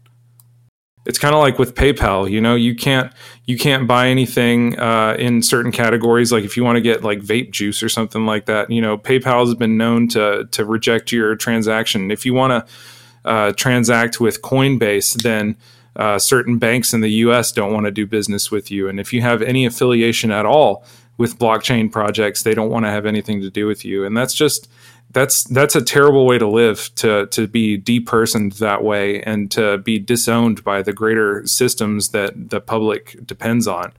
[1.06, 3.12] It's kind of like with PayPal, you know, you can't
[3.46, 6.32] you can't buy anything uh, in certain categories.
[6.32, 8.98] Like if you want to get like vape juice or something like that, you know,
[8.98, 12.12] PayPal has been known to to reject your transaction.
[12.12, 15.58] If you want to uh, transact with Coinbase, then
[15.96, 18.88] uh, certain banks in the US don't want to do business with you.
[18.88, 20.86] And if you have any affiliation at all
[21.18, 24.06] with blockchain projects, they don't want to have anything to do with you.
[24.06, 24.70] And that's just
[25.12, 29.78] that's that's a terrible way to live to to be depersoned that way and to
[29.80, 33.94] be disowned by the greater systems that the public depends on.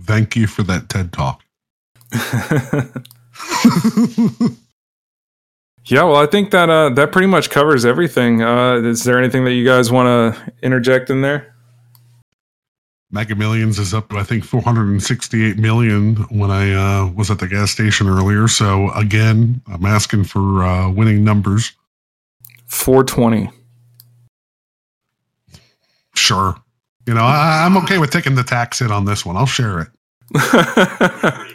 [0.00, 1.42] Thank you for that TED talk.
[5.86, 8.42] Yeah, well, I think that uh, that pretty much covers everything.
[8.42, 11.53] Uh, is there anything that you guys want to interject in there?
[13.14, 17.46] Mega Millions is up to I think 468 million when I uh, was at the
[17.46, 18.48] gas station earlier.
[18.48, 21.72] So again, I'm asking for uh, winning numbers.
[22.66, 23.50] 420.
[26.16, 26.56] Sure.
[27.06, 29.36] You know, I, I'm okay with taking the tax hit on this one.
[29.36, 29.88] I'll share it.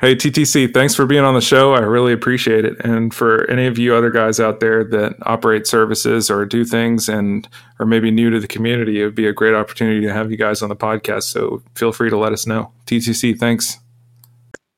[0.00, 1.74] hey, TTC, thanks for being on the show.
[1.74, 2.78] I really appreciate it.
[2.84, 7.08] And for any of you other guys out there that operate services or do things
[7.08, 7.48] and
[7.80, 10.36] are maybe new to the community, it would be a great opportunity to have you
[10.36, 11.24] guys on the podcast.
[11.24, 12.72] So feel free to let us know.
[12.86, 13.78] TTC, thanks.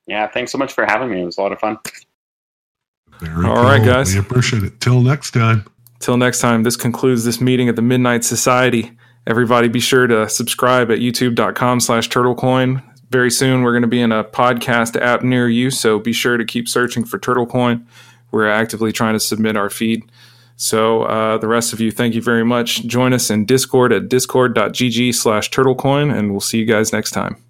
[0.06, 1.22] Yeah, thanks so much for having me.
[1.22, 1.78] It was a lot of fun.
[3.20, 3.64] Very All cool.
[3.64, 4.14] right, guys.
[4.14, 4.80] We appreciate it.
[4.80, 5.64] Till next time.
[6.00, 8.90] Till next time, this concludes this meeting at the Midnight Society.
[9.26, 12.82] Everybody be sure to subscribe at youtube.com slash turtlecoin.
[13.10, 16.36] Very soon, we're going to be in a podcast app near you, so be sure
[16.36, 17.84] to keep searching for Turtlecoin.
[18.30, 20.04] We're actively trying to submit our feed.
[20.54, 22.86] So uh, the rest of you, thank you very much.
[22.86, 27.42] Join us in Discord at discord.gg slash turtlecoin, and we'll see you guys next time.